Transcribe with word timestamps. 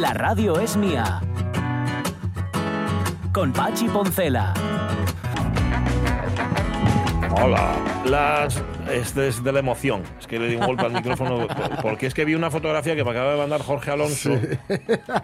La 0.00 0.14
radio 0.14 0.58
es 0.58 0.78
mía. 0.78 1.20
Con 3.34 3.52
Pachi 3.52 3.86
Poncela. 3.86 4.54
Hola. 7.36 7.76
Las. 8.06 8.62
Es 8.90 9.14
de 9.14 9.52
la 9.52 9.58
emoción. 9.58 10.02
Que 10.30 10.38
le 10.38 10.46
di 10.48 10.54
un 10.54 10.64
golpe 10.64 10.86
al 10.86 10.92
micrófono. 10.92 11.46
Porque 11.82 12.06
es 12.06 12.14
que 12.14 12.24
vi 12.24 12.34
una 12.36 12.50
fotografía 12.50 12.94
que 12.94 13.02
me 13.04 13.10
acaba 13.10 13.32
de 13.32 13.38
mandar 13.38 13.60
Jorge 13.62 13.90
Alonso. 13.90 14.30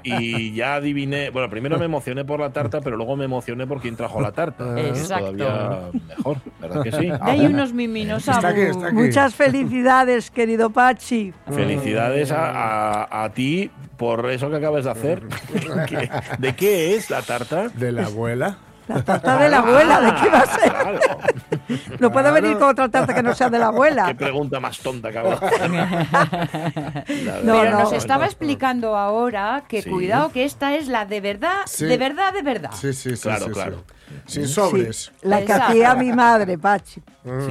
Y 0.03 0.53
ya 0.53 0.75
adiviné. 0.75 1.31
Bueno, 1.31 1.49
primero 1.49 1.79
me 1.79 1.85
emocioné 1.85 2.25
por 2.25 2.41
la 2.41 2.51
tarta, 2.51 2.81
pero 2.81 2.97
luego 2.97 3.17
me 3.17 3.25
emocioné 3.25 3.67
por 3.67 3.81
quien 3.81 3.97
trajo 3.97 4.21
la 4.21 4.33
tarta. 4.33 4.79
Exacto. 4.81 5.33
Todavía 5.37 5.79
mejor, 6.09 6.37
¿verdad 6.61 6.83
que 6.83 6.93
sí? 6.93 7.09
Hay 7.21 7.47
unos 7.47 7.73
miminos, 7.73 8.27
Está 8.27 8.49
aquí, 8.49 8.63
Abu. 8.63 8.71
está 8.71 8.87
aquí. 8.89 8.97
Muchas 8.97 9.35
felicidades, 9.35 10.31
querido 10.31 10.71
Pachi. 10.71 11.33
Felicidades 11.51 12.33
a, 12.33 13.05
a- 13.05 13.25
a 13.25 13.33
ti 13.33 13.71
por 13.97 14.29
eso 14.31 14.51
que 14.51 14.57
acabas 14.57 14.85
de 14.85 14.91
hacer. 14.91 15.23
¿Qué- 15.89 16.11
¿De 16.39 16.55
qué 16.57 16.97
es 16.97 17.11
la 17.11 17.23
tarta? 17.23 17.69
De 17.69 17.93
la 17.93 18.07
abuela. 18.07 18.59
La 18.89 19.03
tarta 19.03 19.37
de 19.39 19.49
la 19.49 19.59
abuela, 19.59 20.01
¿de 20.01 20.15
qué 20.15 20.29
va 20.31 20.39
a 20.39 20.47
ser? 20.47 20.73
Claro. 20.73 21.01
No 21.99 22.13
puede 22.13 22.31
venir 22.31 22.57
con 22.59 22.69
otra 22.71 22.89
tarta 22.89 23.13
que 23.15 23.23
no 23.23 23.35
sea 23.35 23.51
de 23.51 23.59
la 23.59 23.67
Qué 23.67 23.75
abuela. 23.75 24.15
pregunta 24.17 24.61
más 24.61 24.79
tonta, 24.79 25.13
cabrón. 25.13 25.39
No, 27.43 27.53
Pero 27.61 27.71
no. 27.71 27.79
nos 27.81 27.93
estaba 27.93 28.27
explicando 28.27 28.97
ahora 28.97 29.65
que 29.69 29.83
Sí. 29.83 29.91
cuidado 29.91 30.31
que 30.33 30.45
esta 30.45 30.75
es 30.77 30.87
la 30.89 31.05
de 31.05 31.21
verdad, 31.21 31.63
Sí. 31.67 31.87
de 31.87 31.97
verdad, 31.99 32.33
de 32.33 32.43
verdad. 32.43 32.71
Sí, 32.73 32.93
sí, 32.93 33.17
sí. 33.17 33.23
Claro, 33.23 33.47
sí, 33.47 33.51
claro. 33.53 33.85
Sí. 34.27 34.41
Sin 34.41 34.49
sobres. 34.49 35.13
Sí, 35.21 35.29
la 35.29 35.39
que 35.39 35.43
Exacto. 35.45 35.65
hacía 35.73 35.95
mi 35.95 36.13
madre, 36.13 36.59
Pachi. 36.59 37.01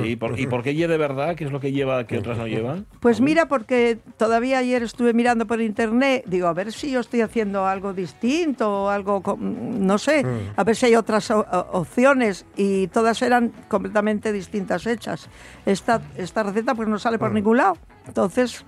Sí, 0.01 0.15
por- 0.15 0.39
¿y 0.39 0.47
por 0.47 0.63
qué 0.63 0.73
lle 0.73 0.87
de 0.87 0.97
verdad? 0.97 1.35
¿Qué 1.35 1.43
es 1.43 1.51
lo 1.51 1.59
que 1.59 1.71
lleva 1.73 2.07
que 2.07 2.17
otras 2.17 2.37
no 2.37 2.47
llevan? 2.47 2.85
Pues 3.01 3.19
mira, 3.19 3.47
porque 3.47 3.97
todavía 4.17 4.59
ayer 4.59 4.83
estuve 4.83 5.13
mirando 5.13 5.45
por 5.47 5.59
internet, 5.59 6.23
digo, 6.27 6.47
a 6.47 6.53
ver 6.53 6.71
si 6.71 6.91
yo 6.91 7.01
estoy 7.01 7.19
haciendo 7.21 7.65
algo 7.67 7.91
distinto 7.93 8.83
o 8.85 8.89
algo, 8.89 9.21
con- 9.21 9.85
no 9.85 9.97
sé, 9.97 10.25
a 10.55 10.63
ver 10.63 10.75
si 10.77 10.85
hay 10.85 10.95
otras 10.95 11.29
opciones 11.29 12.45
y 12.55 12.87
todas 12.87 13.21
eran 13.21 13.51
completamente 13.67 14.31
distintas 14.31 14.85
hechas. 14.87 15.29
Esta, 15.65 16.01
esta 16.15 16.43
receta 16.43 16.73
pues 16.75 16.87
no 16.87 16.97
sale 16.99 17.19
por 17.19 17.31
ningún 17.33 17.57
lado. 17.57 17.77
Entonces, 18.07 18.63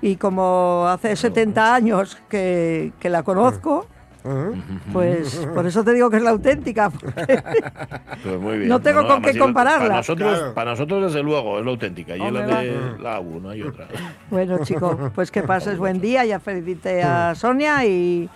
y 0.00 0.16
como 0.16 0.86
hace 0.88 1.14
70 1.14 1.74
años 1.74 2.16
que, 2.28 2.92
que 2.98 3.08
la 3.10 3.22
conozco, 3.22 3.86
pues 4.92 5.36
por 5.54 5.66
eso 5.66 5.82
te 5.84 5.92
digo 5.94 6.08
que 6.10 6.16
es 6.18 6.22
la 6.22 6.30
auténtica. 6.30 6.90
Pues 8.22 8.38
muy 8.38 8.58
bien. 8.58 8.68
No 8.68 8.80
tengo 8.80 9.06
con 9.06 9.20
qué 9.20 9.36
compararla. 9.36 9.80
Para 9.88 9.96
nosotros, 9.96 10.38
Claro. 10.38 10.54
para 10.54 10.70
nosotros, 10.72 11.02
desde 11.12 11.22
luego, 11.24 11.58
es 11.58 11.64
la 11.64 11.70
auténtica. 11.72 12.16
Y 12.16 12.22
es 12.22 12.32
la 12.32 12.46
de 12.46 12.80
la 13.00 13.20
U, 13.20 13.40
no 13.40 13.50
hay 13.50 13.62
otra. 13.62 13.88
Bueno, 14.30 14.58
chico, 14.64 15.10
pues 15.14 15.30
que 15.32 15.42
pases 15.42 15.76
buen 15.78 16.00
día. 16.00 16.24
Ya 16.24 16.38
felicité 16.38 17.02
a 17.02 17.34
Sonia 17.34 17.84
y, 17.84 18.28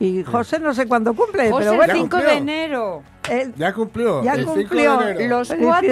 y 0.00 0.22
José 0.24 0.60
no 0.60 0.72
sé 0.72 0.86
cuándo 0.88 1.12
cumple, 1.14 1.50
José, 1.50 1.58
pero 1.58 1.70
el 1.72 1.76
bueno, 1.76 1.94
5 1.94 2.16
de 2.18 2.32
enero. 2.32 3.02
Él- 3.30 3.54
Ya 3.56 3.72
cumplió. 3.72 4.22
Ya 4.22 4.32
el 4.34 4.40
5 4.46 4.54
cumplió. 4.54 5.00
Los 5.28 5.48
cuatro, 5.54 5.88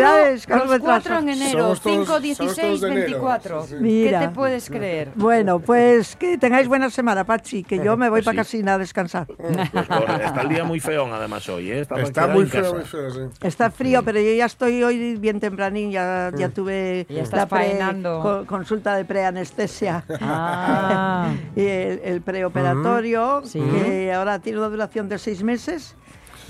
los 0.67 0.79
cuatro 0.81 1.19
en 1.19 1.29
enero. 1.31 1.61
Somos 1.61 1.81
todos- 1.81 1.93
5, 1.95 2.05
somos 2.07 2.23
16, 2.23 2.57
todos 2.61 2.81
de 2.81 2.87
enero. 2.89 3.03
24. 3.07 3.63
Sí, 3.63 3.69
sí. 3.69 3.75
¿Qué 3.77 3.81
Mira. 3.81 4.21
te 4.21 4.29
puedes 4.31 4.69
creer? 4.71 5.13
bueno, 5.15 5.59
pues 5.61 6.17
que 6.17 6.39
tengáis 6.39 6.69
buena 6.69 6.91
semana, 6.91 7.25
Pachi, 7.25 7.65
que 7.65 7.77
yo 7.83 7.97
me 7.97 8.09
voy 8.09 8.21
Pues 8.23 8.25
para 8.35 8.45
sí. 8.45 8.59
casina 8.59 8.75
a 8.75 8.79
descansar. 8.79 9.27
Pues 9.73 9.87
corre, 9.89 10.25
está 10.25 10.43
el 10.43 10.49
día 10.49 10.65
muy 10.65 10.81
feón, 10.81 11.13
además, 11.13 11.49
hoy. 11.49 11.71
¿eh? 11.71 11.81
Está, 11.81 12.01
Está 12.01 12.27
muy 12.27 12.47
feo, 12.47 12.75
muy 12.75 12.85
feo, 12.85 13.11
sí. 13.11 13.21
Está 13.43 13.71
frío, 13.71 14.03
pero 14.05 14.21
yo 14.21 14.33
ya 14.35 14.47
estoy 14.47 14.83
hoy 14.83 15.17
bien 15.17 15.41
tempranín, 15.41 15.91
ya, 15.91 16.31
ya 16.37 16.49
tuve 16.49 17.07
Ya 17.09 17.25
la 17.33 17.47
pre- 17.47 17.79
co- 18.03 18.45
consulta 18.47 18.97
de 18.97 19.05
preanestesia. 19.05 20.05
Ah. 20.21 21.33
y 21.57 21.61
el, 21.67 22.01
el 22.05 22.21
preoperatorio, 22.23 23.43
Sí. 23.45 23.61
que 23.61 24.13
ahora 24.13 24.39
tiene 24.39 24.59
una 24.59 24.69
duración 24.69 25.09
de 25.09 25.19
seis 25.19 25.43
meses. 25.43 25.95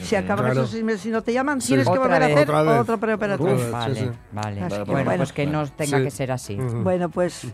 Si 0.03 0.17
acaban 0.17 0.45
Claro. 0.45 0.61
esos 0.61 0.71
seis 0.71 0.85
meses 0.85 1.07
y 1.07 1.11
no 1.11 1.23
te 1.23 1.33
llaman, 1.33 1.59
tienes 1.59 1.87
que 1.87 1.91
Otra 1.91 2.03
volver 2.03 2.23
a 2.23 2.27
hacer 2.27 2.49
Otra. 2.51 2.63
Uf. 3.37 3.71
Vale, 3.71 4.13
vale. 4.33 4.61
Bueno, 4.61 4.85
bueno. 4.87 5.17
pues 5.17 5.33
que 5.33 5.47
no 5.47 5.67
tenga 5.69 6.03
que 6.03 6.11
ser 6.11 6.33
así. 6.33 6.57
Bueno, 6.57 7.09
pues 7.09 7.47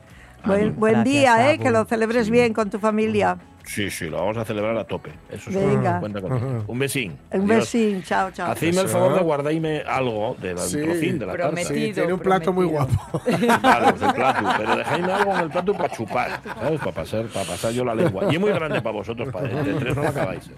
buen, 0.45 1.05
día, 1.05 1.53
¿eh? 1.53 1.59
Que 1.59 1.71
lo 1.71 1.85
celebres 1.85 2.31
bien 2.31 2.55
con 2.55 2.71
tu 2.71 2.79
familia. 2.79 3.39
Sí, 3.69 3.91
sí, 3.91 4.09
lo 4.09 4.17
vamos 4.17 4.39
a 4.39 4.47
celebrar 4.47 4.75
a 4.79 4.85
tope. 4.85 5.11
Eso 5.31 5.51
sí. 5.51 5.57
Venga. 5.59 6.01
Cuenta 6.01 6.23
conmigo. 6.23 6.65
Un 6.67 6.79
besín. 6.79 7.19
Un 7.33 7.47
besín, 7.47 8.03
chao, 8.03 8.31
chao. 8.31 8.51
Hacedme 8.51 8.81
el 8.81 8.89
favor 8.89 9.15
de 9.15 9.21
guardarme 9.21 9.83
algo 9.87 10.35
del 10.41 10.57
Sí. 10.59 10.81
trocín 10.83 11.19
de 11.19 11.27
la 11.27 11.33
tarta. 11.33 11.47
Prometido. 11.49 11.75
Sí, 11.87 11.93
tiene 11.93 12.13
un 12.15 12.21
plato 12.21 12.51
muy 12.53 12.65
guapo. 12.65 12.95
Vale, 13.63 13.91
pues 13.93 14.03
el 14.03 14.13
plato, 14.15 14.49
pero 14.57 14.77
dejadme 14.77 15.13
algo 15.13 15.35
en 15.35 15.41
el 15.41 15.51
plato 15.51 15.73
para 15.75 15.89
chupar, 15.91 16.41
¿sabes? 16.45 16.79
Para 16.81 16.93
pasar, 16.93 17.27
para 17.27 17.45
pasar 17.47 17.73
yo 17.73 17.85
la 17.85 17.95
lengua. 17.95 18.25
Y 18.33 18.37
es 18.37 18.41
muy 18.41 18.53
grande 18.53 18.81
para 18.81 18.97
vosotros, 18.97 19.29
para 19.31 19.49
de 19.49 19.75
tres 19.75 19.95
no 19.95 20.03
lo 20.03 20.09
acabáis. 20.09 20.49
¿eh? 20.49 20.53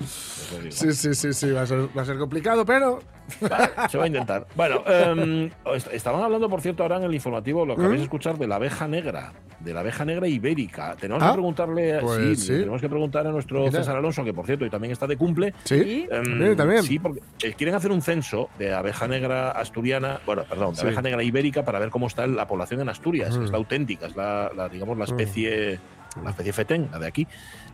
Sí, 0.71 0.92
sí, 0.92 1.12
sí, 1.15 1.32
sí, 1.32 1.50
va 1.50 1.62
a 1.62 1.66
ser, 1.66 1.88
va 1.97 2.03
a 2.03 2.04
ser 2.04 2.16
complicado, 2.16 2.65
pero 2.65 3.00
Vale, 3.41 3.71
se 3.88 3.98
va 3.98 4.04
a 4.04 4.06
intentar. 4.06 4.47
Bueno, 4.54 4.82
est- 5.75 5.92
estaban 5.92 6.22
hablando, 6.22 6.48
por 6.48 6.60
cierto, 6.60 6.82
ahora 6.84 6.97
en 6.98 7.04
el 7.04 7.15
informativo, 7.15 7.65
lo 7.66 7.75
que 7.75 7.81
¿Mm? 7.81 7.84
acabáis 7.84 8.00
de 8.00 8.04
escuchar 8.04 8.38
de 8.38 8.47
la 8.48 8.56
abeja 8.56 8.88
negra, 8.88 9.32
de 9.60 9.75
la 9.75 9.81
abeja 9.81 10.04
negra 10.04 10.27
ibérica. 10.27 10.97
Tenemos 10.98 11.22
Ah, 11.22 11.28
que 11.28 11.32
preguntarle, 11.34 11.98
pues 12.00 12.41
sí, 12.41 12.53
tenemos 12.59 12.81
que 12.81 12.88
preguntar 13.00 13.27
a 13.27 13.31
nuestro. 13.31 13.71
César 13.71 13.97
Alonso, 13.97 14.22
que 14.25 14.33
por 14.34 14.47
cierto, 14.47 14.65
y 14.66 14.71
también 14.71 14.93
está 14.93 15.06
de 15.06 15.16
cumple. 15.16 15.55
sí, 15.65 16.06
Em, 16.11 16.56
también. 16.56 16.83
Sí, 16.83 16.99
porque 16.99 17.21
eh, 17.43 17.55
quieren 17.56 17.75
hacer 17.75 17.91
un 17.93 18.03
censo 18.03 18.50
de 18.59 18.72
abeja 18.75 19.09
negra 19.09 19.50
asturiana, 19.53 20.21
bueno, 20.27 20.44
perdón, 20.49 20.71
de 20.75 20.81
Sí. 20.81 20.87
abeja 20.87 21.03
negra 21.03 21.22
ibérica 21.22 21.65
para 21.65 21.78
ver 21.78 21.91
cómo 21.91 22.06
está 22.06 22.27
la 22.27 22.47
población 22.47 22.81
en 22.81 22.89
Asturias. 22.89 23.37
Mm. 23.39 23.44
Es 23.44 23.50
la 23.50 23.56
auténtica, 23.56 24.06
es 24.06 24.16
la, 24.16 24.50
la, 24.55 24.69
digamos, 24.69 24.99
la 24.99 25.05
especie, 25.05 25.78
la 26.22 26.31
especie 26.31 26.53
fetén, 26.53 26.89
la 26.93 26.99
de 26.99 27.06
aquí. 27.06 27.27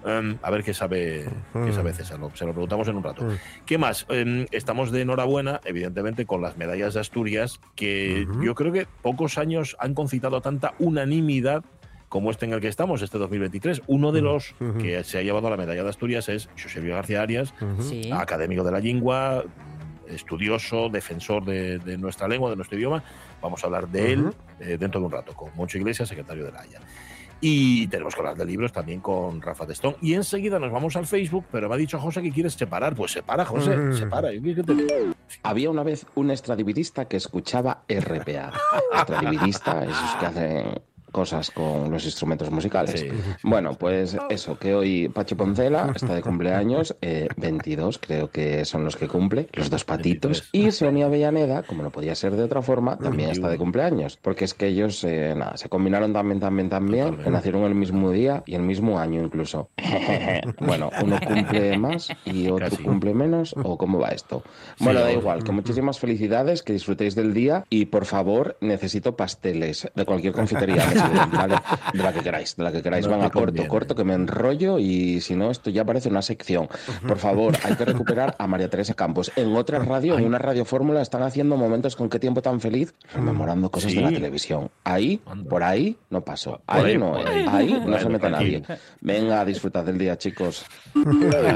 Em, 0.05 0.37
a 0.43 0.51
ver 0.51 0.63
qué 0.63 0.73
sabe, 0.73 1.25
qué 1.53 1.73
sabe 1.73 1.93
César, 1.93 2.21
lo- 2.21 2.31
se 2.35 2.45
lo 2.45 2.53
preguntamos 2.53 2.87
en 2.87 2.97
un 2.97 3.03
rato. 3.03 3.25
Mm. 3.25 3.31
¿Qué 3.65 3.77
más? 3.79 4.07
Em, 4.09 4.47
estamos 4.53 4.93
de 4.93 5.01
enhorabuena, 5.03 5.61
evidentemente, 5.65 6.27
con 6.27 6.43
las 6.43 6.57
medallas 6.57 6.95
de 6.95 7.01
Asturias, 7.01 7.61
que 7.75 8.25
Ujú. 8.31 8.45
yo 8.45 8.55
creo 8.55 8.71
que 8.73 8.87
pocos 9.03 9.37
años 9.39 9.77
han 9.81 9.95
concitado 9.95 10.41
tanta 10.43 10.75
unanimidad 10.79 11.65
como 12.09 12.31
este 12.31 12.47
en 12.47 12.53
el 12.53 12.61
que 12.61 12.69
estamos, 12.69 13.03
este 13.03 13.19
2023. 13.19 13.83
Uno 13.89 14.13
de 14.13 14.23
los 14.23 14.55
que 14.79 15.03
se 15.05 15.19
ha 15.19 15.23
llevado 15.23 15.51
la 15.51 15.57
medalla 15.57 15.83
de 15.83 15.89
Asturias 15.91 16.29
es 16.29 16.49
José 16.63 16.81
García 16.81 17.23
Arias. 17.23 17.53
Sí. 17.81 18.11
académico 18.13 18.63
de 18.65 18.73
la 18.73 18.81
lengua, 18.81 19.45
estudioso, 20.09 20.89
defensor 20.89 21.45
de, 21.45 21.79
de 21.79 21.99
nuestra 21.99 22.29
lengua, 22.29 22.51
de 22.51 22.57
nuestro 22.57 22.79
idioma. 22.79 23.03
Vamos 23.43 23.63
a 23.63 23.67
hablar 23.67 23.89
de 23.89 24.13
él 24.13 24.31
eh, 24.61 24.77
dentro 24.79 25.01
de 25.01 25.07
un 25.07 25.13
rato, 25.13 25.35
con 25.35 25.51
Moncho 25.57 25.79
Iglesias, 25.79 26.09
secretario 26.09 26.45
de 26.45 26.53
la 26.53 26.61
Haya. 26.61 26.81
Y 27.39 27.87
tenemos 27.89 28.15
que 28.15 28.21
hablar 28.21 28.37
de 28.37 28.47
libros 28.47 28.73
también 28.73 29.01
con 29.01 29.43
Rafa 29.43 29.67
Testón. 29.67 29.97
Y 30.01 30.15
enseguida 30.15 30.59
nos 30.59 30.73
vamos 30.73 30.97
al 30.97 31.07
Facebook, 31.07 31.45
pero 31.53 31.69
me 31.69 31.75
ha 31.75 31.79
dicho 31.79 31.99
José 31.99 32.23
que 32.23 32.31
quieres 32.31 32.55
separar. 32.55 32.95
Pues 32.95 33.13
separa, 33.13 33.45
José, 33.45 33.93
separa. 33.93 34.31
Te- 34.31 35.13
Había 35.43 35.69
una 35.71 35.83
vez 35.83 36.07
un 36.15 36.31
extradividista 36.31 37.05
que 37.07 37.19
escuchaba 37.19 37.83
RPA. 37.89 38.53
Extradividista, 38.95 39.85
esos 39.85 40.17
que 40.19 40.27
hacen 40.27 40.81
cosas 41.13 41.51
con 41.51 41.91
los 41.91 42.05
instrumentos 42.05 42.51
musicales. 42.51 43.01
Sí. 43.01 43.09
Bueno, 43.43 43.75
pues 43.75 44.17
eso, 44.29 44.59
que 44.59 44.75
hoy 44.75 45.09
Pachi 45.09 45.35
Poncela 45.35 45.93
está 45.95 46.15
de 46.15 46.23
cumpleaños, 46.23 46.97
eh, 47.01 47.29
22 47.37 47.99
creo 47.99 48.31
que 48.31 48.65
son 48.65 48.85
los 48.85 48.97
que 48.97 49.09
cumple, 49.09 49.49
los 49.53 49.71
dos 49.71 49.85
patitos, 49.85 50.51
23. 50.53 50.69
y 50.69 50.73
Sonia 50.73 51.07
Avellaneda, 51.07 51.63
como 51.63 51.83
no 51.83 51.91
podía 51.91 52.15
ser 52.15 52.35
de 52.35 52.43
otra 52.43 52.63
forma, 52.63 52.99
también 52.99 53.31
está 53.31 53.49
de 53.49 53.57
21. 53.57 53.65
cumpleaños, 53.65 54.17
porque 54.21 54.45
es 54.45 54.55
que 54.55 54.67
ellos 54.67 55.05
eh, 55.05 55.35
nada, 55.37 55.57
se 55.57 55.69
combinaron 55.69 56.13
también, 56.13 56.41
también, 56.41 56.69
también, 56.69 57.17
que 57.17 57.31
nacieron 57.31 57.65
el 57.65 57.75
mismo 57.75 58.11
día 58.11 58.43
y 58.47 58.55
el 58.55 58.63
mismo 58.63 58.99
año 58.99 59.23
incluso. 59.23 59.71
bueno, 60.61 60.91
uno 61.03 61.19
cumple 61.27 61.79
más 61.79 62.09
y 62.25 62.49
otro 62.49 62.71
Casi. 62.71 62.83
cumple 62.83 63.15
menos, 63.15 63.55
o 63.63 63.79
cómo 63.79 63.99
va 63.99 64.09
esto. 64.09 64.43
Bueno, 64.81 65.01
da 65.01 65.13
igual, 65.13 65.45
que 65.45 65.53
muchísimas 65.53 65.99
felicidades, 65.99 66.63
que 66.63 66.73
disfrutéis 66.73 67.15
del 67.15 67.33
día 67.33 67.65
y 67.71 67.87
por 67.87 68.05
favor 68.07 68.57
necesito 68.61 69.17
pasteles 69.17 69.89
de 69.95 70.05
cualquier 70.05 70.33
confitería. 70.33 70.85
Vale, 71.33 71.57
de 71.93 72.03
la 72.03 72.13
que 72.13 72.21
queráis, 72.21 72.57
de 72.57 72.65
la 72.65 72.73
que 72.73 72.83
queráis. 72.83 73.07
No 73.07 73.13
Venga, 73.13 73.31
corto, 73.31 73.47
conviene. 73.47 73.69
corto, 73.69 73.95
que 73.95 74.05
me 74.05 74.15
enrollo 74.15 74.79
y 74.79 75.21
si 75.21 75.35
no, 75.35 75.51
esto 75.51 75.71
ya 75.71 75.85
parece 75.85 76.09
una 76.09 76.23
sección. 76.23 76.69
Por 77.07 77.19
favor, 77.19 77.55
hay 77.65 77.75
que 77.77 77.85
recuperar 77.85 78.35
a 78.39 78.47
María 78.47 78.69
Teresa 78.69 78.95
Campos. 78.95 79.33
En 79.37 79.55
otra 79.57 79.79
radio, 79.79 80.19
en 80.19 80.25
una 80.25 80.39
radio 80.39 80.65
fórmula, 80.65 81.03
están 81.03 81.23
haciendo 81.23 81.57
momentos 81.57 81.97
con 81.97 82.09
qué 82.09 82.19
tiempo 82.19 82.43
tan 82.43 82.61
feliz, 82.61 82.95
rememorando 83.15 83.71
cosas 83.71 83.95
de 83.95 84.01
la 84.01 84.11
televisión. 84.11 84.71
Ahí, 84.85 85.21
por 85.49 85.63
ahí, 85.63 85.97
no 86.11 86.21
paso. 86.23 86.61
Ahí 86.67 86.85
ahí, 86.85 86.99
no, 86.99 87.17
ahí. 87.17 87.47
ahí 87.49 87.83
no 87.87 87.99
se 87.99 88.09
meta 88.09 88.29
nadie. 88.29 88.63
Venga, 89.01 89.45
disfrutad 89.45 89.85
del 89.85 89.99
día, 89.99 90.17
chicos. 90.19 90.65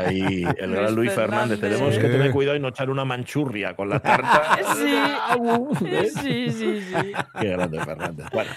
Ahí, 0.06 0.44
el 0.58 0.70
gran 0.72 0.94
Luis 0.94 1.12
Fernández. 1.12 1.58
Fernández. 1.58 1.60
Tenemos 1.60 1.98
que 1.98 2.08
tener 2.08 2.32
cuidado 2.32 2.56
y 2.56 2.60
no 2.60 2.68
echar 2.68 2.90
una 2.90 3.04
manchurria 3.04 3.74
con 3.74 3.88
la 3.88 4.00
tarta. 4.00 4.58
Sí, 5.80 6.10
sí, 6.20 6.50
sí, 6.50 6.80
sí. 6.82 7.12
Qué 7.40 7.48
grande, 7.48 7.80
Fernández. 7.80 8.26
Bueno, 8.32 8.50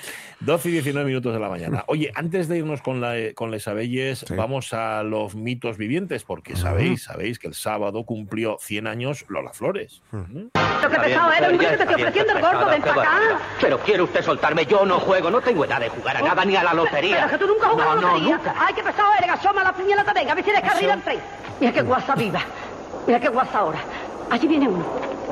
12 0.46 0.70
y 0.70 0.72
19 0.74 1.08
minutos 1.08 1.34
de 1.34 1.40
la 1.40 1.50
mañana. 1.50 1.84
Oye, 1.88 2.12
antes 2.16 2.48
de 2.48 2.58
irnos 2.58 2.82
con, 2.82 3.00
la, 3.02 3.14
con 3.36 3.52
Les 3.52 3.68
Abelles, 3.68 4.20
Sí. 4.28 4.36
vamos 4.36 4.74
a 4.74 5.04
los 5.04 5.36
mitos 5.36 5.78
vivientes, 5.78 6.24
porque 6.24 6.56
sabéis, 6.56 7.04
sabéis 7.04 7.40
que 7.40 7.48
el 7.48 7.54
sábado 7.54 8.04
cumplió 8.06 8.58
100 8.60 8.88
años 8.88 9.26
Lola 9.30 9.54
Flores. 9.54 10.02
¿Mm? 10.12 10.48
Lo 10.84 10.90
que 10.90 11.00
pesado 11.00 11.32
eres, 11.32 11.52
un 11.52 11.58
que 11.60 11.66
te 11.68 11.74
estoy 11.84 11.96
ofreciendo 11.96 12.34
el 12.34 12.42
gordo, 12.42 12.66
ven 12.68 12.82
para 12.82 13.02
acá. 13.02 13.40
Pero 13.62 13.80
quiere 13.80 14.02
usted 14.04 14.22
soltarme, 14.22 14.66
yo 14.66 14.86
no 14.86 15.00
juego, 15.00 15.30
no 15.32 15.40
tengo 15.42 15.64
edad 15.66 15.80
de 15.80 15.90
jugar 15.90 16.18
a 16.18 16.22
nada 16.22 16.44
ni 16.46 16.56
a 16.56 16.64
la 16.64 16.74
lotería. 16.74 17.16
Pero 17.26 17.30
que 17.30 17.38
tú 17.46 17.48
nunca 17.48 17.70
jugas 17.70 17.86
No, 17.86 17.92
a 17.92 17.96
la 17.96 18.02
no, 18.02 18.08
lotería. 18.10 18.36
nunca. 18.38 18.56
Ay, 18.60 18.74
qué 18.74 18.84
pesado 18.84 19.10
eres, 19.18 19.30
asoma 19.30 19.64
la 19.64 19.74
puñalata, 19.74 20.14
venga, 20.14 20.32
a 20.34 20.36
ver 20.36 20.44
si 20.44 20.52
descarrila 20.52 20.94
el 20.96 21.02
tren. 21.02 21.20
Mira 21.62 21.72
qué 21.74 21.82
guasa 21.82 22.16
viva. 22.16 22.42
Mira 23.08 23.20
qué 23.20 23.30
guasa 23.30 23.60
ahora. 23.60 23.80
Allí 24.30 24.48
viene 24.48 24.68
uno. 24.68 24.84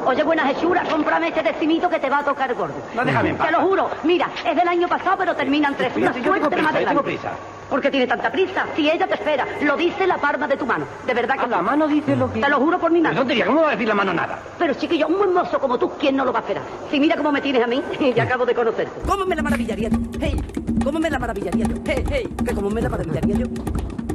Oye, 0.05 0.23
buenas 0.23 0.49
hechuras, 0.51 0.87
cómprame 0.89 1.27
este 1.27 1.43
decimito 1.43 1.87
que 1.87 1.99
te 1.99 2.09
va 2.09 2.19
a 2.19 2.23
tocar 2.23 2.53
gordo. 2.55 2.73
No, 2.95 3.05
déjame 3.05 3.29
en 3.29 3.37
paz. 3.37 3.47
Te 3.47 3.53
lo 3.53 3.59
juro. 3.61 3.89
Mira, 4.03 4.27
es 4.43 4.55
del 4.55 4.67
año 4.67 4.87
pasado, 4.87 5.15
pero 5.17 5.35
terminan 5.35 5.75
tres. 5.75 5.93
Una 5.95 6.11
si 6.13 6.21
yo 6.21 6.31
tengo 6.33 6.37
suerte 6.49 6.55
prisa, 6.55 6.63
más 6.63 6.73
yo 6.73 6.87
tengo 6.87 6.99
adelante. 7.01 7.03
prisa. 7.21 7.31
¿Por 7.69 7.81
qué 7.81 7.91
tiene 7.91 8.07
tanta 8.07 8.31
prisa? 8.31 8.65
Si 8.75 8.89
ella 8.89 9.07
te 9.07 9.13
espera, 9.13 9.45
lo 9.61 9.77
dice 9.77 10.07
la 10.07 10.17
palma 10.17 10.47
de 10.47 10.57
tu 10.57 10.65
mano. 10.65 10.85
De 11.05 11.13
verdad 11.13 11.35
que 11.35 11.45
A 11.45 11.47
la 11.47 11.59
sí. 11.59 11.63
mano 11.63 11.87
dice 11.87 12.15
lo 12.15 12.33
que... 12.33 12.41
Te 12.41 12.49
lo 12.49 12.57
juro 12.57 12.79
por 12.79 12.91
mi 12.91 12.97
¿De 12.97 13.03
mano. 13.03 13.15
dónde 13.19 13.33
diría? 13.33 13.45
¿Cómo 13.45 13.61
va 13.61 13.67
a 13.67 13.71
decir 13.71 13.87
la 13.87 13.93
mano 13.95 14.13
nada? 14.13 14.39
Pero 14.57 14.73
chiquillo, 14.73 15.07
un 15.07 15.17
buen 15.19 15.33
mozo 15.33 15.59
como 15.59 15.77
tú, 15.77 15.91
¿quién 15.99 16.15
no 16.17 16.25
lo 16.25 16.33
va 16.33 16.39
a 16.39 16.41
esperar? 16.41 16.63
Si 16.89 16.99
mira 16.99 17.15
cómo 17.15 17.31
me 17.31 17.39
tienes 17.41 17.63
a 17.63 17.67
mí, 17.67 17.81
ya 18.15 18.23
acabo 18.23 18.45
de 18.45 18.55
conocerte. 18.55 19.01
¿Cómo 19.07 19.25
me 19.25 19.35
la 19.35 19.43
maravillaría 19.43 19.89
yo? 19.89 19.97
Hey, 20.19 20.35
¿cómo 20.83 20.99
me 20.99 21.09
la 21.09 21.19
maravillaría 21.19 21.65
yo? 21.65 21.75
Hey, 21.85 22.03
hey, 22.09 22.29
que 22.45 22.53
cómo 22.55 22.69
me 22.71 22.81
la 22.81 22.89
maravillaría 22.89 23.35
yo. 23.37 23.45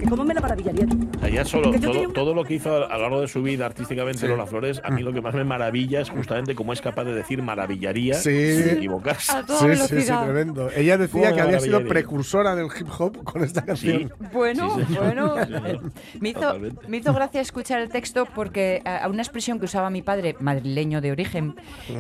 Cómo 0.09 0.25
me 0.25 0.35
la 0.35 0.41
maravillaría 0.41 0.87
yo. 0.87 0.97
O 1.17 1.21
sea, 1.21 1.29
ya 1.29 1.45
solo, 1.45 1.73
todo, 1.73 2.01
un- 2.03 2.13
todo 2.13 2.35
lo 2.35 2.45
que 2.45 2.55
hizo 2.55 2.75
a 2.87 2.97
lo 2.97 3.03
largo 3.03 3.21
de 3.21 3.29
su 3.29 3.43
vida 3.43 3.67
artísticamente 3.67 4.21
Sí. 4.21 4.27
Lola 4.29 4.47
Flores, 4.47 4.81
a 4.85 4.91
mí 4.91 5.03
lo 5.03 5.13
que 5.13 5.21
más 5.21 5.35
me 5.35 5.45
maravilla 5.45 6.01
es 6.01 6.11
justamente 6.11 6.55
cómo 6.55 6.73
es 6.73 6.81
capaz 6.81 7.05
de 7.05 7.15
decir 7.15 7.43
maravillaría 7.43 8.15
Sí. 8.15 8.57
sin 8.63 8.69
equivocarse. 8.77 9.33
A 9.33 9.45
toda 9.45 9.59
Sí, 9.77 9.83
sí, 9.89 10.01
sí, 10.03 10.13
tremendo. 10.25 10.71
Ella 10.75 10.97
decía 10.99 11.23
¿Cómo 11.31 11.35
que 11.35 11.41
había 11.43 11.61
sido 11.61 11.85
precursora 11.87 12.55
del 12.55 12.67
hip 12.67 12.89
hop 12.99 13.23
con 13.25 13.43
esta 13.43 13.65
canción. 13.65 14.13
Bueno, 14.33 14.77
bueno. 14.99 15.37
Sí, 15.47 15.53
señor. 15.53 15.93
Me 16.21 16.29
hizo, 16.31 16.55
me 16.89 16.97
hizo 16.99 17.13
gracia 17.13 17.41
escuchar 17.41 17.81
el 17.81 17.89
texto 17.89 18.27
porque 18.35 18.83
a, 18.85 18.99
a 19.05 19.09
una 19.09 19.23
expresión 19.23 19.59
que 19.59 19.65
usaba 19.67 19.91
mi 19.91 20.03
padre, 20.03 20.37
madrileño 20.41 21.01
de 21.01 21.13
origen, 21.13 21.55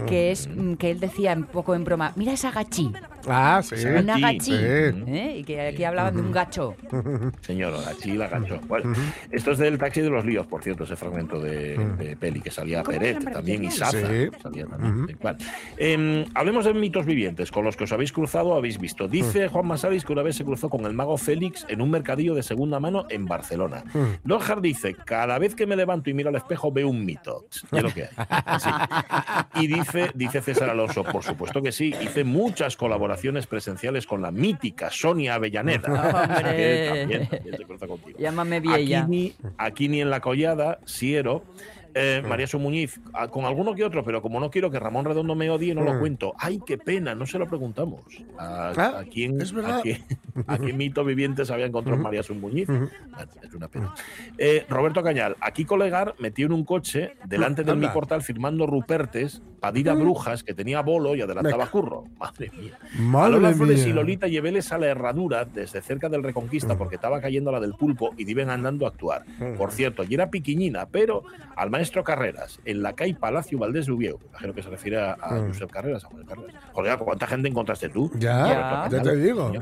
que 0.06 0.30
es 0.30 0.48
mm, 0.48 0.74
que 0.74 0.90
él 0.90 1.00
decía 1.00 1.32
un 1.34 1.44
poco 1.44 1.74
en 1.74 1.84
broma, 1.84 2.12
mira 2.16 2.32
esa 2.32 2.50
gachí, 2.50 2.90
Ah, 3.28 3.60
sí. 3.62 3.74
Una 3.86 4.16
sí. 4.38 4.52
¿eh? 4.54 5.36
y 5.40 5.44
que 5.44 5.60
aquí 5.60 5.82
hablaban 5.84 6.14
de 6.14 6.22
un 6.22 6.30
gacho. 6.30 6.74
Señor, 7.40 7.74
aquí 7.98 8.12
la 8.12 8.28
ganchó. 8.28 8.60
Bueno, 8.66 8.92
esto 9.30 9.52
es 9.52 9.58
del 9.58 9.78
taxi 9.78 10.00
de 10.00 10.10
los 10.10 10.24
líos, 10.24 10.46
por 10.46 10.62
cierto, 10.62 10.84
ese 10.84 10.96
fragmento 10.96 11.40
de, 11.40 11.76
de 11.76 12.16
peli 12.16 12.40
que 12.40 12.50
salía 12.50 12.82
¿Cómo 12.82 12.98
Peret, 12.98 13.32
también 13.32 13.64
y? 13.64 13.70
Saza. 13.70 13.98
Sí. 13.98 14.28
salía 14.42 14.66
también. 14.66 15.06
Sí, 15.08 15.16
vale. 15.22 15.38
Em, 15.76 16.24
hablemos 16.34 16.64
de 16.64 16.74
mitos 16.74 17.06
vivientes, 17.06 17.50
con 17.50 17.64
los 17.64 17.76
que 17.76 17.84
os 17.84 17.92
habéis 17.92 18.12
cruzado 18.12 18.50
o 18.50 18.56
habéis 18.56 18.78
visto. 18.78 19.08
Dice 19.08 19.48
Juan 19.48 19.66
Masalis 19.66 20.04
que 20.04 20.12
una 20.12 20.22
vez 20.22 20.36
se 20.36 20.44
cruzó 20.44 20.68
con 20.68 20.84
el 20.86 20.92
mago 20.92 21.16
Félix 21.16 21.66
en 21.68 21.80
un 21.80 21.90
mercadillo 21.90 22.34
de 22.34 22.42
segunda 22.42 22.80
mano 22.80 23.06
en 23.10 23.26
Barcelona. 23.26 23.84
Lothar 24.24 24.60
dice, 24.60 24.94
cada 24.94 25.38
vez 25.38 25.54
que 25.54 25.66
me 25.66 25.76
levanto 25.76 26.10
y 26.10 26.14
miro 26.14 26.28
al 26.28 26.36
espejo 26.36 26.72
veo 26.72 26.88
un 26.88 27.04
mito. 27.04 27.46
Es 27.50 27.82
lo 27.82 27.92
que 27.92 28.04
hay. 28.04 28.60
Sí. 28.60 28.70
Y 29.62 29.66
dice, 29.66 30.10
dice 30.14 30.40
César 30.40 30.70
Alonso, 30.70 31.04
por 31.04 31.22
supuesto 31.22 31.62
que 31.62 31.72
sí, 31.72 31.94
hice 32.00 32.24
muchas 32.24 32.76
colaboraciones 32.76 33.46
presenciales 33.46 34.06
con 34.06 34.22
la 34.22 34.30
mítica 34.30 34.90
Sonia 34.90 35.34
Avellaneda. 35.34 35.86
Hombre. 36.26 36.56
que 36.56 36.88
también, 36.88 37.28
también 37.28 37.56
se 37.56 37.64
contigo. 37.88 38.18
Llámame. 38.18 38.56
Aquí 38.56 38.96
ni, 39.08 39.34
aquí 39.58 39.88
ni 39.88 40.00
en 40.00 40.10
la 40.10 40.20
collada, 40.20 40.78
Siero. 40.84 41.42
eh, 41.98 42.22
María 42.28 42.46
Su 42.46 42.58
Muñiz, 42.58 43.00
a- 43.14 43.28
con 43.28 43.46
alguno 43.46 43.74
que 43.74 43.82
otro, 43.82 44.04
pero 44.04 44.20
como 44.20 44.38
no 44.38 44.50
quiero 44.50 44.70
que 44.70 44.78
Ramón 44.78 45.06
Redondo 45.06 45.34
me 45.34 45.48
odie, 45.48 45.74
no 45.74 45.82
lo 45.82 45.94
Mm. 45.94 45.98
cuento. 46.00 46.34
¡Ay, 46.38 46.60
qué 46.66 46.76
pena! 46.76 47.14
No 47.14 47.24
se 47.24 47.38
lo 47.38 47.46
preguntamos. 47.48 48.02
¿A, 48.38 48.72
Ah, 48.76 48.98
a 48.98 49.04
quién, 49.04 49.40
es 49.40 49.50
verdad. 49.52 49.78
a 49.78 49.82
qué, 49.82 50.02
a 50.46 50.58
qué 50.58 50.72
mito 50.72 51.04
viviente 51.04 51.44
se 51.44 51.52
había 51.52 51.66
encontrado. 51.66 52.00
María 52.00 52.22
Muñiz? 52.40 52.66
Bueno, 52.66 52.88
es 53.42 53.54
una 53.54 53.68
pena. 53.68 53.94
Eh, 54.38 54.66
Roberto 54.68 55.02
Cañal, 55.02 55.36
aquí 55.40 55.64
colegar 55.64 56.14
metió 56.18 56.46
en 56.46 56.52
un 56.52 56.64
coche 56.64 57.14
delante 57.24 57.62
de 57.64 57.74
mi 57.74 57.88
portal 57.88 58.22
firmando 58.22 58.66
Rupertes 58.66 59.42
para 59.60 59.78
ir 59.78 59.88
a 59.90 59.94
Brujas, 59.94 60.42
que 60.42 60.54
tenía 60.54 60.82
bolo 60.82 61.14
y 61.14 61.22
adelantaba 61.22 61.66
curro. 61.66 62.04
Madre 62.18 62.50
mía. 62.56 62.78
A 62.98 63.00
Madre 63.00 63.32
Lola 63.32 63.52
Flores 63.52 63.86
y. 63.86 63.92
Lolita 63.92 64.26
llevéles 64.28 64.70
a 64.72 64.78
la 64.78 64.86
herradura 64.86 65.44
desde 65.44 65.80
cerca 65.80 66.08
del 66.08 66.22
Reconquista 66.22 66.76
porque 66.76 66.96
estaba 66.96 67.20
cayendo 67.20 67.50
la 67.50 67.60
del 67.60 67.72
pulpo 67.74 68.14
y 68.16 68.30
iban 68.30 68.50
andando 68.50 68.84
a 68.86 68.90
actuar. 68.90 69.24
Por 69.56 69.72
cierto, 69.72 70.04
y 70.04 70.14
era 70.14 70.30
piquiñina, 70.30 70.86
pero 70.86 71.22
al 71.56 71.70
maestro 71.70 72.04
Carreras, 72.04 72.60
en 72.64 72.82
la 72.82 72.92
calle 72.94 73.14
Palacio 73.14 73.58
Valdés 73.58 73.88
Ubieu. 73.88 74.18
Imagino 74.30 74.52
que 74.52 74.62
se 74.62 74.70
refiere 74.70 75.00
a. 75.00 75.16
Josep 75.48 75.70
Carreras, 75.70 76.04
a 76.04 76.08
Josep 76.08 76.26
Carreras. 76.28 76.54
Joder, 76.72 76.98
¿cuánta 76.98 77.26
gente 77.26 77.48
encontraste 77.48 77.88
tú? 77.88 78.10
Ya, 78.18 78.88
Ya. 78.90 79.02
te 79.02 79.16
digo. 79.16 79.52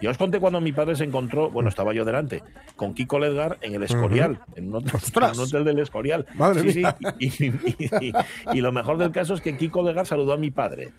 Yo 0.00 0.10
os 0.18 0.24
conté 0.24 0.40
cuando 0.40 0.60
mi 0.60 0.72
padre 0.72 0.96
se 0.96 1.04
encontró, 1.04 1.48
bueno, 1.48 1.68
estaba 1.68 1.94
yo 1.94 2.04
delante, 2.04 2.42
con 2.74 2.92
Kiko 2.92 3.20
Ledgar 3.20 3.56
en 3.60 3.74
el 3.76 3.84
Escorial, 3.84 4.40
en, 4.56 4.68
un 4.68 4.74
hotel, 4.76 4.90
¡Ostras! 4.96 5.32
en 5.34 5.38
un 5.40 5.46
hotel 5.46 5.64
del 5.64 5.78
Escorial. 5.78 6.26
Madre 6.34 6.72
sí, 6.72 6.78
mía. 6.80 6.96
sí. 6.98 7.06
Y, 7.20 7.44
y- 7.46 8.08
y- 8.08 8.12
y 8.54 8.60
lo 8.60 8.72
mejor 8.72 8.98
del 8.98 9.12
caso 9.12 9.34
es 9.34 9.40
que 9.40 9.56
Kiko 9.56 9.82
Ledgar 9.84 10.06
saludó 10.06 10.32
a 10.32 10.36
mi 10.36 10.50
padre. 10.50 10.90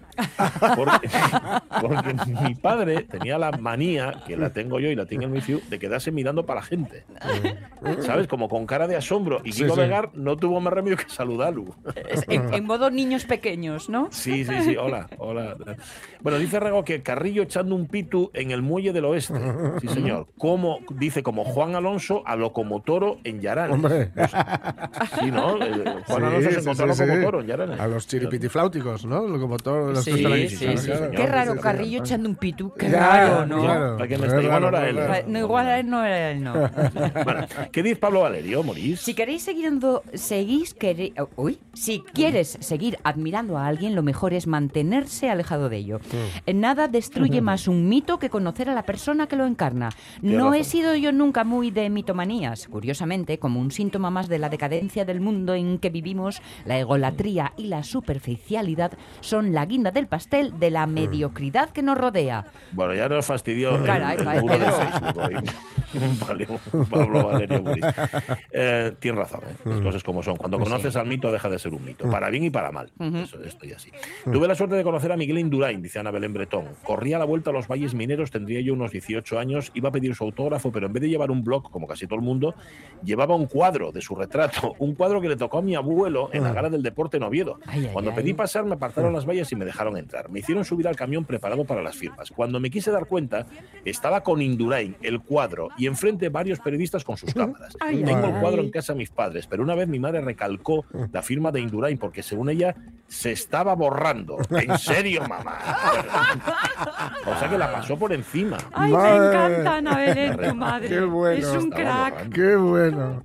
Porque, 0.77 1.09
porque 1.81 2.15
mi 2.43 2.55
padre 2.55 3.03
tenía 3.03 3.37
la 3.37 3.51
manía, 3.51 4.23
que 4.25 4.37
la 4.37 4.51
tengo 4.53 4.79
yo 4.79 4.89
y 4.89 4.95
la 4.95 5.05
tiene 5.05 5.25
el 5.25 5.31
Mifiu, 5.31 5.59
de 5.69 5.79
quedarse 5.79 6.11
mirando 6.11 6.45
para 6.45 6.61
la 6.61 6.65
gente. 6.65 7.03
¿Sabes? 8.05 8.27
Como 8.27 8.47
con 8.47 8.65
cara 8.65 8.87
de 8.87 8.95
asombro. 8.95 9.41
Y 9.43 9.51
Kiko 9.51 9.75
sí. 9.75 9.81
Ledgar 9.81 10.11
no 10.13 10.37
tuvo 10.37 10.61
más 10.61 10.71
remedio 10.73 10.95
que 10.97 11.09
saludarlo. 11.09 11.75
En, 12.29 12.53
en 12.53 12.63
modo 12.65 12.89
niños 12.89 13.25
pequeños, 13.25 13.89
¿no? 13.89 14.07
Sí, 14.11 14.45
sí, 14.45 14.53
sí, 14.63 14.77
hola, 14.77 15.07
hola. 15.17 15.55
Bueno, 16.21 16.37
dice 16.39 16.59
Rego 16.59 16.83
que 16.85 17.01
Carrillo 17.03 17.43
echando 17.43 17.75
un 17.75 17.87
pitu 17.87 18.29
en 18.33 18.51
el 18.51 18.61
muelle 18.61 18.93
del 18.93 19.05
oeste. 19.09 19.33
Sí, 19.81 19.87
señor. 19.87 20.27
Como, 20.37 20.79
dice 20.95 21.23
como 21.23 21.43
Juan 21.45 21.75
Alonso 21.75 22.23
a 22.25 22.35
Locomotoro 22.35 23.17
en 23.23 23.39
Yarán. 23.41 23.71
Hombre. 23.71 24.11
Sí, 25.19 25.31
¿no? 25.31 25.55
El- 25.61 25.83
Juan 25.83 26.03
Sí, 26.05 26.13
Alonso 26.13 26.41
se 26.49 26.51
sí, 26.55 26.59
encontró 26.61 26.85
a. 26.85 26.87
Locomotoro 26.95 27.41
en 27.41 27.47
Yarán. 27.47 27.79
A 27.79 27.87
los 27.87 28.07
chiripitifláuticos, 28.07 29.05
¿no? 29.05 29.21
Como 29.39 29.57
todos 29.57 29.93
los 29.93 30.03
Sí, 30.03 30.11
claro. 30.23 31.11
Qué 31.11 31.25
raro, 31.27 31.55
Carrillo 31.57 31.99
sí. 31.99 32.03
echando 32.11 32.29
un 32.29 32.35
pitu. 32.35 32.73
Qué 32.77 32.89
Ya, 32.89 32.99
raro, 32.99 33.45
¿no? 33.45 33.61
claro. 33.61 33.97
Para 33.97 34.07
que 34.07 34.17
me 34.17 34.27
Es 34.27 34.33
esté- 34.33 34.43
igual 34.43 34.61
no 34.61 34.67
era 34.69 34.89
él. 34.89 35.23
No, 35.27 35.39
igual 35.39 35.67
a 35.67 35.79
él 35.79 35.89
no 35.89 36.03
era 36.03 36.31
él, 36.31 36.43
no. 36.43 36.53
Bueno, 37.23 37.45
¿qué 37.71 37.83
dice 37.83 37.95
Pablo 37.95 38.21
Valerio, 38.21 38.63
Morís? 38.63 38.99
Si 39.01 39.13
queréis 39.13 39.43
seguirando, 39.43 40.03
seguís 40.13 40.75
quere- 40.77 41.13
uy, 41.35 41.59
si 41.73 42.01
quieres 42.13 42.57
seguir 42.59 42.97
admirando 43.03 43.57
a 43.57 43.67
alguien, 43.67 43.95
lo 43.95 44.03
mejor 44.03 44.33
es 44.33 44.47
mantenerse 44.47 45.29
alejado 45.29 45.69
de 45.69 45.77
ello. 45.77 45.99
En 46.45 46.59
Nada 46.59 46.87
destruye 46.87 47.41
más 47.41 47.67
un 47.67 47.87
mito 47.89 48.19
que 48.19 48.29
conocer 48.29 48.69
a 48.69 48.73
la 48.73 48.83
persona 48.83 48.98
que 49.27 49.35
lo 49.35 49.45
encarna. 49.45 49.89
No 50.21 50.53
he 50.53 50.63
sido 50.63 50.95
yo 50.95 51.11
nunca 51.11 51.43
muy 51.43 51.71
de 51.71 51.89
mitomanías. 51.89 52.67
Curiosamente, 52.67 53.39
como 53.39 53.59
un 53.59 53.71
síntoma 53.71 54.09
más 54.09 54.27
de 54.27 54.39
la 54.39 54.49
decadencia 54.49 55.05
del 55.05 55.19
mundo 55.21 55.55
en 55.55 55.79
que 55.79 55.89
vivimos, 55.89 56.41
la 56.65 56.77
egolatría 56.77 57.53
y 57.57 57.67
la 57.67 57.83
superficialidad 57.83 58.91
son 59.21 59.53
la 59.53 59.65
guinda 59.65 59.91
del 59.91 60.07
pastel 60.07 60.59
de 60.59 60.71
la 60.71 60.85
mediocridad 60.85 61.69
que 61.71 61.81
nos 61.81 61.97
rodea. 61.97 62.45
Bueno, 62.71 62.93
ya 62.93 63.09
nos 63.09 63.25
fastidió 63.25 63.75
el, 63.75 63.83
Caray, 63.83 64.17
el 64.17 64.25
vale, 64.25 64.41
muro 64.41 64.57
de. 64.57 64.71
Facebook. 64.71 65.53
Vale, 66.27 66.47
Pablo 66.89 67.27
Valerio 67.27 67.63
Morís. 67.63 67.83
Eh, 68.51 68.93
tienes 68.99 69.19
razón, 69.19 69.41
¿eh? 69.49 69.55
las 69.65 69.81
cosas 69.81 70.03
como 70.03 70.21
son. 70.21 70.37
Cuando 70.37 70.59
conoces 70.59 70.95
al 70.95 71.07
mito, 71.07 71.31
deja 71.31 71.49
de 71.49 71.57
ser 71.57 71.73
un 71.73 71.83
mito, 71.83 72.07
para 72.09 72.29
bien 72.29 72.43
y 72.43 72.49
para 72.51 72.71
mal. 72.71 72.91
Eso 72.99 73.41
estoy 73.43 73.71
así. 73.71 73.91
Tuve 74.31 74.47
la 74.47 74.53
suerte 74.53 74.75
de 74.75 74.83
conocer 74.83 75.11
a 75.11 75.17
Miguel 75.17 75.39
Indurain, 75.39 75.81
dice 75.81 75.99
Ana 75.99 76.11
Belén 76.11 76.33
Bretón. 76.33 76.65
Corría 76.83 77.15
a 77.15 77.19
la 77.19 77.25
vuelta 77.25 77.49
a 77.49 77.53
los 77.53 77.67
valles 77.67 77.95
mineros, 77.95 78.29
tendría 78.29 78.61
yo 78.61 78.75
unos 78.79 78.91
18 78.91 79.37
años, 79.39 79.71
iba 79.73 79.89
a 79.89 79.91
pedir 79.91 80.15
su 80.15 80.23
autógrafo, 80.23 80.71
pero 80.71 80.87
en 80.87 80.93
vez 80.93 81.01
de 81.01 81.09
llevar 81.09 81.31
un 81.31 81.43
blog, 81.43 81.69
como 81.69 81.87
casi 81.87 82.07
todo 82.07 82.19
el 82.19 82.25
mundo, 82.25 82.55
llevaba 83.03 83.35
un 83.35 83.45
cuadro 83.45 83.91
de 83.91 84.01
su 84.01 84.15
retrato, 84.15 84.75
un 84.79 84.95
cuadro 84.95 85.21
que 85.21 85.29
le 85.29 85.35
tocó 85.35 85.59
a 85.59 85.61
mi 85.61 85.75
abuelo 85.75 86.29
en 86.33 86.43
la 86.43 86.53
gala 86.53 86.69
del 86.69 86.83
deporte 86.83 87.17
en 87.17 87.23
Oviedo. 87.23 87.59
Ay, 87.65 87.89
Cuando 87.91 88.11
ay. 88.11 88.17
pedí 88.17 88.33
pasar, 88.33 88.65
me 88.65 88.75
apartaron 88.75 89.13
las 89.13 89.25
vallas 89.27 89.51
y 89.51 89.55
me 89.55 89.65
dejaron 89.65 89.97
entrar. 89.97 90.29
Me 90.29 90.39
hicieron 90.39 90.65
subir 90.65 90.87
al 90.87 90.95
camión 90.95 91.25
preparado 91.25 91.65
para 91.65 91.81
las 91.81 91.95
firmas. 91.95 92.31
Cuando 92.31 92.59
me 92.59 92.69
quise 92.69 92.91
dar 92.91 93.05
cuenta, 93.05 93.45
estaba 93.85 94.21
con 94.21 94.41
Indurain, 94.41 94.95
el 95.01 95.21
cuadro 95.21 95.69
y 95.77 95.87
enfrente 95.87 96.29
varios 96.29 96.59
periodistas 96.59 97.03
con 97.03 97.17
sus 97.17 97.33
cámaras. 97.35 97.75
Tengo 97.79 98.27
el 98.27 98.39
cuadro 98.39 98.61
en 98.61 98.71
casa 98.71 98.93
de 98.93 98.99
mis 98.99 99.09
padres, 99.09 99.47
pero 99.47 99.63
una 99.63 99.75
vez 99.75 99.87
mi 99.87 99.99
madre 99.99 100.21
recalcó 100.21 100.85
la 101.11 101.21
firma 101.21 101.51
de 101.51 101.61
Indurain 101.61 101.97
porque 101.97 102.23
según 102.23 102.49
ella 102.49 102.75
se 103.07 103.31
estaba 103.31 103.73
borrando. 103.75 104.37
¿En 104.49 104.77
serio, 104.77 105.21
mamá? 105.27 105.57
o 107.25 107.39
sea 107.39 107.49
que 107.49 107.57
la 107.57 107.71
pasó 107.71 107.97
por 107.97 108.13
encima. 108.13 108.57
Ay, 108.73 108.91
Madre. 108.91 109.19
me 109.19 109.25
encanta 109.55 109.75
Ana 109.75 109.97
Belén, 109.97 110.37
tu 110.37 110.55
madre. 110.55 110.87
Qué 110.89 110.99
bueno. 111.01 111.37
Es 111.47 111.47
un 111.63 111.69
crack. 111.69 112.29
Qué 112.33 112.55
bueno. 112.55 113.23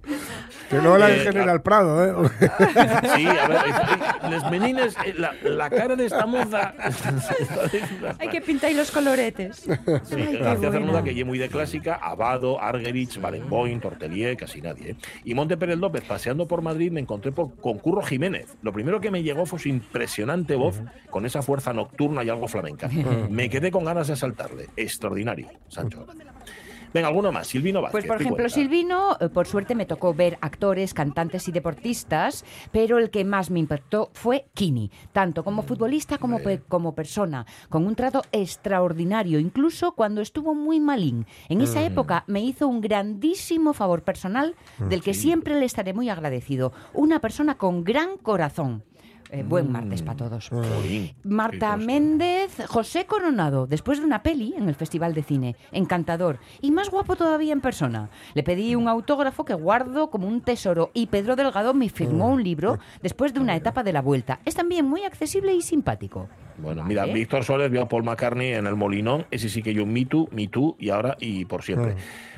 Que 0.70 0.76
no 0.78 0.96
la 0.96 1.08
de 1.08 1.16
Eh, 1.16 1.20
General 1.20 1.60
Prado, 1.62 2.04
¿eh? 2.04 2.28
Sí, 3.16 3.26
a 3.26 3.48
ver, 3.48 3.58
eh, 3.58 4.30
les 4.30 4.50
menines, 4.50 4.96
eh, 5.04 5.14
la, 5.16 5.32
la 5.44 5.68
cara 5.70 5.94
de 5.94 6.06
esta 6.06 6.24
moza. 6.26 6.74
Hay 8.18 8.28
que 8.28 8.40
pintar 8.40 8.70
ahí 8.70 8.76
los 8.76 8.90
coloretes. 8.90 9.56
Sí, 9.58 9.70
Ay, 9.70 10.26
qué 10.32 10.38
García 10.38 10.56
buena. 10.56 10.70
Cernuda, 10.72 11.04
que 11.04 11.14
lle 11.14 11.24
muy 11.24 11.38
de 11.38 11.48
clásica, 11.48 11.94
Abado, 12.02 12.60
Argerich, 12.60 13.20
Barenboim, 13.20 13.80
Tortelier, 13.80 14.36
casi 14.36 14.60
nadie. 14.62 14.90
¿eh? 14.92 14.96
Y 15.24 15.34
Monte 15.34 15.56
Pérez 15.56 15.78
López, 15.78 16.02
paseando 16.02 16.46
por 16.48 16.62
Madrid, 16.62 16.90
me 16.90 17.00
encontré 17.00 17.32
por, 17.32 17.54
con 17.56 17.78
Curro 17.78 18.02
Jiménez. 18.02 18.56
Lo 18.62 18.72
primero 18.72 19.00
que 19.00 19.10
me 19.10 19.22
llegó 19.22 19.46
fue 19.46 19.58
su 19.58 19.68
impresionante 19.68 20.56
voz, 20.56 20.80
con 21.10 21.26
esa 21.26 21.42
fuerza 21.42 21.72
nocturna 21.72 22.24
y 22.24 22.30
algo 22.30 22.48
flamenca. 22.48 22.88
Me 23.30 23.48
quedé 23.50 23.70
con 23.70 23.84
ganas 23.84 24.08
de 24.08 24.16
saltarle. 24.16 24.68
Extraordinario, 24.76 25.33
Sancho. 25.68 26.06
Venga, 26.92 27.08
alguno 27.08 27.32
más. 27.32 27.48
Silvino 27.48 27.82
Vázquez. 27.82 27.90
Pues 27.92 28.06
por 28.06 28.18
¿qué 28.18 28.22
ejemplo? 28.22 28.48
Silvino, 28.48 29.16
eh, 29.20 29.28
por 29.28 29.48
suerte 29.48 29.74
me 29.74 29.84
tocó 29.84 30.14
ver 30.14 30.38
actores, 30.40 30.94
cantantes 30.94 31.48
y 31.48 31.52
deportistas, 31.52 32.44
pero 32.70 32.98
el 32.98 33.10
que 33.10 33.24
más 33.24 33.50
me 33.50 33.58
impactó 33.58 34.10
fue 34.14 34.46
Kini, 34.54 34.92
tanto 35.12 35.42
como 35.42 35.62
futbolista 35.62 36.18
como, 36.18 36.38
pe- 36.38 36.60
como 36.68 36.94
persona, 36.94 37.46
con 37.68 37.84
un 37.84 37.96
trato 37.96 38.22
extraordinario, 38.30 39.40
incluso 39.40 39.92
cuando 39.96 40.20
estuvo 40.20 40.54
muy 40.54 40.78
malín. 40.78 41.26
En 41.48 41.60
esa 41.62 41.82
época 41.84 42.22
me 42.28 42.40
hizo 42.40 42.68
un 42.68 42.80
grandísimo 42.80 43.72
favor 43.72 44.02
personal 44.04 44.54
del 44.88 45.02
que 45.02 45.14
siempre 45.14 45.58
le 45.58 45.66
estaré 45.66 45.94
muy 45.94 46.08
agradecido. 46.10 46.72
Una 46.92 47.18
persona 47.18 47.56
con 47.56 47.82
gran 47.82 48.16
corazón. 48.18 48.84
Eh, 49.30 49.42
buen 49.42 49.72
martes 49.72 50.02
para 50.02 50.16
todos. 50.16 50.50
Marta. 51.24 51.76
Méndez, 51.76 52.66
José 52.66 53.06
Coronado, 53.06 53.66
después 53.66 53.98
de 53.98 54.04
una 54.04 54.22
peli 54.22 54.54
en 54.56 54.68
el 54.68 54.74
Festival 54.74 55.14
de 55.14 55.22
Cine, 55.22 55.56
encantador 55.72 56.38
y 56.60 56.70
más 56.70 56.90
guapo 56.90 57.16
todavía 57.16 57.52
en 57.52 57.60
persona. 57.60 58.10
Le 58.34 58.42
pedí 58.42 58.74
un 58.74 58.88
autógrafo 58.88 59.44
que 59.44 59.54
guardo 59.54 60.10
como 60.10 60.28
un 60.28 60.40
tesoro 60.40 60.90
y 60.94 61.06
Pedro 61.06 61.36
Delgado 61.36 61.74
me 61.74 61.88
firmó 61.88 62.28
un 62.28 62.44
libro 62.44 62.78
después 63.02 63.34
de 63.34 63.40
una 63.40 63.56
etapa 63.56 63.82
de 63.82 63.92
la 63.92 64.02
vuelta. 64.02 64.40
Es 64.44 64.54
también 64.54 64.86
muy 64.86 65.04
accesible 65.04 65.54
y 65.54 65.62
simpático. 65.62 66.28
Bueno, 66.58 66.84
mira. 66.84 67.04
Víctor 67.06 67.44
Soles 67.44 67.70
vio 67.70 67.82
a 67.82 67.88
Paul 67.88 68.04
McCartney 68.04 68.52
en 68.52 68.66
el 68.66 68.76
Molinón. 68.76 69.26
Ese 69.30 69.48
sí 69.48 69.62
que 69.62 69.74
yo, 69.74 69.86
Me 69.86 70.04
Too, 70.04 70.28
Me 70.30 70.46
Too, 70.48 70.76
y 70.78 70.90
ahora 70.90 71.16
y 71.18 71.44
por 71.44 71.62
siempre. 71.62 71.96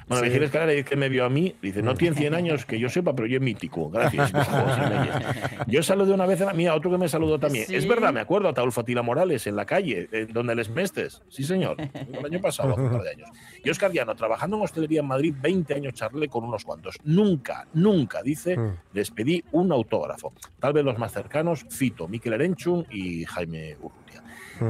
Bueno, 0.09 0.25
Sí. 0.31 0.37
Escalera 0.45 0.71
dice 0.73 0.85
que 0.85 0.97
me 0.97 1.09
vio 1.09 1.25
a 1.25 1.29
mí. 1.29 1.55
Dice, 1.61 1.83
no 1.83 1.95
tiene 1.95 2.17
100 2.17 2.35
años 2.35 2.65
que 2.65 2.79
yo 2.79 2.89
sepa, 2.89 3.15
pero 3.15 3.27
yo 3.27 3.37
es 3.37 3.43
mítico. 3.43 3.91
Gracias. 3.91 4.33
Yo 5.67 5.83
saludé 5.83 6.13
una 6.13 6.27
vez 6.27 6.41
a 6.41 6.45
la 6.47 6.53
mía, 6.53 6.75
otro 6.75 6.91
que 6.93 6.99
me 6.99 7.09
saludó 7.09 7.39
también. 7.41 7.67
Sí. 7.67 7.75
Es 7.75 7.89
verdad, 7.89 8.13
me 8.13 8.21
acuerdo 8.21 8.49
a 8.49 8.55
Taulfo 8.55 8.85
Tila 8.85 9.03
Morales 9.03 9.47
en 9.49 9.57
la 9.57 9.65
calle, 9.65 10.09
en 10.13 10.33
donde 10.33 10.55
les 10.55 10.69
mestes. 10.71 11.23
Sí, 11.29 11.43
señor. 11.43 11.77
El 11.79 12.25
año 12.25 12.41
pasado, 12.41 12.73
hace 12.73 12.83
un 12.83 12.91
par 12.91 13.03
de 13.03 13.11
años. 13.11 13.29
Y 13.65 13.71
Oscar 13.71 13.91
Llano, 13.93 14.15
trabajando 14.15 14.57
en 14.59 14.63
hostelería 14.63 15.01
en 15.01 15.07
Madrid, 15.07 15.35
20 15.41 15.75
años 15.75 15.95
charlé 15.95 16.29
con 16.29 16.45
unos 16.45 16.65
cuantos. 16.65 16.97
Nunca, 17.05 17.67
nunca, 17.75 18.23
dice, 18.23 18.57
Mm. 18.57 18.77
les 18.93 19.11
pedí 19.11 19.43
un 19.53 19.73
autógrafo. 19.73 20.33
Tal 20.61 20.73
vez 20.73 20.85
los 20.85 20.99
más 20.99 21.13
cercanos, 21.13 21.67
Fito, 21.69 22.07
Miquel 22.07 22.35
Erenchun 22.35 22.87
y 22.91 23.25
Jaime 23.25 23.77
Urrutia. 23.81 24.23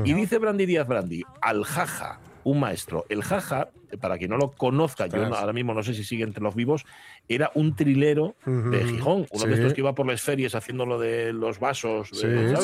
Y 0.04 0.14
dice 0.14 0.38
Brandy 0.38 0.66
Díaz 0.66 0.88
Brandy, 0.88 1.22
al 1.42 1.62
jaja, 1.64 2.18
un 2.46 2.60
maestro. 2.60 3.04
El 3.08 3.24
jaja, 3.24 3.70
para 4.00 4.18
quien 4.18 4.30
no 4.30 4.36
lo 4.36 4.52
conozca, 4.52 5.08
yo 5.08 5.24
ahora 5.34 5.52
mismo 5.52 5.74
no 5.74 5.82
sé 5.82 5.94
si 5.94 6.04
sigue 6.04 6.22
entre 6.22 6.40
los 6.44 6.54
vivos, 6.54 6.84
era 7.28 7.50
un 7.54 7.74
trilero 7.74 8.36
de 8.46 8.84
Gijón, 8.84 9.26
uno 9.32 9.42
Sí. 9.42 9.48
de 9.48 9.54
estos 9.54 9.74
que 9.74 9.80
iba 9.80 9.96
por 9.96 10.06
las 10.06 10.22
ferias 10.22 10.54
haciendo 10.54 10.86
lo 10.86 10.96
de 11.00 11.32
los 11.32 11.58
vasos, 11.58 12.08
Sí, 12.12 12.18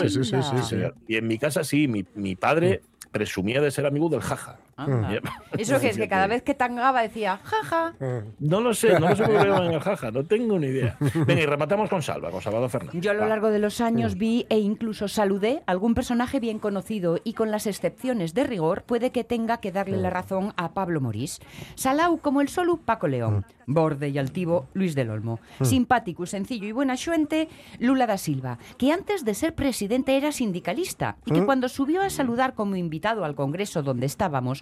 sí, 0.08 0.24
¿sabes? 0.24 0.66
sí. 0.68 0.76
Y 1.08 1.16
en 1.16 1.26
mi 1.26 1.36
casa 1.36 1.64
sí, 1.64 1.88
mi, 1.88 2.04
mi 2.14 2.36
padre 2.36 2.82
presumía 3.10 3.60
de 3.60 3.72
ser 3.72 3.84
amigo 3.84 4.08
del 4.08 4.20
jaja. 4.20 4.60
Anda. 4.76 5.20
Eso 5.58 5.78
que 5.80 5.88
es 5.88 5.96
que 5.96 6.08
cada 6.08 6.26
vez 6.26 6.42
que 6.42 6.54
tangaba 6.54 7.02
decía, 7.02 7.40
jaja. 7.42 7.94
No 8.38 8.60
lo 8.60 8.74
sé, 8.74 8.98
no 8.98 9.08
lo 9.10 9.16
sé 9.16 9.24
por 9.24 9.70
qué 9.70 9.80
jaja, 9.80 10.10
no 10.10 10.24
tengo 10.24 10.58
ni 10.58 10.68
idea. 10.68 10.96
Venga, 11.26 11.42
y 11.42 11.46
rematamos 11.46 11.88
con 11.88 12.02
Salva, 12.02 12.30
con 12.30 12.40
Salvador 12.40 12.70
Fernández. 12.70 13.00
Yo 13.00 13.10
a 13.10 13.14
lo 13.14 13.26
largo 13.26 13.50
de 13.50 13.58
los 13.58 13.80
años 13.80 14.16
vi 14.16 14.46
e 14.48 14.58
incluso 14.58 15.08
saludé 15.08 15.62
a 15.66 15.72
algún 15.72 15.94
personaje 15.94 16.40
bien 16.40 16.58
conocido 16.58 17.18
y 17.24 17.34
con 17.34 17.50
las 17.50 17.66
excepciones 17.66 18.34
de 18.34 18.44
rigor 18.44 18.82
puede 18.84 19.12
que 19.12 19.24
tenga 19.24 19.58
que 19.58 19.72
darle 19.72 19.96
la 19.96 20.10
razón 20.10 20.52
a 20.56 20.72
Pablo 20.72 21.00
Morís. 21.00 21.40
Salau 21.74 22.18
como 22.18 22.40
el 22.40 22.48
solo 22.48 22.76
Paco 22.76 23.08
León, 23.08 23.44
borde 23.66 24.08
y 24.08 24.18
altivo 24.18 24.68
Luis 24.74 24.94
del 24.94 25.10
Olmo, 25.10 25.40
simpático, 25.62 26.26
sencillo 26.26 26.66
y 26.66 26.72
buena 26.72 26.96
xuente 26.96 27.48
Lula 27.78 28.06
da 28.06 28.18
Silva, 28.18 28.58
que 28.78 28.92
antes 28.92 29.24
de 29.24 29.34
ser 29.34 29.54
presidente 29.54 30.16
era 30.16 30.32
sindicalista 30.32 31.16
y 31.26 31.32
que 31.32 31.44
cuando 31.44 31.68
subió 31.68 32.02
a 32.02 32.10
saludar 32.10 32.54
como 32.54 32.76
invitado 32.76 33.24
al 33.24 33.34
Congreso 33.34 33.82
donde 33.82 34.06
estábamos, 34.06 34.61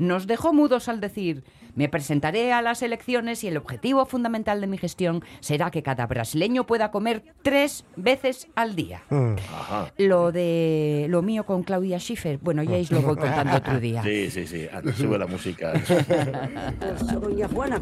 nos 0.00 0.26
dejó 0.26 0.52
mudos 0.52 0.88
al 0.88 1.00
decir, 1.00 1.44
me 1.76 1.88
presentaré 1.88 2.52
a 2.52 2.62
las 2.62 2.82
elecciones 2.82 3.44
y 3.44 3.48
el 3.48 3.56
objetivo 3.56 4.04
fundamental 4.06 4.60
de 4.60 4.66
mi 4.66 4.76
gestión 4.76 5.22
será 5.38 5.70
que 5.70 5.84
cada 5.84 6.06
brasileño 6.06 6.66
pueda 6.66 6.90
comer 6.90 7.22
tres 7.42 7.84
veces 7.94 8.48
al 8.56 8.74
día. 8.74 9.02
Ajá. 9.10 9.92
Lo 9.96 10.32
de 10.32 11.06
lo 11.08 11.22
mío 11.22 11.44
con 11.46 11.62
Claudia 11.62 11.98
Schiffer, 12.00 12.38
bueno, 12.42 12.62
ya 12.64 12.76
os 12.78 12.90
lo 12.90 13.02
voy 13.02 13.16
contando 13.16 13.56
otro 13.56 13.78
día. 13.78 14.02
Sí, 14.02 14.30
sí, 14.30 14.46
sí. 14.48 14.66
Sube 14.96 15.16
la 15.18 15.26
música. 15.28 15.72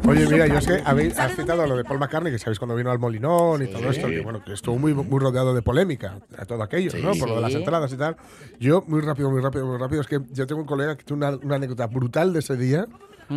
Oye, 0.07 0.27
mira, 0.27 0.47
yo 0.47 0.57
es 0.57 0.67
que 0.67 0.81
habéis 0.85 1.17
has 1.17 1.35
citado 1.35 1.65
lo 1.65 1.77
de 1.77 1.83
Paul 1.83 1.99
McCartney, 1.99 2.31
que 2.31 2.39
sabéis 2.39 2.59
cuando 2.59 2.75
vino 2.75 2.91
al 2.91 2.99
Molinón 2.99 3.63
y 3.63 3.65
Sí. 3.67 3.71
todo 3.73 3.89
esto, 3.89 4.07
que 4.07 4.19
bueno, 4.21 4.43
que 4.43 4.53
estuvo 4.53 4.77
muy, 4.77 4.93
muy 4.93 5.19
rodeado 5.19 5.53
de 5.53 5.61
polémica, 5.61 6.19
a 6.37 6.45
todo 6.45 6.61
aquello, 6.63 6.91
Sí. 6.91 6.99
¿no? 7.01 7.13
Por 7.13 7.29
lo 7.29 7.35
de 7.35 7.41
las 7.41 7.51
Sí. 7.51 7.57
entradas 7.57 7.91
y 7.93 7.97
tal. 7.97 8.17
Yo, 8.59 8.83
muy 8.87 9.01
rápido, 9.01 9.29
muy 9.31 9.41
rápido, 9.41 9.65
muy 9.65 9.77
rápido, 9.77 10.01
es 10.01 10.07
que 10.07 10.19
yo 10.31 10.45
tengo 10.47 10.61
un 10.61 10.67
colega 10.67 10.95
que 10.97 11.03
tiene 11.03 11.25
una, 11.25 11.37
una 11.37 11.55
anécdota 11.55 11.87
brutal 11.87 12.08
de 12.33 12.39
ese 12.39 12.57
día, 12.57 12.87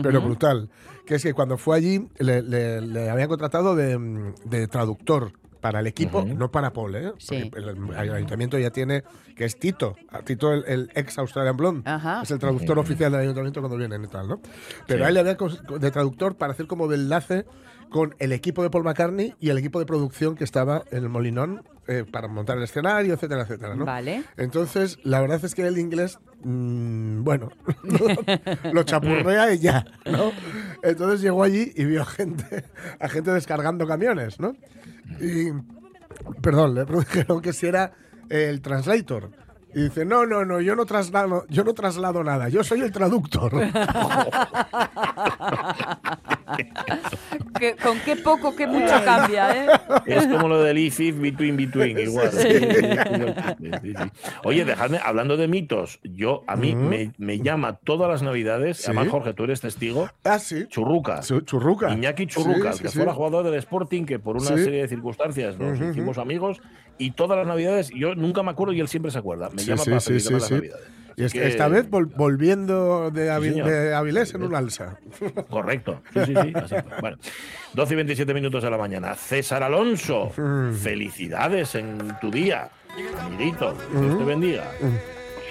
pero 0.02 0.20
brutal, 0.22 0.68
que 1.06 1.16
es 1.16 1.22
que 1.22 1.34
cuando 1.34 1.58
fue 1.58 1.76
allí 1.76 2.08
le, 2.18 2.42
le- 2.42 2.80
le 2.80 3.10
habían 3.10 3.28
contratado 3.28 3.76
de, 3.76 4.32
de 4.44 4.66
traductor 4.68 5.32
para 5.62 5.80
el 5.80 5.86
equipo, 5.86 6.22
no 6.24 6.50
para 6.50 6.72
Paul, 6.74 6.94
¿eh? 6.96 7.12
Sí. 7.18 7.48
Porque 7.50 7.60
el, 7.70 7.76
el 7.96 8.12
ayuntamiento 8.14 8.58
ya 8.58 8.68
tiene, 8.70 9.04
que 9.34 9.44
es 9.46 9.56
Tito, 9.58 9.96
Tito 10.24 10.52
el, 10.52 10.64
el 10.66 10.90
ex 10.94 11.16
Australian 11.18 11.56
Blonde, 11.56 11.88
Ajá. 11.88 12.20
es 12.22 12.30
el 12.32 12.38
traductor 12.38 12.78
oficial 12.78 13.12
del 13.12 13.22
ayuntamiento 13.22 13.60
cuando 13.60 13.78
vienen 13.78 14.04
y 14.04 14.08
tal, 14.08 14.28
¿no? 14.28 14.40
Pero 14.86 15.04
a 15.04 15.08
él 15.08 15.14
le 15.14 15.20
había 15.20 15.38
cos- 15.38 15.62
de 15.78 15.90
traductor 15.90 16.34
para 16.36 16.52
hacer 16.52 16.66
como 16.66 16.88
de 16.88 16.96
enlace 16.96 17.46
con 17.90 18.14
el 18.18 18.32
equipo 18.32 18.62
de 18.62 18.70
Paul 18.70 18.84
McCartney 18.84 19.34
y 19.38 19.50
el 19.50 19.58
equipo 19.58 19.78
de 19.78 19.86
producción 19.86 20.34
que 20.34 20.44
estaba 20.44 20.82
en 20.90 21.04
el 21.04 21.08
Molinón 21.08 21.62
eh, 21.86 22.04
para 22.10 22.26
montar 22.26 22.56
el 22.58 22.64
escenario, 22.64 23.14
etcétera, 23.14 23.42
etcétera, 23.42 23.74
¿no? 23.76 23.84
Vale. 23.84 24.24
Entonces, 24.36 24.98
la 25.04 25.20
verdad 25.20 25.44
es 25.44 25.54
que 25.54 25.66
el 25.66 25.78
inglés, 25.78 26.18
mm, 26.42 27.22
bueno, 27.22 27.50
lo 28.72 28.82
chapurrea 28.82 29.52
y 29.54 29.58
ya, 29.58 29.84
¿no? 30.10 30.32
Entonces 30.82 31.20
llegó 31.20 31.44
allí 31.44 31.72
y 31.76 31.84
vio 31.84 32.04
gente, 32.04 32.64
a 32.98 33.08
gente 33.08 33.30
descargando 33.30 33.86
camiones, 33.86 34.40
¿no? 34.40 34.54
Y, 35.20 35.52
perdón, 36.40 36.74
le 36.74 36.84
dijeron 36.84 37.40
que 37.40 37.52
si 37.52 37.66
era 37.66 37.92
el 38.28 38.60
translator. 38.60 39.30
Y 39.74 39.84
dice, 39.84 40.04
no, 40.04 40.26
no, 40.26 40.44
no, 40.44 40.60
yo 40.60 40.76
no 40.76 40.84
traslado, 40.84 41.46
yo 41.48 41.64
no 41.64 41.72
traslado 41.72 42.22
nada, 42.22 42.50
yo 42.50 42.62
soy 42.62 42.82
el 42.82 42.92
traductor. 42.92 43.52
Que- 47.58 47.76
con 47.76 47.98
qué 48.00 48.16
poco, 48.16 48.54
qué 48.56 48.66
mucho 48.66 48.94
cambia, 49.04 49.54
¿eh? 49.64 49.66
Es 50.06 50.26
como 50.26 50.48
lo 50.48 50.62
del 50.62 50.78
if, 50.78 50.98
if, 51.00 51.18
between, 51.20 51.56
between, 51.56 51.98
igual. 51.98 52.30
Sí, 52.32 52.48
sí, 52.50 53.92
sí. 53.94 53.94
Oye, 54.44 54.64
dejadme, 54.64 54.98
hablando 55.02 55.36
de 55.36 55.48
mitos, 55.48 56.00
yo, 56.02 56.42
a 56.46 56.56
mí 56.56 56.74
me, 56.74 57.12
me 57.18 57.38
llama 57.38 57.76
todas 57.76 58.10
las 58.10 58.22
navidades, 58.22 58.78
Sí. 58.78 58.84
además 58.86 59.08
Jorge, 59.08 59.34
tú 59.34 59.44
eres 59.44 59.60
testigo, 59.60 60.08
ah, 60.24 60.38
sí. 60.38 60.66
Churruca. 60.68 61.20
Chu- 61.20 61.42
Churruca. 61.42 61.90
Iñaki 61.92 62.26
Churruca, 62.26 62.72
Sí, 62.72 62.78
sí, 62.78 62.82
que 62.84 62.88
sí. 62.90 62.96
fuera 62.98 63.12
jugador 63.14 63.44
del 63.44 63.54
Sporting, 63.54 64.04
que 64.04 64.18
por 64.18 64.36
una 64.36 64.56
Sí. 64.56 64.64
serie 64.64 64.82
de 64.82 64.88
circunstancias 64.88 65.58
nos 65.58 65.80
hicimos 65.80 66.18
amigos, 66.18 66.60
y 66.98 67.12
todas 67.12 67.38
las 67.38 67.46
navidades, 67.46 67.90
yo 67.94 68.14
nunca 68.14 68.42
me 68.42 68.50
acuerdo 68.50 68.72
y 68.72 68.80
él 68.80 68.88
siempre 68.88 69.10
se 69.10 69.18
acuerda. 69.18 69.48
Me 69.50 69.60
Sí, 69.62 69.66
llama 69.68 69.82
sí, 69.84 69.90
para 69.90 70.00
sí, 70.00 70.06
felicitarme 70.08 70.40
sí, 70.40 70.68
las 70.68 70.80
sí. 70.80 70.86
Y 71.16 71.24
es- 71.24 71.32
que- 71.32 71.46
esta 71.46 71.68
vez 71.68 71.88
vol- 71.90 72.10
volviendo 72.16 73.10
de, 73.10 73.30
Avi- 73.30 73.62
de 73.62 73.94
Avilés 73.94 74.34
en 74.34 74.42
un 74.42 74.54
alza. 74.54 74.96
Correcto. 75.50 76.02
Sí, 76.14 76.20
sí, 76.26 76.34
sí. 76.42 76.52
así 76.54 76.74
fue. 76.88 77.00
Bueno, 77.00 77.16
12 77.74 77.92
y 77.92 77.96
27 77.96 78.34
minutos 78.34 78.62
de 78.62 78.70
la 78.70 78.78
mañana. 78.78 79.14
César 79.14 79.62
Alonso, 79.62 80.30
felicidades 80.82 81.74
en 81.74 81.98
tu 82.20 82.30
día. 82.30 82.68
Amiguito, 83.20 83.74
Dios 83.92 84.18
te 84.18 84.24
bendiga. 84.24 84.64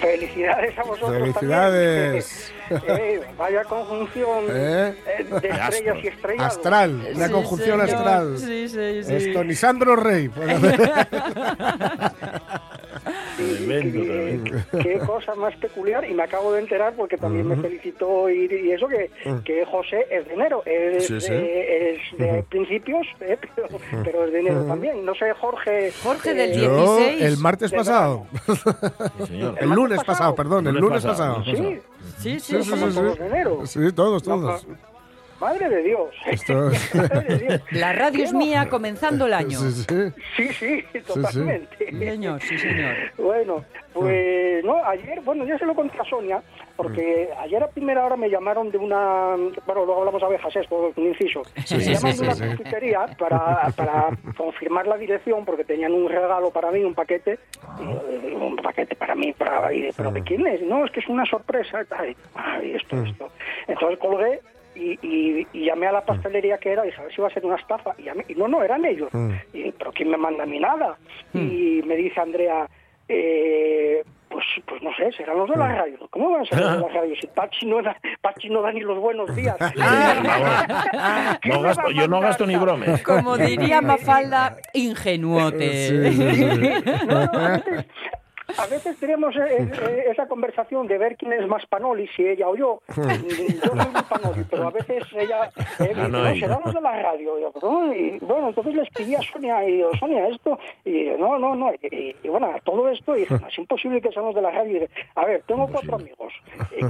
Felicidades 0.00 0.76
a 0.78 0.82
vosotros 0.82 1.12
Felicidades. 1.20 2.52
también. 2.68 2.98
Eh, 3.00 3.20
vaya 3.38 3.62
conjunción 3.64 4.44
¿Eh? 4.48 4.94
eh, 5.06 5.24
de 5.24 5.36
estrellas 5.48 5.96
y 6.02 6.06
estrellados. 6.08 6.56
Astral, 6.56 7.08
una 7.14 7.26
Sí, 7.26 7.32
conjunción 7.32 7.80
señor. 7.80 7.96
astral. 7.96 8.38
Sí, 8.38 8.68
sí, 8.68 9.04
sí. 9.04 9.14
Esto, 9.14 9.42
Rey. 9.94 10.28
Tremendo, 13.80 14.04
tremendo. 14.04 14.58
Qué 14.82 14.98
cosa 15.06 15.34
más 15.34 15.54
peculiar 15.56 16.08
y 16.08 16.14
me 16.14 16.22
acabo 16.22 16.52
de 16.52 16.60
enterar 16.60 16.94
porque 16.94 17.16
también 17.16 17.46
me 17.48 17.56
felicitó 17.56 18.28
y, 18.30 18.46
y 18.52 18.72
eso 18.72 18.86
que, 18.88 19.10
que 19.44 19.64
José 19.64 20.06
es 20.10 20.26
de 20.28 20.34
enero, 20.34 20.62
es, 20.66 21.06
Sí, 21.06 21.20
sí. 21.20 21.32
eh, 21.32 21.98
es 22.12 22.18
de 22.18 22.42
principios, 22.44 23.06
eh, 23.20 23.38
pero, 23.54 23.68
pero 24.04 24.24
es 24.26 24.32
de 24.32 24.40
enero 24.40 24.64
también. 24.66 25.04
No 25.04 25.14
sé, 25.14 25.32
Jorge. 25.32 25.92
Jorge 26.02 26.34
del 26.34 26.52
eh, 26.52 26.56
Yo, 26.64 26.96
16. 26.98 27.22
el 27.22 27.36
martes 27.38 27.72
pasado. 27.72 28.26
Sí, 29.18 29.26
señor. 29.26 29.56
El 29.60 29.70
lunes 29.70 30.02
pasado, 30.04 30.34
perdón, 30.34 30.66
el 30.66 30.74
Lunes 30.76 31.04
pasado, 31.04 31.42
Sí, 31.44 31.54
Sí, 31.56 31.62
sí, 32.18 32.40
Sí, 32.40 32.40
sí, 32.40 32.62
sí. 32.62 32.62
sí, 32.62 32.72
sí. 32.72 32.94
todos 32.94 33.18
de 33.18 33.26
enero. 33.26 33.66
Sí, 33.66 33.80
todos, 33.94 34.26
No, 34.26 34.34
todos. 34.34 34.66
Madre 35.42 35.68
de 35.68 35.82
Dios. 35.82 36.14
Esto- 36.26 36.70
Madre 36.94 37.20
de 37.36 37.38
Dios. 37.38 37.60
La 37.72 37.92
radio 37.92 38.24
es 38.24 38.32
mía 38.32 38.68
comenzando 38.70 39.26
el 39.26 39.34
año. 39.34 39.58
Sí, 39.58 39.72
sí. 39.72 40.12
Sí, 40.36 40.84
sí, 40.92 41.00
totalmente. 41.00 41.76
Sí, 41.90 41.98
señor, 41.98 42.40
sí, 42.42 42.58
señor. 42.58 42.94
Bueno, 43.18 43.64
pues 43.92 44.64
no, 44.64 44.82
ayer, 44.84 45.20
bueno, 45.22 45.44
ya 45.44 45.58
se 45.58 45.66
lo 45.66 45.74
conté 45.74 45.98
a 46.00 46.04
Sonia, 46.04 46.40
porque 46.76 47.28
ayer 47.40 47.62
a 47.62 47.68
primera 47.68 48.06
hora 48.06 48.16
me 48.16 48.30
llamaron 48.30 48.70
de 48.70 48.78
una, 48.78 49.34
bueno, 49.66 49.84
luego 49.84 49.98
hablamos 49.98 50.20
de 50.20 50.26
abejas, 50.28 50.54
esto 50.56 50.88
es 50.90 50.96
un 50.96 51.06
inciso, 51.08 51.42
Sí, 51.66 51.74
me 51.76 51.80
sí, 51.82 51.92
de 51.92 52.22
una 52.22 52.34
sí, 52.34 52.42
sí. 52.42 52.46
confitería 52.48 53.06
para, 53.18 53.68
para 53.76 54.08
confirmar 54.36 54.86
la 54.86 54.96
dirección, 54.96 55.44
porque 55.44 55.64
tenían 55.64 55.92
un 55.92 56.08
regalo 56.08 56.50
para 56.50 56.70
mí, 56.70 56.82
un 56.84 56.94
paquete, 56.94 57.32
eh, 57.80 58.34
un 58.40 58.56
paquete 58.56 58.94
para 58.96 59.14
mí, 59.14 59.32
para, 59.32 59.72
y, 59.74 59.90
pero 59.96 60.10
¿de 60.12 60.22
quién 60.22 60.46
es? 60.46 60.62
No, 60.62 60.84
es 60.86 60.90
que 60.92 61.00
es 61.00 61.08
una 61.08 61.26
sorpresa, 61.26 61.82
y 61.82 61.84
tal, 61.86 62.16
ay, 62.34 62.72
esto, 62.76 63.02
esto. 63.02 63.28
Entonces 63.68 63.98
colgué 63.98 64.40
y, 64.74 64.98
y- 65.02 65.46
y 65.52 65.64
llamé 65.66 65.86
a 65.86 65.92
la 65.92 66.04
pastelería 66.04 66.58
que 66.58 66.70
era 66.72 66.82
y 66.84 66.88
dije, 66.88 67.00
a 67.00 67.04
ver 67.04 67.12
si 67.14 67.20
iba 67.20 67.28
a 67.28 67.32
ser 67.34 67.44
una 67.44 67.56
estafa. 67.56 67.94
Y, 67.98 68.02
llamé- 68.04 68.24
y 68.28 68.34
no, 68.34 68.48
no, 68.48 68.62
eran 68.62 68.84
ellos. 68.84 69.10
Y, 69.52 69.70
pero 69.72 69.92
¿quién 69.92 70.10
me 70.10 70.16
manda 70.16 70.44
a 70.44 70.46
mí 70.46 70.58
nada? 70.58 70.96
Y 71.34 71.82
me 71.86 71.96
dice 71.96 72.20
Andrea, 72.20 72.66
eh, 73.08 74.02
pues, 74.28 74.44
pues 74.66 74.82
no 74.82 74.90
sé, 74.94 75.12
serán 75.12 75.36
los 75.36 75.50
de 75.50 75.56
la 75.56 75.68
radio. 75.74 75.98
¿Cómo 76.10 76.30
van 76.30 76.40
a 76.42 76.44
ser 76.46 76.58
los 76.60 76.72
de 76.76 76.80
la 76.80 76.88
radio? 77.00 77.14
Si 77.20 77.26
Pachi 77.26 77.66
no 77.66 77.82
da, 77.82 77.96
Pachi 78.22 78.48
no 78.48 78.62
da 78.62 78.72
ni 78.72 78.80
los 78.80 78.98
buenos 78.98 79.34
días. 79.36 79.56
No 81.44 81.60
gasto- 81.62 81.90
yo 81.90 82.08
no 82.08 82.20
gasto 82.20 82.46
ni 82.46 82.56
bromes. 82.56 83.02
Como 83.02 83.36
diría 83.36 83.80
Mafalda, 83.82 84.56
ingenuote. 84.72 85.90
No, 87.06 87.24
no, 87.24 87.60
a 88.58 88.66
veces 88.66 88.96
tenemos 88.98 89.34
eh, 89.36 89.68
eh, 89.88 90.04
esa 90.10 90.26
conversación 90.26 90.86
de 90.86 90.98
ver 90.98 91.16
quién 91.16 91.32
es 91.32 91.46
más 91.46 91.64
Panoli, 91.66 92.08
si 92.08 92.26
ella 92.26 92.48
o 92.48 92.56
yo. 92.56 92.80
Yo 92.88 93.02
soy 93.04 93.18
muy 93.18 94.02
Panoli, 94.08 94.44
pero 94.50 94.68
a 94.68 94.70
veces 94.70 95.04
ella 95.14 95.50
eh, 95.80 95.88
dice, 95.88 95.92
Ah, 95.96 96.08
no, 96.08 96.08
no, 96.08 96.28
ella. 96.28 96.40
será 96.46 96.60
los 96.64 96.74
de 96.74 96.80
la 96.80 97.02
radio. 97.02 97.38
Y, 97.38 97.42
yo, 97.42 97.52
"No", 97.62 97.94
y, 97.94 98.18
bueno, 98.20 98.48
entonces 98.48 98.74
le 98.74 98.82
escribí 98.82 99.14
a 99.14 99.22
Sonia 99.22 99.64
y 99.68 99.72
digo, 99.76 99.90
Sonia, 99.98 100.28
esto, 100.28 100.58
y 100.84 101.04
no, 101.18 101.38
no, 101.38 101.54
no. 101.54 101.72
Y, 101.82 102.14
bueno, 102.28 102.50
todo 102.64 102.88
esto, 102.88 103.16
y 103.16 103.26
no, 103.28 103.36
es 103.48 103.58
imposible 103.58 104.00
que 104.00 104.12
seamos 104.12 104.34
de 104.34 104.42
la 104.42 104.50
radio. 104.50 104.70
Y 104.76 104.80
dije, 104.80 104.90
a 105.14 105.24
ver, 105.24 105.42
tengo 105.46 105.66
cuatro 105.68 105.96
amigos. 105.96 106.32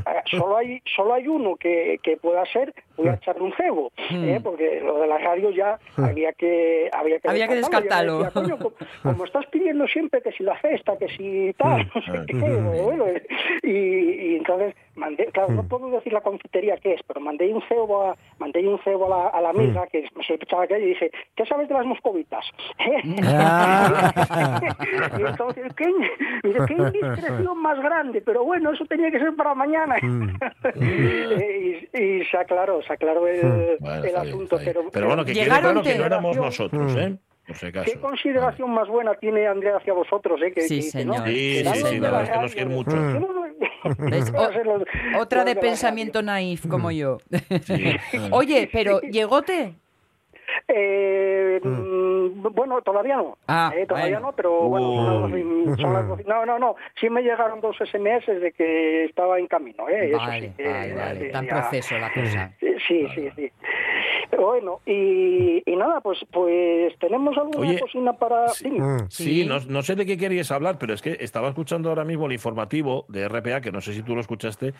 A- 0.07 0.23
solo 0.31 0.57
hay 0.57 0.81
solo 0.97 1.14
hay 1.14 1.26
uno 1.28 1.57
que, 1.57 1.99
que 2.02 2.16
pueda 2.16 2.45
ser, 2.47 2.73
voy 2.97 3.09
a 3.09 3.14
echarle 3.14 3.42
un 3.42 3.52
cebo, 3.54 3.92
¿eh? 4.11 4.40
porque 4.42 4.81
lo 4.81 4.99
de 5.00 5.07
la 5.07 5.19
radio 5.19 5.50
ya 5.50 5.78
había 5.97 6.33
que 6.33 6.88
había 6.92 7.19
que 7.19 7.28
Había 7.28 7.49
que 7.49 7.57
descartarlo. 7.57 8.19
Yo 8.19 8.25
descartarlo. 8.25 8.49
decía, 8.49 8.57
"Coño, 8.57 8.73
como, 9.02 9.12
como 9.12 9.25
estás 9.25 9.47
pidiendo 9.47 9.87
siempre 9.87 10.23
que 10.23 10.33
si 10.33 10.42
la 10.42 10.57
festa, 10.57 10.97
que 10.97 11.09
si 11.09 11.51
tal, 11.54 11.90
no 11.94 12.02
sé 12.02 12.26
qué, 12.26 12.35
bueno, 12.35 13.04
y, 13.62 13.71
y 13.71 14.37
entonces 14.37 14.75
mandé, 14.94 15.26
claro, 15.26 15.52
no 15.52 15.62
puedo 15.64 15.90
decir 15.90 16.12
la 16.12 16.21
confitería 16.21 16.76
que 16.76 16.94
es, 16.94 17.00
pero 17.06 17.21
mandé 17.21 17.52
un 17.52 17.62
cebo 17.68 18.02
a, 18.02 18.16
mandé 18.38 18.66
un 18.66 18.78
cebo 18.80 19.06
a 19.06 19.09
la, 19.09 19.28
a 19.28 19.40
la 19.40 19.50
amiga 19.50 19.87
que 19.87 20.09
me 20.14 20.25
sospechaba 20.25 20.66
que 20.66 20.78
y 20.78 20.87
dije, 20.87 21.11
¿qué 21.37 21.47
sabes 21.47 21.68
de 21.68 21.75
las 21.75 21.87
moscovitas? 21.87 22.44
y 25.18 25.23
entonces, 25.23 25.73
¿qué, 25.75 25.87
dice, 26.42 26.59
qué 26.66 26.75
indiscreción 26.78 27.59
más 27.61 27.78
grande, 27.80 28.21
pero 28.21 28.44
bueno, 28.44 28.73
eso 28.73 28.85
tenía 28.87 29.11
que 29.11 29.18
ser 29.18 29.35
para 29.35 29.54
mañana. 29.54 29.97
y, 30.75 31.88
y 31.99 32.25
se 32.25 32.37
aclaró, 32.37 32.82
se 32.82 32.92
aclaró 32.92 33.26
el, 33.26 33.78
Bueno, 33.80 34.04
el 34.04 34.16
asunto, 34.16 34.56
bien. 34.56 34.73
pero, 34.73 34.90
Pero 34.90 35.06
bueno, 35.06 35.25
que 35.25 35.32
quede 35.32 35.47
claro 35.47 35.82
que 35.82 35.97
no 35.97 36.04
éramos 36.04 36.37
nosotros, 36.37 36.97
¿eh? 36.97 37.16
Por 37.52 37.85
si 37.87 37.92
¿Qué 37.92 38.00
consideración 38.00 38.71
más 38.71 38.88
buena 38.88 39.14
tiene 39.14 39.47
Andrea 39.47 39.76
hacia 39.76 39.92
vosotros? 39.92 40.40
Eh? 40.42 40.52
Que, 40.52 40.62
Sí, 40.62 40.68
que 40.68 40.75
dice, 40.85 41.04
¿no? 41.04 41.14
señor. 41.14 41.28
Sí, 41.28 41.64
sí, 41.64 41.82
sí, 41.87 42.00
la 42.00 42.11
verdad 42.11 42.23
es 42.25 42.30
que 42.30 42.38
nos 42.38 42.52
quiere 42.54 42.71
mucho. 42.71 42.90
yo 42.97 44.40
a 44.42 44.52
ser 44.52 44.66
los- 44.66 44.82
Otra 45.18 45.44
de 45.44 45.56
pensamiento 45.56 46.23
naif 46.23 46.66
como 46.68 46.90
yo. 46.90 47.18
Sí. 47.64 47.97
Oye, 48.30 48.68
pero 48.73 49.00
¿llegote? 49.00 49.75
Eh, 50.68 51.61
mm, 51.62 52.42
bueno, 52.54 52.80
todavía 52.82 53.16
no. 53.16 53.38
Ah, 53.49 53.73
Eh, 53.75 53.87
todavía 53.87 54.16
bueno. 54.21 54.28
no, 54.30 54.37
pero 54.37 54.61
bueno, 54.68 54.87
son 54.97 55.04
las 55.06 55.21
doce 55.23 55.38
y- 55.40 55.82
son 55.82 55.92
las 55.92 56.04
doce- 56.06 56.25
no, 56.26 56.47
no, 56.47 56.59
no. 56.59 56.76
Sí 57.00 57.09
me 57.11 57.23
llegaron 57.23 57.61
dos 57.61 57.76
SMS 57.80 58.26
de 58.40 58.52
que 58.52 59.04
estaba 59.06 59.38
en 59.38 59.47
camino. 59.47 59.88
Eh, 59.88 60.09
eso 60.11 60.18
Vale, 60.18 60.49
sí 60.49 60.54
que- 60.56 60.68
vale, 60.68 60.94
vale. 60.94 61.21
sí, 61.21 61.26
Está 61.26 61.38
en 61.38 61.47
proceso 61.49 61.99
la 61.99 62.12
cosa. 62.12 62.52
Sí, 62.61 63.06
sí, 63.14 63.30
sí. 63.37 63.52
Bueno, 64.38 64.81
y, 64.87 65.62
y 65.71 65.77
nada, 65.77 66.01
pues 66.01 66.18
pues 66.33 66.99
tenemos 66.99 67.37
alguna 67.37 67.68
Oye, 67.68 67.81
cocina 67.81 68.12
para... 68.14 68.47
Dime. 68.62 68.81
Mm. 68.81 69.07
Sí, 69.11 69.45
no, 69.45 69.61
no 69.61 69.83
sé 69.83 69.95
de 69.95 70.07
qué 70.07 70.16
querías 70.16 70.51
hablar, 70.51 70.79
pero 70.79 70.95
es 70.95 71.03
que 71.03 71.18
estaba 71.21 71.49
escuchando 71.49 71.90
ahora 71.90 72.05
mismo 72.05 72.27
el 72.27 72.33
informativo 72.33 73.05
de 73.09 73.29
RPA, 73.29 73.61
que 73.61 73.71
no 73.73 73.81
sé 73.81 73.92
si 73.92 74.03
tú 74.03 74.14
lo 74.14 74.21
escuchaste, 74.21 74.73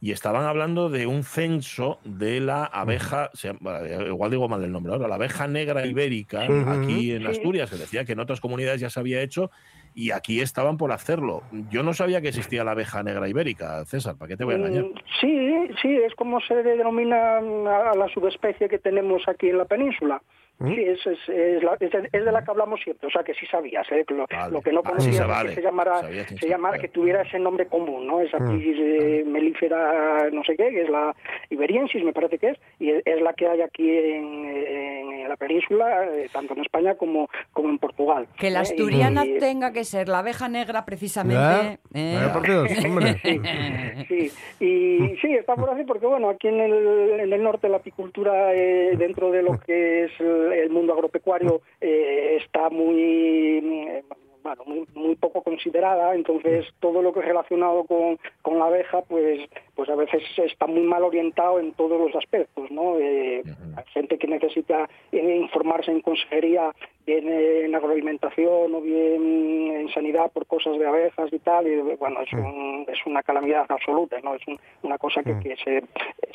y 0.00 0.10
estaban 0.12 0.44
hablando 0.44 0.90
de 0.90 1.06
un 1.06 1.22
censo 1.24 1.98
de 2.04 2.40
la 2.40 2.64
abeja, 2.64 3.30
se 3.32 3.48
llama- 3.52 3.78
igual 4.06 4.30
digo 4.30 4.48
mal 4.48 4.62
el 4.62 4.72
nombre 4.72 4.92
ahora, 4.92 5.08
la 5.08 5.14
abeja 5.14 5.46
negra 5.46 5.86
ibérica, 5.86 6.42
aquí 6.42 7.12
en 7.12 7.22
Sí. 7.22 7.28
Asturias, 7.28 7.70
que 7.70 7.76
decía 7.76 8.04
que 8.04 8.12
en 8.12 8.20
otras 8.20 8.40
comunidades 8.40 8.80
ya 8.80 8.90
se 8.90 9.00
había 9.00 9.22
hecho, 9.22 9.50
y 9.96 10.10
aquí 10.10 10.40
estaban 10.42 10.76
por 10.76 10.92
hacerlo. 10.92 11.42
Yo 11.70 11.82
no 11.82 11.94
sabía 11.94 12.20
que 12.20 12.28
existía 12.28 12.62
la 12.64 12.72
abeja 12.72 13.02
negra 13.02 13.28
ibérica, 13.28 13.82
César, 13.86 14.14
¿para 14.18 14.28
qué 14.28 14.36
te 14.36 14.44
voy 14.44 14.52
a 14.54 14.58
engañar? 14.58 14.84
Mm, 14.84 14.94
Sí, 15.20 15.68
sí, 15.80 15.96
es 15.96 16.14
como 16.14 16.38
se 16.42 16.54
denomina 16.62 17.38
a 17.38 17.94
la 17.96 18.06
subespecie 18.12 18.68
que 18.68 18.78
tenemos 18.78 19.26
aquí 19.26 19.48
en 19.48 19.56
la 19.56 19.64
península. 19.64 20.20
¿Mm? 20.58 20.68
Sí, 20.74 20.82
es, 20.84 21.06
es, 21.06 21.18
es, 21.28 21.62
la- 21.62 21.76
es 21.78 21.90
de, 21.90 22.08
es 22.12 22.24
de 22.24 22.32
la 22.32 22.42
que 22.42 22.50
hablamos 22.50 22.80
siempre, 22.82 23.06
o 23.08 23.10
sea 23.10 23.22
que 23.22 23.34
sí 23.34 23.44
sabías, 23.46 23.86
¿eh? 23.92 24.04
Lo, 24.08 24.26
Vale. 24.30 24.52
lo 24.52 24.62
que 24.62 24.72
no 24.72 24.80
Ah, 24.84 24.94
sí, 24.98 25.04
conocías 25.10 25.28
vale. 25.28 25.48
que 25.50 25.54
se 25.56 25.62
llamara, 25.62 26.00
quién 26.00 26.38
se 26.38 26.48
llamara, 26.48 26.78
que 26.78 26.88
tuviera 26.88 27.22
ese 27.22 27.38
nombre 27.38 27.66
común, 27.66 28.06
¿no? 28.06 28.20
Esa 28.20 28.38
apis 28.38 28.76
eh, 28.80 29.24
melífera 29.26 30.30
no 30.32 30.42
sé 30.44 30.56
qué, 30.56 30.70
que 30.70 30.82
es 30.84 30.88
la 30.88 31.14
iberiensis, 31.50 32.02
me 32.02 32.12
parece 32.14 32.38
que 32.38 32.48
es, 32.50 32.58
y 32.78 32.90
es, 32.90 33.02
es 33.04 33.20
la 33.20 33.34
que 33.34 33.46
hay 33.46 33.60
aquí 33.60 33.86
en, 33.90 34.44
en 34.46 35.28
la 35.28 35.36
península, 35.36 36.04
eh, 36.06 36.28
tanto 36.32 36.54
en 36.54 36.60
España 36.62 36.94
como, 36.94 37.28
como 37.52 37.68
en 37.68 37.78
Portugal. 37.78 38.26
Que 38.38 38.50
la 38.50 38.60
¿eh? 38.60 38.62
asturiana 38.62 39.26
Y- 39.26 39.38
tenga 39.38 39.72
que 39.72 39.84
ser 39.84 40.08
la 40.08 40.20
abeja 40.20 40.48
negra 40.48 40.84
precisamente. 40.86 41.78
¿eh? 41.94 42.14
vaya 42.16 42.32
por 42.32 42.42
Dios, 42.42 42.84
hombre. 42.84 43.16
Sí, 44.08 44.30
y 44.60 45.16
sí, 45.20 45.32
está 45.34 45.54
por 45.56 45.68
así 45.70 45.82
porque, 45.84 46.06
bueno, 46.06 46.28
aquí 46.30 46.48
en 46.48 46.60
el, 46.60 47.20
en 47.20 47.32
el 47.32 47.42
norte 47.42 47.68
la 47.68 47.78
apicultura, 47.78 48.54
eh, 48.54 48.92
dentro 48.96 49.30
de 49.30 49.42
lo 49.42 49.58
que 49.58 50.04
es 50.04 50.12
el, 50.20 50.45
el 50.52 50.70
mundo 50.70 50.92
agropecuario, 50.92 51.60
eh, 51.80 52.38
está 52.42 52.70
muy, 52.70 52.98
eh, 52.98 54.04
bueno, 54.42 54.62
muy, 54.66 54.86
muy 54.94 55.14
poco 55.16 55.42
considerada, 55.42 56.14
entonces 56.14 56.66
todo 56.80 57.02
lo 57.02 57.12
que 57.12 57.20
es 57.20 57.26
relacionado 57.26 57.84
con, 57.84 58.18
con 58.42 58.58
la 58.58 58.66
abeja, 58.66 59.02
pues 59.02 59.40
pues 59.76 59.88
a 59.90 59.94
veces 59.94 60.22
está 60.38 60.66
muy 60.66 60.82
mal 60.82 61.04
orientado 61.04 61.60
en 61.60 61.72
todos 61.74 62.00
los 62.00 62.14
aspectos, 62.16 62.70
¿no? 62.70 62.98
Eh, 62.98 63.42
Hay 63.76 63.84
gente 63.92 64.16
que 64.18 64.26
necesita 64.26 64.88
eh, 65.12 65.36
informarse 65.36 65.90
en 65.90 66.00
consejería, 66.00 66.72
bien 67.06 67.28
en 67.28 67.74
agroalimentación 67.74 68.74
o 68.74 68.80
bien 68.80 69.70
en 69.76 69.88
sanidad 69.90 70.32
por 70.32 70.46
cosas 70.46 70.78
de 70.78 70.86
abejas 70.86 71.30
y 71.32 71.38
tal, 71.40 71.66
y 71.68 71.76
bueno, 71.96 72.22
es, 72.22 72.32
un- 72.32 72.86
es 72.88 72.98
una 73.06 73.22
calamidad 73.22 73.66
absoluta, 73.68 74.18
¿no? 74.22 74.34
Es 74.34 74.46
un- 74.48 74.58
una 74.82 74.96
cosa 74.98 75.22
que, 75.22 75.32
que 75.40 75.56
se, 75.56 75.82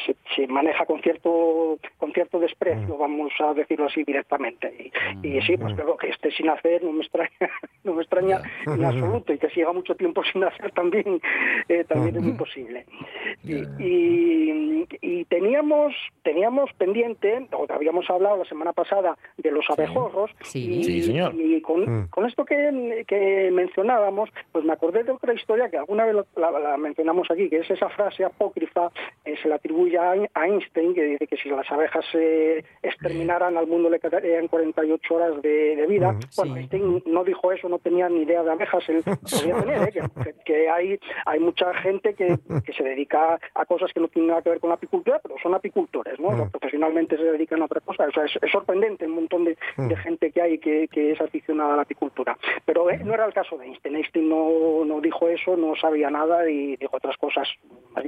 se, 0.05 0.15
se 0.35 0.47
maneja 0.47 0.85
con 0.85 1.01
cierto 1.01 1.77
con 1.97 2.13
cierto 2.13 2.39
desprecio, 2.39 2.95
vamos 2.97 3.33
a 3.39 3.53
decirlo 3.55 3.87
así 3.87 4.03
directamente. 4.03 4.91
Y, 5.23 5.27
y 5.37 5.41
sí, 5.41 5.57
pues 5.57 5.73
creo 5.73 5.97
que 5.97 6.09
esté 6.09 6.29
sin 6.31 6.47
hacer 6.49 6.83
no 6.83 6.91
me 6.93 7.01
extraña, 7.01 7.31
no 7.83 7.93
me 7.93 8.01
extraña 8.03 8.41
en 8.65 8.85
absoluto, 8.85 9.33
y 9.33 9.39
que 9.39 9.49
siga 9.49 9.73
mucho 9.73 9.95
tiempo 9.95 10.23
sin 10.31 10.43
hacer 10.43 10.71
también, 10.73 11.19
eh, 11.69 11.83
también 11.85 12.15
es 12.17 12.21
muy 12.21 12.33
posible. 12.37 12.85
Y, 13.43 13.55
y- 13.79 14.87
y 15.01 15.25
teníamos 15.25 15.93
teníamos 16.23 16.71
pendiente, 16.77 17.47
o 17.51 17.65
habíamos 17.69 18.07
hablado 18.09 18.37
la 18.37 18.45
semana 18.45 18.73
pasada, 18.73 19.17
de 19.37 19.51
los 19.51 19.65
abejorros, 19.69 20.29
Sí. 20.41 20.79
y, 20.79 20.83
Sí, 20.83 21.01
señor. 21.03 21.33
y 21.35 21.61
con, 21.61 22.07
con 22.07 22.25
esto 22.27 22.45
que, 22.45 23.03
que 23.07 23.49
mencionábamos, 23.51 24.29
pues 24.51 24.63
me 24.65 24.73
acordé 24.73 25.03
de 25.03 25.11
otra 25.11 25.33
historia 25.33 25.69
que 25.69 25.77
alguna 25.77 26.05
vez 26.05 26.15
la, 26.35 26.51
la 26.51 26.77
mencionamos 26.77 27.29
aquí, 27.31 27.49
que 27.49 27.57
es 27.59 27.71
esa 27.71 27.89
frase 27.89 28.23
apócrifa, 28.23 28.91
eh, 29.25 29.35
se 29.41 29.49
la 29.49 29.55
atribuye 29.55 29.97
a 29.97 30.13
Ein- 30.15 30.29
a 30.33 30.45
Einstein, 30.47 30.93
que 30.93 31.03
dice 31.03 31.27
que 31.27 31.37
si 31.37 31.49
las 31.49 31.69
abejas 31.71 32.05
se 32.11 32.63
exterminaran, 32.83 33.57
al 33.57 33.67
mundo 33.67 33.89
le 33.89 33.99
quedarían 33.99 34.47
48 34.47 35.15
horas 35.15 35.41
de, 35.41 35.75
de 35.75 35.87
vida. 35.87 36.11
Bueno, 36.37 36.53
Sí. 36.53 36.59
Einstein 36.59 37.03
no 37.07 37.23
dijo 37.23 37.51
eso, 37.51 37.67
no 37.69 37.79
tenía 37.79 38.09
ni 38.09 38.21
idea 38.23 38.43
de 38.43 38.51
abejas, 38.51 38.87
él 38.89 39.01
podía 39.53 39.59
tener, 39.61 39.87
¿eh? 39.87 39.91
que- 39.91 40.33
que 40.45 40.69
hay, 40.69 40.99
hay 41.25 41.39
mucha 41.39 41.73
gente 41.75 42.13
que, 42.13 42.35
que 42.65 42.73
se 42.73 42.83
dedica 42.83 43.20
a 43.55 43.65
cosas 43.65 43.91
que 43.93 43.99
no 43.99 44.07
tienen 44.07 44.29
nada 44.29 44.41
que 44.41 44.49
ver 44.49 44.59
con 44.59 44.69
la 44.69 44.75
apicultura 44.75 45.19
pero 45.21 45.35
son 45.41 45.53
apicultores, 45.53 46.19
¿no? 46.19 46.31
Mm. 46.31 46.49
Profesionalmente 46.51 47.17
se 47.17 47.23
dedican 47.23 47.61
a 47.61 47.65
otra 47.65 47.81
cosa. 47.81 48.05
O 48.05 48.11
sea, 48.11 48.25
es, 48.25 48.31
es 48.41 48.51
sorprendente 48.51 49.05
el 49.05 49.11
montón 49.11 49.45
de, 49.45 49.57
Mm. 49.77 49.87
de 49.87 49.95
gente 49.97 50.31
que 50.31 50.41
hay 50.41 50.57
que, 50.57 50.87
que 50.87 51.11
es 51.11 51.21
aficionada 51.21 51.73
a 51.73 51.75
la 51.77 51.81
apicultura. 51.83 52.37
Pero 52.65 52.89
eh, 52.89 52.99
no 53.03 53.13
era 53.13 53.25
el 53.25 53.33
caso 53.33 53.57
de 53.57 53.65
Einstein. 53.65 53.95
Einstein 53.95 54.29
no, 54.29 54.83
no 54.85 55.01
dijo 55.01 55.27
eso, 55.29 55.55
no 55.55 55.75
sabía 55.75 56.09
nada 56.09 56.49
y 56.49 56.75
dijo 56.77 56.97
otras 56.97 57.17
cosas 57.17 57.47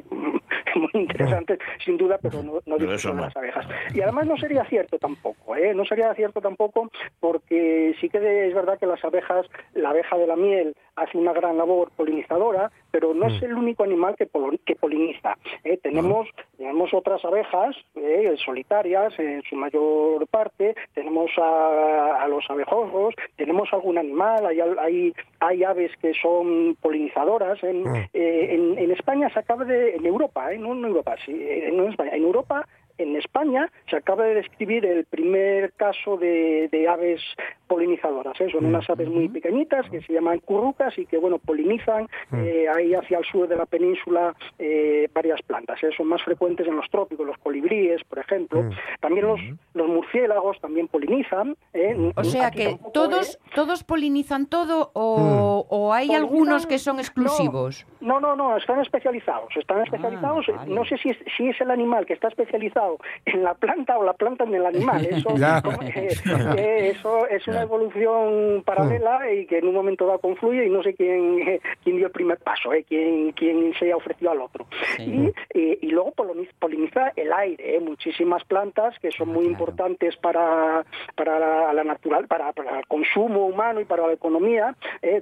muy 0.76 0.90
interesantes, 0.94 1.60
sin 1.84 1.98
duda, 1.98 2.18
pero 2.22 2.42
no, 2.44 2.60
no 2.66 2.78
dijo 2.78 3.14
no. 3.14 3.22
las 3.22 3.36
abejas. 3.36 3.66
Y 3.94 4.02
además 4.02 4.28
no 4.28 4.38
sería 4.38 4.64
cierto 4.66 4.98
tampoco, 4.98 5.56
¿eh? 5.56 5.74
No 5.74 5.86
sería 5.86 6.14
cierto 6.16 6.42
tampoco 6.42 6.90
porque 7.20 7.96
sí 8.00 8.10
que 8.10 8.48
es 8.48 8.54
verdad 8.54 8.80
que 8.80 8.86
las 8.88 9.04
abejas, 9.04 9.46
la 9.74 9.90
abeja 9.90 10.18
de 10.18 10.28
la 10.28 10.36
miel 10.36 10.76
hace 10.96 11.18
una 11.18 11.34
gran 11.34 11.58
labor 11.58 11.90
polinizadora, 11.96 12.72
pero 12.92 13.14
no 13.14 13.28
es 13.28 13.42
el 13.42 13.54
único 13.56 13.84
animal 13.84 14.16
que, 14.16 14.28
polo- 14.28 14.60
que 14.66 14.76
poliniza. 14.76 15.36
¿eh? 15.64 15.78
Tenemos, 15.82 16.28
tenemos 16.58 16.94
otras 16.94 17.24
abejas 17.26 17.76
¿eh? 17.96 18.36
solitarias 18.46 19.18
en 19.20 19.42
su 19.44 19.56
mayor 19.56 20.28
parte, 20.28 20.76
tenemos 20.94 21.32
a, 21.38 22.22
a 22.24 22.28
los 22.28 22.48
abejorros, 22.50 23.16
tenemos 23.36 23.72
algún 23.74 23.98
animal, 23.98 24.46
hay, 24.46 24.60
hay, 24.60 25.14
hay 25.40 25.64
aves 25.64 25.92
que 26.02 26.14
son 26.22 26.76
polinizadoras. 26.82 27.64
En, 27.64 27.84
eh, 28.14 28.48
en, 28.52 28.78
en 28.78 28.92
España 28.92 29.30
se 29.34 29.40
acaba 29.40 29.66
de, 29.66 29.96
en 29.96 30.06
Europa, 30.06 30.52
¿eh? 30.54 30.58
no 30.60 30.74
en 30.74 30.86
Europa, 30.86 31.16
sí, 31.26 31.34
en 31.36 31.80
España, 31.88 32.12
en 32.14 32.24
Europa 32.24 32.68
en 32.98 33.16
España 33.16 33.70
se 33.90 33.96
acaba 33.98 34.24
de 34.26 34.36
describir 34.36 34.86
el 34.86 35.06
primer 35.06 35.74
caso 35.74 36.18
de, 36.18 36.68
de 36.72 36.88
aves 36.88 37.22
polinizadoras. 37.68 38.40
¿eh? 38.40 38.50
Son 38.52 38.66
unas 38.66 38.88
aves 38.90 39.08
muy 39.10 39.28
pequeñitas 39.30 39.90
que 39.90 40.02
se 40.02 40.14
llaman 40.14 40.40
currucas 40.40 40.98
y 40.98 41.06
que 41.06 41.18
bueno 41.18 41.40
polinizan 41.40 42.08
eh, 42.34 42.68
ahí 42.74 42.94
hacia 42.94 43.18
el 43.18 43.26
sur 43.26 43.48
de 43.48 43.56
la 43.56 43.66
península 43.66 44.36
eh, 44.60 45.08
varias 45.14 45.42
plantas. 45.42 45.82
¿eh? 45.84 45.90
Son 45.98 46.08
más 46.08 46.22
frecuentes 46.24 46.68
en 46.68 46.76
los 46.76 46.90
trópicos, 46.90 47.26
los 47.26 47.38
colibríes, 47.40 48.04
por 48.04 48.20
ejemplo. 48.20 48.70
También 49.00 49.26
los, 49.28 49.40
los 49.74 49.88
murciélagos 49.88 50.60
también 50.62 50.88
polinizan. 50.88 51.56
¿eh? 51.74 52.12
O 52.16 52.24
sea 52.24 52.48
Aquí 52.48 52.58
que 52.58 52.66
tampoco, 52.70 52.92
todos, 52.92 53.36
¿eh? 53.36 53.40
todos 53.56 53.84
polinizan 53.84 54.46
todo 54.46 54.92
o, 54.94 55.66
o 55.70 55.94
hay 55.94 56.08
Polinizan- 56.10 56.16
algunos 56.18 56.68
que 56.68 56.78
son 56.78 57.00
exclusivos. 57.00 57.88
No, 58.02 58.20
no, 58.20 58.36
no, 58.36 58.56
están 58.58 58.80
especializados. 58.82 59.56
Están 59.58 59.82
especializados. 59.82 60.46
Ah, 60.50 60.58
vale. 60.58 60.76
No 60.76 60.86
sé 60.86 60.98
si 60.98 61.10
es, 61.10 61.18
si 61.38 61.48
es 61.50 61.60
el 61.62 61.72
animal 61.72 62.06
que 62.06 62.14
está 62.14 62.28
especializado 62.28 62.83
en 63.26 63.44
la 63.44 63.54
planta 63.54 63.98
o 63.98 64.04
la 64.04 64.14
planta 64.14 64.44
en 64.44 64.56
el 64.56 64.66
animal. 64.66 65.06
Eso, 65.12 65.30
eh, 65.82 66.10
eh, 66.58 66.90
eso 66.96 67.28
es 67.28 67.48
una 67.48 67.62
evolución 67.62 68.64
paralela 68.66 69.32
y 69.32 69.46
que 69.46 69.60
en 69.60 69.68
un 69.68 69.74
momento 69.74 70.06
dado 70.06 70.20
confluye 70.20 70.66
y 70.66 70.70
no 70.70 70.84
sé 70.84 70.94
quién, 70.94 71.40
eh, 71.48 71.60
quién 71.84 71.98
dio 71.98 72.08
el 72.08 72.12
primer 72.12 72.38
paso, 72.40 72.74
eh, 72.74 72.84
quién, 72.88 73.32
quién 73.34 73.74
se 73.80 73.92
ha 73.92 73.96
ofrecido 73.98 74.32
al 74.32 74.42
otro. 74.42 74.66
Y, 75.00 75.32
y 75.54 75.88
luego 75.88 76.14
poliniz- 76.14 76.52
poliniza 76.60 77.12
el 77.16 77.32
aire, 77.34 77.80
muchísimas 77.80 78.44
plantas 78.46 78.98
que 79.00 79.12
son 79.12 79.30
muy 79.30 79.46
importantes 79.46 80.16
para, 80.18 80.86
para 81.16 81.40
la, 81.40 81.74
la 81.74 81.84
natural, 81.84 82.28
para, 82.28 82.52
para 82.54 82.80
el 82.80 82.88
consumo 82.88 83.46
humano 83.48 83.82
y 83.82 83.86
para 83.86 84.08
la 84.08 84.14
economía. 84.14 84.76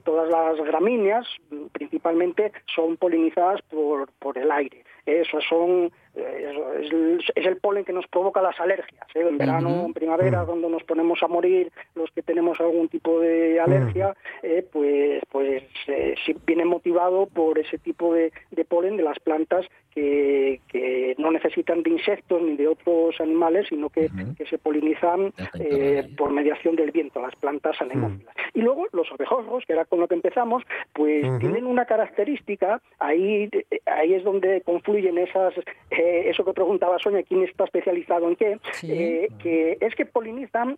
todas 0.03 0.29
las 0.29 0.57
gramíneas, 0.65 1.25
principalmente, 1.71 2.51
son 2.75 2.97
polinizadas 2.97 3.61
por, 3.63 4.09
por 4.19 4.37
el 4.37 4.51
aire. 4.51 4.83
Esos 5.05 5.43
son 5.49 5.91
es, 6.15 6.91
el, 6.91 7.23
es 7.35 7.45
el 7.45 7.57
polen 7.57 7.85
que 7.85 7.93
nos 7.93 8.07
provoca 8.07 8.41
las 8.41 8.59
alergias. 8.59 9.07
¿eh? 9.15 9.25
En 9.27 9.37
verano, 9.37 9.85
en 9.85 9.93
primavera, 9.93 10.43
cuando 10.45 10.69
nos 10.69 10.83
ponemos 10.83 11.21
a 11.23 11.27
morir 11.27 11.71
los 11.95 12.11
que 12.11 12.21
tenemos 12.21 12.59
algún 12.59 12.89
tipo 12.89 13.19
de 13.19 13.59
alergia, 13.59 14.15
eh, 14.43 14.65
pues 14.71 15.21
pues 15.31 15.63
eh, 15.87 16.15
viene 16.45 16.65
motivado 16.65 17.27
por 17.27 17.57
ese 17.59 17.77
tipo 17.77 18.13
de, 18.13 18.31
de 18.51 18.65
polen 18.65 18.97
de 18.97 19.03
las 19.03 19.19
plantas 19.19 19.65
que, 19.93 20.61
que 20.67 21.15
no 21.17 21.31
necesitan 21.31 21.83
de 21.83 21.91
insectos 21.91 22.41
ni 22.41 22.55
de 22.55 22.67
otros 22.67 23.19
animales, 23.19 23.67
sino 23.69 23.89
que, 23.89 24.09
que 24.37 24.45
se 24.45 24.57
polinizan 24.57 25.33
eh, 25.59 26.07
por 26.17 26.31
mediación 26.31 26.75
del 26.75 26.91
viento, 26.91 27.21
las 27.21 27.35
plantas 27.35 27.79
anemófilas. 27.81 28.33
Y 28.53 28.61
luego 28.61 28.87
los 28.93 29.11
abejorros, 29.11 29.65
que 29.65 29.73
era 29.73 29.85
con 29.85 29.99
lo 29.99 30.07
que 30.07 30.15
empezamos, 30.15 30.63
pues 30.93 31.25
tienen 31.39 31.65
una 31.65 31.85
característica, 31.85 32.81
ahí, 32.99 33.49
ahí 33.85 34.13
es 34.13 34.23
donde 34.23 34.61
confluyen 34.61 35.17
esas, 35.17 35.53
eh, 36.01 36.29
eso 36.29 36.43
que 36.43 36.53
preguntaba 36.53 36.97
Sonia, 36.99 37.23
quién 37.23 37.43
está 37.43 37.65
especializado 37.65 38.27
en 38.27 38.35
qué, 38.35 38.59
eh, 38.83 39.27
que 39.41 39.77
es 39.79 39.95
que 39.95 40.05
polinizan 40.05 40.77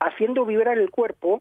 haciendo 0.00 0.44
vibrar 0.44 0.76
el 0.78 0.90
cuerpo 0.90 1.40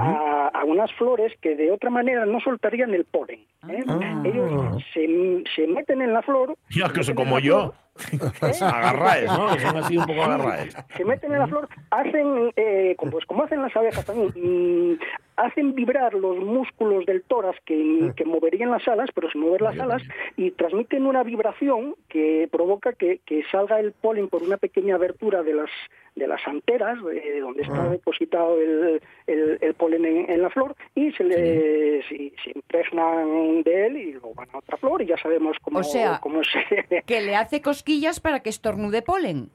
a, 0.00 0.48
a 0.52 0.64
unas 0.64 0.92
flores 0.94 1.32
que 1.40 1.54
de 1.54 1.70
otra 1.70 1.90
manera 1.90 2.26
no 2.26 2.40
soltarían 2.40 2.92
el 2.94 3.04
polen. 3.04 3.40
¿eh? 3.68 3.84
Ellos 4.24 4.82
se, 4.92 5.44
se 5.54 5.66
meten 5.66 6.02
en 6.02 6.12
la 6.12 6.22
flor. 6.22 6.56
Ya 6.70 6.88
que 6.92 7.00
en 7.00 7.14
como 7.14 7.38
yo. 7.38 7.60
flor. 7.60 7.74
Agarraes, 8.62 9.26
¿no? 9.26 9.58
Son 9.58 9.76
así 9.76 9.96
un 9.96 10.06
poco 10.06 10.22
agarraes. 10.22 10.76
se 10.96 11.04
meten 11.04 11.32
en 11.32 11.38
la 11.40 11.46
flor, 11.46 11.68
hacen, 11.90 12.52
eh, 12.56 12.94
como- 12.96 13.12
pues 13.12 13.24
como 13.26 13.44
hacen 13.44 13.62
las 13.62 13.74
abejas 13.76 14.04
también, 14.04 14.98
hacen 15.36 15.74
vibrar 15.74 16.12
los 16.14 16.38
músculos 16.38 17.06
del 17.06 17.22
tórax 17.22 17.58
que, 17.64 18.12
que 18.14 18.24
moverían 18.24 18.70
las 18.70 18.86
alas, 18.88 19.08
pero 19.14 19.30
sin 19.30 19.40
mover 19.40 19.62
las 19.62 19.78
alas, 19.78 20.02
y 20.36 20.50
transmiten 20.50 21.06
una 21.06 21.22
vibración 21.22 21.94
que 22.08 22.48
provoca 22.52 22.92
que, 22.92 23.20
que 23.24 23.42
salga 23.50 23.80
el 23.80 23.92
polen 23.92 24.28
por 24.28 24.42
una 24.42 24.58
pequeña 24.58 24.96
abertura 24.96 25.42
de 25.42 25.54
las 25.54 25.70
de 26.16 26.26
las 26.26 26.44
anteras, 26.46 26.98
eh, 27.14 27.38
donde 27.40 27.62
está 27.62 27.88
depositado 27.88 28.60
el, 28.60 29.00
el- 29.28 29.58
el 29.60 29.74
polen 29.74 30.04
en, 30.04 30.28
en 30.30 30.42
la 30.42 30.50
flor, 30.50 30.74
y 30.94 31.12
se 31.12 31.22
le 31.24 32.02
se, 32.02 32.32
se 32.44 32.50
impregnan 32.54 33.62
de 33.62 33.86
él 33.86 33.96
y 33.96 34.12
luego 34.12 34.34
van 34.34 34.48
a 34.52 34.58
otra 34.58 34.76
flor 34.76 35.00
y 35.02 35.06
ya 35.06 35.16
sabemos 35.18 35.56
cómo, 35.62 35.78
O 35.78 35.84
sea, 35.84 36.18
cómo 36.20 36.40
se... 36.42 37.02
Que 37.06 37.20
le 37.20 37.36
hace 37.36 37.62
cosquillas 37.62 37.89
para 38.22 38.40
que 38.40 38.50
estornude 38.50 39.02
polen. 39.02 39.50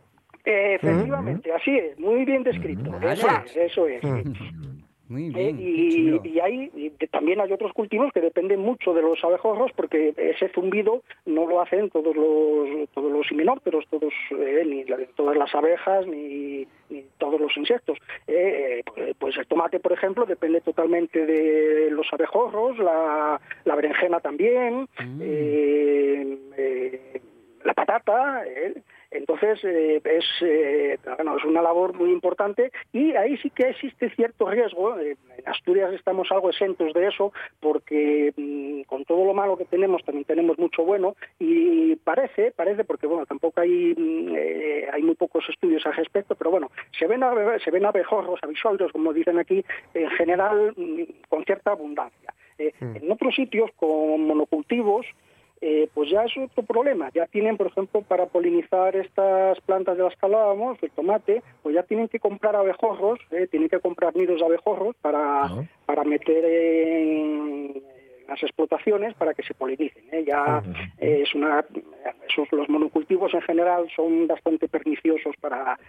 Eh, 0.46 0.76
Efectivamente, 0.76 1.52
así 1.52 1.76
es, 1.78 1.98
muy 2.00 2.24
bien 2.26 2.44
descrito. 2.44 2.92
Eso 3.02 3.28
es, 3.46 3.56
eso 3.58 3.88
es. 3.88 4.04
Muy 5.08 5.28
Eh, 5.28 5.54
bien. 5.54 5.58
qué 5.58 5.64
y, 5.64 6.20
y 6.34 6.40
hay 6.40 6.72
y 6.76 6.90
también 7.08 7.40
hay 7.40 7.52
otros 7.52 7.74
cultivos 7.74 8.12
que 8.12 8.22
dependen 8.22 8.60
mucho 8.60 8.92
de 8.96 9.04
los 9.04 9.24
abejorros 9.24 9.72
porque 9.76 10.16
ese 10.18 10.50
zumbido 10.50 11.04
no 11.28 11.46
lo 11.48 11.62
hacen 11.62 11.92
todos 11.92 12.16
los 12.16 12.90
todos 12.90 13.12
los 13.12 13.32
himenópteros, 13.32 13.86
todos 13.92 14.12
eh, 14.32 14.64
ni 14.66 14.84
la- 14.86 14.98
todas 15.16 15.38
las 15.38 15.54
abejas 15.54 16.08
ni, 16.08 16.66
ni 16.90 17.06
todos 17.20 17.40
los 17.40 17.56
insectos. 17.56 18.00
Eh, 18.28 18.82
eh, 18.98 19.14
pues 19.20 19.38
el 19.38 19.46
tomate, 19.46 19.80
por 19.80 19.94
ejemplo, 19.94 20.26
depende 20.26 20.62
totalmente 20.62 21.24
de 21.24 21.92
los 21.92 22.08
abejorros, 22.12 22.76
la, 22.80 23.40
la 23.64 23.76
berenjena 23.76 24.20
también, 24.22 24.88
eh, 25.22 26.38
eh, 26.58 27.22
la 27.66 27.74
patata. 27.74 28.44
eh, 28.46 28.74
entonces, 29.12 29.64
eh, 29.64 30.02
es, 30.04 30.26
eh, 30.42 30.98
bueno, 31.16 31.38
es 31.38 31.46
una 31.46 31.62
labor 31.62 31.94
muy 31.94 32.12
importante 32.12 32.72
y 32.92 33.16
ahí 33.16 33.38
sí 33.38 33.50
que 33.50 33.70
existe 33.70 34.10
cierto 34.12 34.50
riesgo. 34.50 35.00
En 35.00 35.18
Asturias 35.46 35.94
estamos 35.94 36.30
algo 36.32 36.50
exentos 36.50 36.94
de 36.94 37.08
eso 37.08 37.32
porque 37.60 38.34
mm, 38.36 38.82
con 38.84 39.06
todo 39.06 39.26
lo 39.26 39.34
malo 39.34 39.58
que 39.58 39.66
tenemos 39.66 40.04
también 40.04 40.26
tenemos 40.26 40.58
mucho 40.58 40.84
bueno 40.84 41.16
y 41.40 41.96
parece, 41.98 42.52
parece 42.52 42.84
porque 42.84 43.08
bueno, 43.08 43.26
tampoco 43.26 43.62
hay 43.62 43.94
mm, 43.96 44.36
eh, 44.36 44.88
hay 44.92 45.02
muy 45.02 45.16
pocos 45.16 45.48
estudios 45.50 45.86
al 45.86 45.94
respecto, 45.94 46.36
pero 46.36 46.52
bueno, 46.52 46.72
se 46.98 47.08
ven 47.08 47.22
se 47.64 47.72
ven 47.72 47.86
abejorros, 47.86 48.40
abisoides, 48.44 48.92
como 48.92 49.14
dicen 49.14 49.40
aquí, 49.40 49.64
en 49.94 50.10
general 50.12 50.74
mm, 50.76 51.04
con 51.30 51.46
cierta 51.46 51.72
abundancia. 51.72 52.34
Eh, 52.58 52.74
En 52.80 53.12
otros 53.12 53.36
sitios 53.36 53.70
con 53.76 54.28
monocultivos 54.28 55.06
eh, 55.68 55.90
pues 55.96 56.12
ya 56.12 56.24
es 56.26 56.38
otro 56.38 56.62
problema. 56.62 57.10
Ya 57.16 57.26
tienen, 57.26 57.58
por 57.58 57.66
ejemplo, 57.66 58.04
para 58.04 58.28
polinizar 58.28 58.96
estas 58.96 59.60
plantas 59.62 59.98
de 59.98 60.04
las 60.04 60.14
que 60.16 60.24
hablábamos, 60.28 60.78
el 60.84 60.92
tomate, 60.92 61.42
pues 61.64 61.74
ya 61.74 61.82
tienen 61.82 62.08
que 62.08 62.20
comprar 62.20 62.56
abejorros, 62.56 63.20
eh, 63.32 63.48
tienen 63.50 63.70
que 63.70 63.80
comprar 63.80 64.16
nidos 64.16 64.42
de 64.42 64.46
abejorros 64.46 64.96
para, 65.02 65.50
para 65.88 66.04
meter 66.04 66.46
en 66.46 67.82
las 68.28 68.44
explotaciones 68.44 69.16
para 69.16 69.34
que 69.34 69.42
se 69.42 69.56
polinicen. 69.56 70.04
¿eh? 70.12 70.24
Ya 70.28 70.62
eh, 71.00 71.24
es 71.24 71.34
una, 71.34 71.66
esos, 72.30 72.52
los 72.52 72.70
monocultivos 72.70 73.34
en 73.34 73.42
general 73.42 73.88
son 73.96 74.28
bastante 74.28 74.68
perniciosos 74.68 75.36
para, 75.42 75.80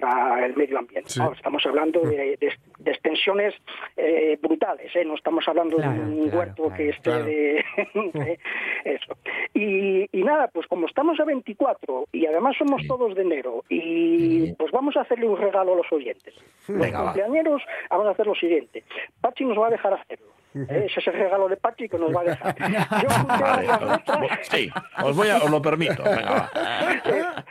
para 0.00 0.44
el 0.44 0.56
medio 0.56 0.76
ambiente. 0.80 1.08
Sí. 1.08 1.20
¿no? 1.20 1.32
Estamos 1.32 1.64
hablando 1.66 2.00
de, 2.00 2.36
de- 2.40 2.52
de 2.80 2.90
extensiones 2.90 3.54
eh, 3.96 4.36
brutales, 4.42 4.90
¿eh? 4.96 5.04
no 5.04 5.14
estamos 5.14 5.46
hablando 5.46 5.76
Claro, 5.76 5.92
de 5.92 6.00
un 6.00 6.22
claro, 6.22 6.38
huerto 6.38 6.62
claro, 6.64 6.76
que 6.76 6.88
esté 6.88 7.22
de 7.22 7.58
eh, 7.94 8.38
eso. 8.84 9.16
Y, 9.54 10.08
y 10.10 10.24
nada, 10.24 10.48
pues 10.52 10.66
como 10.66 10.86
estamos 10.88 11.20
a 11.20 11.24
24 11.24 12.08
y 12.10 12.26
además 12.26 12.56
somos 12.58 12.84
todos 12.88 13.14
de 13.14 13.22
enero 13.22 13.62
y 13.68 14.52
pues 14.54 14.72
vamos 14.72 14.96
a 14.96 15.02
hacerle 15.02 15.28
un 15.28 15.36
regalo 15.38 15.74
a 15.74 15.76
los 15.76 15.92
oyentes. 15.92 16.34
Los 16.66 16.78
Venga, 16.80 16.98
va. 16.98 17.04
cumpleañeros 17.12 17.62
vamos 17.88 18.06
a 18.08 18.10
hacer 18.10 18.26
lo 18.26 18.34
siguiente. 18.34 18.82
Pachi 19.20 19.44
nos 19.44 19.56
va 19.58 19.68
a 19.68 19.70
dejar 19.70 19.94
hacerlo. 19.94 20.26
¿eh? 20.56 20.86
Ese 20.90 20.98
es 21.00 21.06
el 21.06 21.12
regalo 21.14 21.48
de 21.48 21.56
Pachi 21.56 21.88
que 21.88 21.98
nos 21.98 22.14
va 22.14 22.22
a 22.22 22.24
dejar. 22.24 22.54
Yo 23.02 23.08
Vale, 23.28 23.62
letras, 23.62 24.48
sí, 24.50 24.68
os, 25.04 25.16
voy 25.16 25.28
a, 25.28 25.36
os 25.36 25.50
lo 25.50 25.62
permito. 25.62 26.02
Venga, 26.02 26.30
va. 26.30 27.44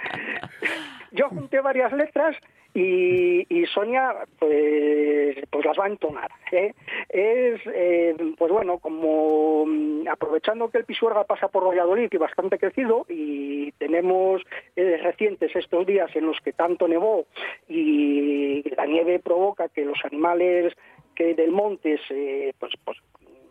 Yo 1.14 1.30
junté 1.30 1.62
varias 1.62 1.94
letras 1.94 2.36
Y, 2.76 3.46
y 3.56 3.68
Sonia, 3.68 4.26
pues, 4.40 5.38
pues 5.52 5.66
las 5.66 5.78
va 5.78 5.86
a 5.86 5.90
entonar. 5.90 6.32
¿eh? 6.52 6.74
Es, 7.08 7.62
eh, 7.68 8.16
pues 8.36 8.52
bueno, 8.52 8.80
como 8.80 9.66
mm, 9.68 10.08
aprovechando 10.08 10.70
que 10.70 10.80
el 10.80 10.86
Pisuerga 10.86 11.24
pasa 11.24 11.50
por 11.50 11.68
Valladolid 11.68 12.10
y 12.12 12.18
bastante 12.18 12.58
crecido, 12.58 13.06
y 13.10 13.72
tenemos 13.74 14.42
eh, 14.76 14.98
recientes 15.04 15.56
estos 15.56 15.86
días 15.86 16.10
en 16.16 16.26
los 16.26 16.40
que 16.42 16.54
tanto 16.54 16.88
nevó 16.88 17.26
y 17.70 18.64
la 18.76 18.88
nieve 18.88 19.20
provoca 19.20 19.70
que 19.70 19.86
los 19.86 20.04
animales 20.04 20.74
que 21.14 21.36
del 21.36 21.52
monte 21.52 22.00
se, 22.08 22.56
pues, 22.60 22.74
pues 22.84 22.98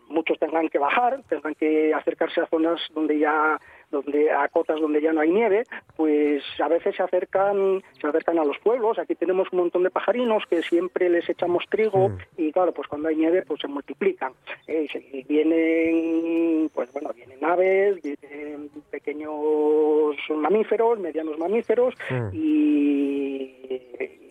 muchos 0.09 0.39
tengan 0.39 0.69
que 0.69 0.79
bajar, 0.79 1.23
tengan 1.29 1.55
que 1.55 1.95
acercarse 1.95 2.41
a 2.41 2.47
zonas 2.47 2.81
donde 2.93 3.19
ya 3.19 3.61
donde 3.93 4.33
a 4.33 4.49
cotas 4.49 4.81
donde 4.81 5.01
ya 5.01 5.13
no 5.13 5.21
hay 5.21 5.31
nieve, 5.31 5.63
pues 5.97 6.43
a 6.59 6.67
veces 6.67 6.97
se 6.97 7.03
acercan 7.05 7.81
se 8.01 8.07
acercan 8.09 8.41
a 8.41 8.45
los 8.45 8.59
pueblos. 8.59 8.99
Aquí 8.99 9.15
tenemos 9.15 9.47
un 9.53 9.61
montón 9.61 9.85
de 9.85 9.91
pajarinos 9.91 10.43
que 10.51 10.63
siempre 10.63 11.09
les 11.09 11.29
echamos 11.29 11.65
trigo 11.71 12.09
Mm. 12.09 12.19
y 12.39 12.51
claro, 12.53 12.73
pues 12.73 12.89
cuando 12.89 13.09
hay 13.09 13.15
nieve 13.17 13.43
pues 13.47 13.61
se 13.61 13.69
multiplican. 13.69 14.33
Eh, 14.67 14.89
y 15.13 15.23
vienen 15.23 16.69
pues 16.75 16.91
bueno, 16.93 17.11
vienen 17.15 17.45
aves, 17.45 18.01
vienen 18.03 18.71
pequeños 18.91 20.17
mamíferos, 20.31 20.99
medianos 20.99 21.39
mamíferos 21.39 21.95
Mm. 22.11 22.29
y, 22.33 23.55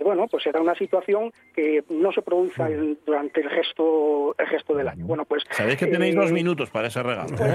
bueno, 0.03 0.27
pues 0.29 0.45
era 0.47 0.61
una 0.61 0.75
situación 0.75 1.31
que 1.53 1.83
no 1.89 2.11
se 2.11 2.21
produce 2.21 2.61
en- 2.63 2.97
durante 3.05 3.41
el 3.41 3.49
resto 3.49 4.35
el 4.37 4.47
resto 4.47 4.75
del 4.75 4.87
año. 4.87 5.05
Bueno, 5.05 5.25
pues 5.25 5.43
Sabéis 5.51 5.77
que 5.77 5.87
tenéis 5.87 6.15
eh, 6.15 6.19
dos 6.19 6.31
minutos 6.31 6.69
para 6.69 6.87
ese 6.87 7.01
regalo. 7.03 7.35
con 7.37 7.47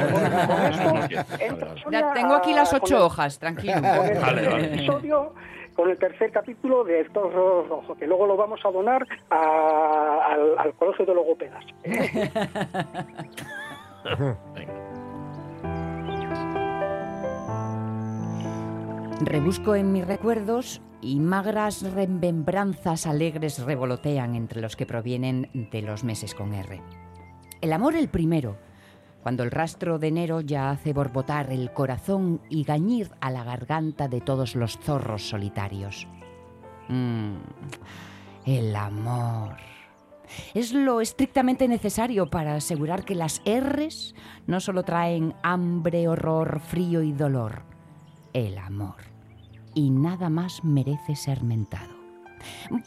esto 1.94 2.10
tengo 2.14 2.34
aquí 2.34 2.52
las 2.54 2.72
ocho 2.72 3.04
hojas, 3.06 3.38
tranquilo. 3.38 3.74
con 3.74 3.82
Vale, 4.22 4.48
vale. 4.48 4.66
episodio, 4.74 5.34
con 5.74 5.90
el 5.90 5.98
tercer 5.98 6.30
capítulo 6.30 6.84
de 6.84 7.04
Zorro 7.12 7.64
Rojo, 7.68 7.94
que 7.96 8.06
luego 8.06 8.26
lo 8.26 8.36
vamos 8.36 8.60
a 8.64 8.70
donar 8.70 9.06
a- 9.30 10.26
al, 10.32 10.58
al 10.58 10.74
Colegio 10.74 11.04
de 11.06 11.14
Logopedas. 11.14 11.64
Rebusco 19.20 19.74
en 19.74 19.92
mis 19.92 20.06
recuerdos 20.06 20.80
y 21.06 21.20
magras 21.20 21.82
remembranzas 21.82 23.06
alegres 23.06 23.60
revolotean 23.60 24.34
entre 24.34 24.60
los 24.60 24.74
que 24.74 24.86
provienen 24.86 25.48
de 25.70 25.82
los 25.82 26.02
meses 26.02 26.34
con 26.34 26.52
R. 26.52 26.82
El 27.60 27.72
amor 27.72 27.94
el 27.94 28.08
primero, 28.08 28.58
cuando 29.22 29.44
el 29.44 29.52
rastro 29.52 30.00
de 30.00 30.08
enero 30.08 30.40
ya 30.40 30.70
hace 30.70 30.92
borbotar 30.92 31.52
el 31.52 31.72
corazón 31.72 32.40
y 32.50 32.64
gañir 32.64 33.12
a 33.20 33.30
la 33.30 33.44
garganta 33.44 34.08
de 34.08 34.20
todos 34.20 34.56
los 34.56 34.78
zorros 34.78 35.28
solitarios. 35.28 36.08
Mm, 36.88 37.36
el 38.44 38.74
amor. 38.74 39.56
Es 40.54 40.72
lo 40.72 41.00
estrictamente 41.00 41.68
necesario 41.68 42.28
para 42.28 42.56
asegurar 42.56 43.04
que 43.04 43.14
las 43.14 43.40
R's 43.46 44.16
no 44.48 44.58
solo 44.58 44.82
traen 44.82 45.34
hambre, 45.44 46.08
horror, 46.08 46.58
frío 46.58 47.02
y 47.02 47.12
dolor. 47.12 47.62
El 48.32 48.58
amor. 48.58 49.15
Y 49.76 49.90
nada 49.90 50.30
más 50.30 50.64
merece 50.64 51.14
ser 51.14 51.42
mentado. 51.42 51.94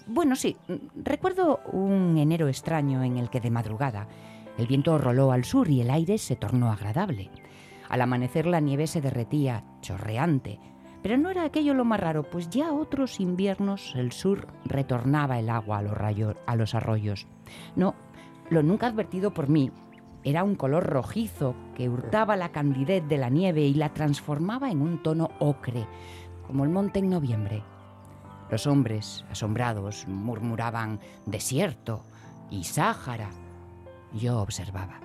Bueno, 0.08 0.36
sí, 0.36 0.58
recuerdo 0.95 1.60
un 1.71 2.17
enero 2.17 2.47
extraño 2.47 3.04
en 3.04 3.17
el 3.17 3.30
que 3.30 3.39
de 3.39 3.52
madrugada 3.52 4.08
el 4.58 4.65
viento 4.65 4.97
roló 4.97 5.32
al 5.32 5.45
sur 5.45 5.69
y 5.69 5.82
el 5.82 5.91
aire 5.91 6.17
se 6.17 6.36
tornó 6.36 6.71
agradable. 6.71 7.30
Al 7.89 8.02
amanecer 8.02 8.47
la 8.47 8.60
nieve 8.60 8.88
se 8.88 9.02
derretía, 9.02 9.63
chorreante, 9.82 10.60
pero 11.04 11.15
no 11.15 11.30
era 11.30 11.43
aquello 11.43 11.75
lo 11.75 11.86
más 11.86 11.99
raro, 11.99 12.23
pues 12.23 12.49
ya 12.49 12.73
otros 12.73 13.19
inviernos 13.19 13.93
el 13.95 14.12
sur 14.12 14.47
retornaba 14.65 15.38
el 15.38 15.52
agua 15.52 15.78
a 15.78 15.82
los, 15.84 15.93
a 16.47 16.56
los 16.56 16.73
arroyos. 16.73 17.28
No, 17.75 17.93
lo 18.49 18.63
nunca 18.63 18.88
advertido 18.88 19.32
por 19.32 19.47
mí 19.47 19.71
era 20.23 20.43
un 20.43 20.56
color 20.56 20.86
rojizo 20.86 21.56
que 21.75 21.88
hurtaba 21.88 22.36
la 22.36 22.49
candidez 22.49 23.08
de 23.08 23.17
la 23.17 23.30
nieve 23.30 23.62
y 23.62 23.73
la 23.73 23.93
transformaba 23.93 24.69
en 24.69 24.82
un 24.82 25.02
tono 25.02 25.30
ocre, 25.39 25.88
como 26.49 26.63
el 26.63 26.71
monte 26.71 26.97
en 26.97 27.12
noviembre. 27.12 27.62
Los 28.49 28.65
hombres, 28.65 29.23
asombrados, 29.29 30.07
murmuraban 30.07 30.99
desierto 31.27 32.01
y 32.49 32.63
Sáhara. 32.63 33.29
Yo 34.13 34.41
observaba. 34.41 34.99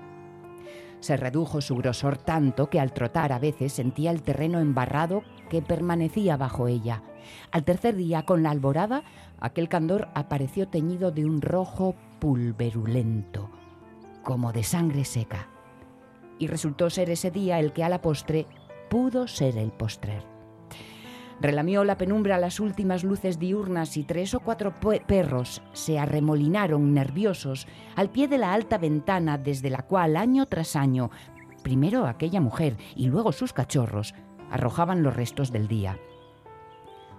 Se 1.01 1.19
redujo 1.19 1.61
su 1.61 1.77
grosor 1.77 2.17
tanto 2.17 2.71
que 2.71 2.81
al 2.81 2.95
trotar 2.95 3.31
a 3.31 3.39
veces 3.39 3.75
sentía 3.75 4.11
el 4.11 4.23
terreno 4.23 4.59
embarrado 4.59 5.23
que 5.51 5.61
permanecía 5.61 6.39
bajo 6.39 6.67
ella. 6.67 7.03
Al 7.53 7.65
tercer 7.65 7.95
día, 7.95 8.23
con 8.23 8.43
la 8.43 8.51
alborada, 8.51 9.03
aquel 9.39 9.69
candor 9.69 10.09
apareció 10.15 10.69
teñido 10.69 11.11
de 11.11 11.27
un 11.27 11.43
rojo 11.43 11.95
pulverulento, 12.21 13.51
como 14.23 14.51
de 14.55 14.63
sangre 14.63 15.05
seca. 15.05 15.49
Y 16.39 16.47
resultó 16.47 16.89
ser 16.89 17.11
ese 17.11 17.31
día 17.31 17.61
el 17.61 17.75
que 17.75 17.85
a 17.85 17.91
la 17.91 18.01
postre 18.01 18.47
pudo 18.89 19.29
ser 19.29 19.59
el 19.59 19.73
postrer. 19.73 20.34
Relamió 21.45 21.85
la 21.85 21.99
penumbra 21.99 22.39
las 22.39 22.59
últimas 22.59 23.05
luces 23.05 23.39
diurnas 23.39 23.99
y 23.99 24.03
tres 24.03 24.33
o 24.33 24.41
cuatro 24.41 24.73
perros 25.07 25.61
se 25.75 25.99
arremolinaron 25.99 26.95
nerviosos 26.95 27.69
al 27.97 28.09
pie 28.09 28.29
de 28.29 28.39
la 28.39 28.55
alta 28.55 28.79
ventana 28.79 29.37
desde 29.37 29.69
la 29.69 29.83
cual 29.83 30.17
año 30.17 30.47
tras 30.47 30.75
año, 30.75 31.11
primero 31.63 32.07
aquella 32.07 32.41
mujer 32.41 32.79
y 32.97 33.09
luego 33.09 33.31
sus 33.31 33.53
cachorros, 33.53 34.15
arrojaban 34.51 35.03
los 35.03 35.15
restos 35.15 35.53
del 35.53 35.69
día. 35.69 35.99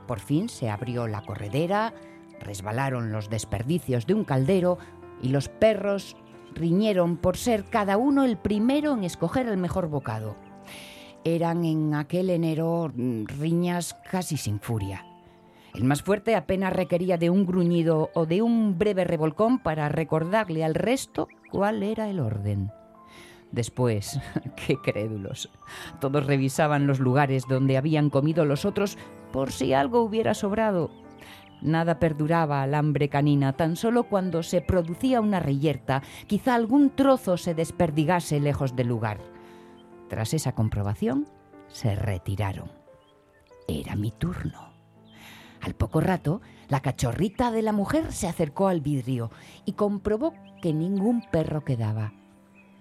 Por 0.07 0.19
fin 0.19 0.49
se 0.49 0.71
abrió 0.71 1.05
la 1.05 1.21
corredera, 1.21 1.93
resbalaron 2.39 3.11
los 3.11 3.29
desperdicios 3.29 4.07
de 4.07 4.15
un 4.15 4.23
caldero 4.23 4.79
y 5.21 5.29
los 5.29 5.49
perros 5.49 6.17
riñeron 6.55 7.17
por 7.17 7.37
ser 7.37 7.65
cada 7.65 7.95
uno 7.97 8.23
el 8.23 8.37
primero 8.37 8.93
en 8.93 9.03
escoger 9.03 9.47
el 9.47 9.57
mejor 9.57 9.87
bocado 9.87 10.35
eran 11.25 11.65
en 11.65 11.95
aquel 11.95 12.29
enero 12.29 12.91
mm, 12.95 13.25
riñas 13.25 13.97
casi 14.09 14.37
sin 14.37 14.59
furia. 14.59 15.05
El 15.73 15.83
más 15.83 16.03
fuerte 16.03 16.35
apenas 16.35 16.71
requería 16.71 17.17
de 17.17 17.29
un 17.29 17.45
gruñido 17.45 18.11
o 18.13 18.25
de 18.25 18.41
un 18.41 18.77
breve 18.77 19.03
revolcón 19.03 19.59
para 19.59 19.89
recordarle 19.89 20.63
al 20.63 20.75
resto 20.75 21.27
cuál 21.51 21.83
era 21.83 22.09
el 22.09 22.21
orden. 22.21 22.71
Después, 23.51 24.19
qué 24.67 24.77
crédulos, 24.77 25.49
todos 25.99 26.25
revisaban 26.25 26.87
los 26.87 26.99
lugares 26.99 27.43
donde 27.49 27.77
habían 27.77 28.09
comido 28.09 28.45
los 28.45 28.63
otros 28.63 28.97
por 29.33 29.51
si 29.51 29.73
algo 29.73 30.01
hubiera 30.01 30.33
sobrado. 30.33 30.91
Nada 31.61 31.99
perduraba 31.99 32.61
al 32.61 32.75
hambre 32.75 33.09
canina, 33.09 33.53
tan 33.53 33.75
solo 33.75 34.03
cuando 34.03 34.43
se 34.43 34.61
producía 34.61 35.21
una 35.21 35.39
reyerta, 35.39 36.03
quizá 36.27 36.53
algún 36.53 36.91
trozo 36.91 37.37
se 37.37 37.55
desperdigase 37.55 38.39
lejos 38.39 38.75
del 38.75 38.87
lugar. 38.89 39.34
Tras 40.09 40.33
esa 40.33 40.53
comprobación, 40.53 41.27
se 41.67 41.95
retiraron. 41.95 42.71
Era 43.67 43.95
mi 43.95 44.11
turno. 44.11 44.73
Al 45.61 45.73
poco 45.73 45.99
rato, 45.99 46.41
la 46.67 46.81
cachorrita 46.81 47.51
de 47.51 47.61
la 47.61 47.71
mujer 47.71 48.11
se 48.11 48.27
acercó 48.27 48.67
al 48.67 48.81
vidrio 48.81 49.31
y 49.65 49.73
comprobó 49.73 50.33
que 50.61 50.73
ningún 50.73 51.23
perro 51.31 51.63
quedaba. 51.63 52.13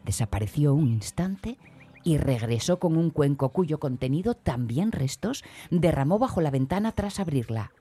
Desapareció 0.05 0.75
un 0.75 0.89
instante 0.89 1.57
y 2.03 2.19
regresó 2.19 2.79
con 2.79 2.97
un 2.97 3.11
cuenco 3.11 3.49
cuyo 3.49 3.81
contenido, 3.81 4.35
también 4.35 4.93
restos, 4.93 5.43
derramó 5.71 6.19
bajo 6.19 6.43
la 6.43 6.51
ventana 6.51 6.93
tras 6.93 7.19
abrirla. 7.19 7.73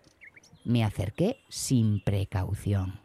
Me 0.63 0.85
acerqué 0.85 1.41
sin 1.49 2.01
precaución. 2.01 3.02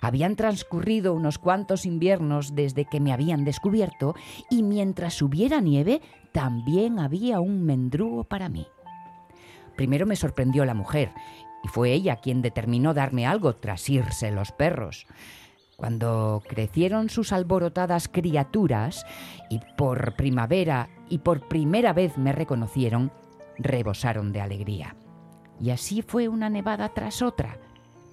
Habían 0.00 0.36
transcurrido 0.36 1.14
unos 1.14 1.38
cuantos 1.38 1.84
inviernos 1.86 2.54
desde 2.54 2.84
que 2.84 3.00
me 3.00 3.12
habían 3.12 3.44
descubierto 3.44 4.14
y 4.50 4.62
mientras 4.62 5.20
hubiera 5.22 5.60
nieve 5.60 6.00
también 6.32 6.98
había 6.98 7.40
un 7.40 7.64
mendrugo 7.64 8.24
para 8.24 8.48
mí. 8.48 8.66
Primero 9.76 10.06
me 10.06 10.16
sorprendió 10.16 10.64
la 10.64 10.74
mujer 10.74 11.12
y 11.64 11.68
fue 11.68 11.92
ella 11.92 12.16
quien 12.16 12.42
determinó 12.42 12.94
darme 12.94 13.26
algo 13.26 13.54
tras 13.54 13.88
irse 13.88 14.30
los 14.30 14.52
perros. 14.52 15.06
Cuando 15.76 16.42
crecieron 16.46 17.08
sus 17.08 17.32
alborotadas 17.32 18.08
criaturas 18.08 19.06
y 19.48 19.60
por 19.78 20.14
primavera 20.14 20.90
y 21.08 21.18
por 21.18 21.48
primera 21.48 21.94
vez 21.94 22.18
me 22.18 22.32
reconocieron, 22.32 23.10
rebosaron 23.56 24.32
de 24.32 24.42
alegría. 24.42 24.96
Y 25.58 25.70
así 25.70 26.02
fue 26.02 26.28
una 26.28 26.50
nevada 26.50 26.90
tras 26.90 27.22
otra, 27.22 27.58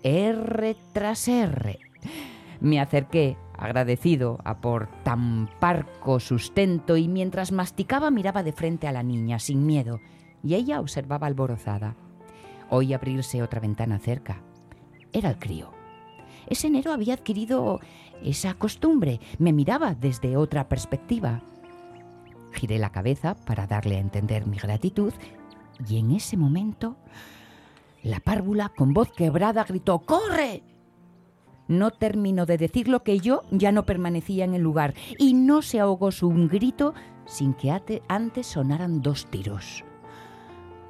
R 0.03 0.75
tras 0.93 1.27
R. 1.27 1.79
Me 2.59 2.79
acerqué, 2.79 3.37
agradecido 3.57 4.39
a 4.43 4.59
por 4.61 4.87
tan 5.03 5.49
parco 5.59 6.19
sustento, 6.19 6.97
y 6.97 7.07
mientras 7.07 7.51
masticaba 7.51 8.11
miraba 8.11 8.43
de 8.43 8.53
frente 8.53 8.87
a 8.87 8.91
la 8.91 9.03
niña, 9.03 9.39
sin 9.39 9.65
miedo, 9.65 9.99
y 10.43 10.55
ella 10.55 10.79
observaba 10.79 11.27
alborozada. 11.27 11.95
Oí 12.69 12.93
abrirse 12.93 13.41
otra 13.41 13.59
ventana 13.59 13.99
cerca. 13.99 14.41
Era 15.13 15.29
el 15.29 15.39
crío. 15.39 15.71
Ese 16.47 16.67
enero 16.67 16.91
había 16.93 17.13
adquirido 17.13 17.79
esa 18.23 18.53
costumbre. 18.53 19.19
Me 19.37 19.53
miraba 19.53 19.93
desde 19.93 20.37
otra 20.37 20.67
perspectiva. 20.69 21.41
Giré 22.53 22.77
la 22.79 22.91
cabeza 22.91 23.35
para 23.35 23.67
darle 23.67 23.97
a 23.97 24.01
entender 24.01 24.47
mi 24.47 24.57
gratitud 24.57 25.13
y 25.87 25.99
en 25.99 26.11
ese 26.11 26.37
momento 26.37 26.97
La 28.03 28.19
párvula, 28.19 28.69
con 28.69 28.93
voz 28.93 29.11
quebrada, 29.11 29.63
gritó 29.63 29.99
¡Corre! 29.99 30.63
No 31.67 31.91
terminó 31.91 32.45
de 32.45 32.57
decirlo 32.57 33.03
que 33.03 33.19
yo 33.19 33.41
ya 33.51 33.71
no 33.71 33.85
permanecía 33.85 34.45
en 34.45 34.53
el 34.53 34.61
lugar 34.61 34.93
y 35.17 35.33
no 35.33 35.61
se 35.61 35.79
ahogó 35.79 36.11
su 36.11 36.29
grito 36.47 36.93
sin 37.25 37.53
que 37.53 37.81
antes 38.07 38.47
sonaran 38.47 39.01
dos 39.01 39.25
tiros. 39.25 39.83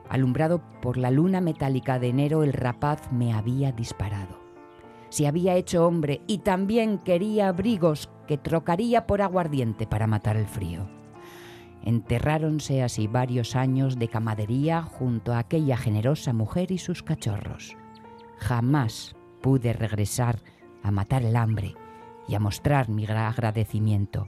Alumbrado 0.08 0.62
por 0.82 0.98
la 0.98 1.12
luna 1.12 1.42
metálica 1.42 2.00
de 2.00 2.10
enero, 2.10 2.44
el 2.44 2.54
rapaz 2.54 3.12
me 3.12 3.34
había 3.34 3.72
disparado. 3.72 4.40
Se 5.10 5.28
había 5.28 5.56
hecho 5.56 5.86
hombre 5.86 6.22
y 6.28 6.40
también 6.40 7.00
quería 7.00 7.50
abrigos 7.50 8.10
que 8.28 8.38
trocaría 8.38 9.08
por 9.08 9.22
aguardiente 9.22 9.88
para 9.88 10.06
matar 10.06 10.38
el 10.38 10.48
frío. 10.48 10.97
Enterráronse 11.88 12.84
así 12.84 13.08
varios 13.08 13.56
años 13.56 13.98
de 13.98 14.10
camadería 14.10 14.82
junto 14.82 15.32
a 15.32 15.40
aquella 15.40 15.78
generosa 15.78 16.34
mujer 16.34 16.74
y 16.74 16.80
sus 16.80 17.02
cachorros. 17.02 17.78
Jamás 18.40 19.16
pude 19.42 19.72
regresar 19.72 20.42
a 20.84 20.92
matar 20.92 21.24
el 21.24 21.38
hambre 21.38 21.76
y 22.28 22.36
a 22.36 22.42
mostrar 22.42 22.90
mi 22.90 23.06
gra- 23.08 23.30
agradecimiento. 23.30 24.28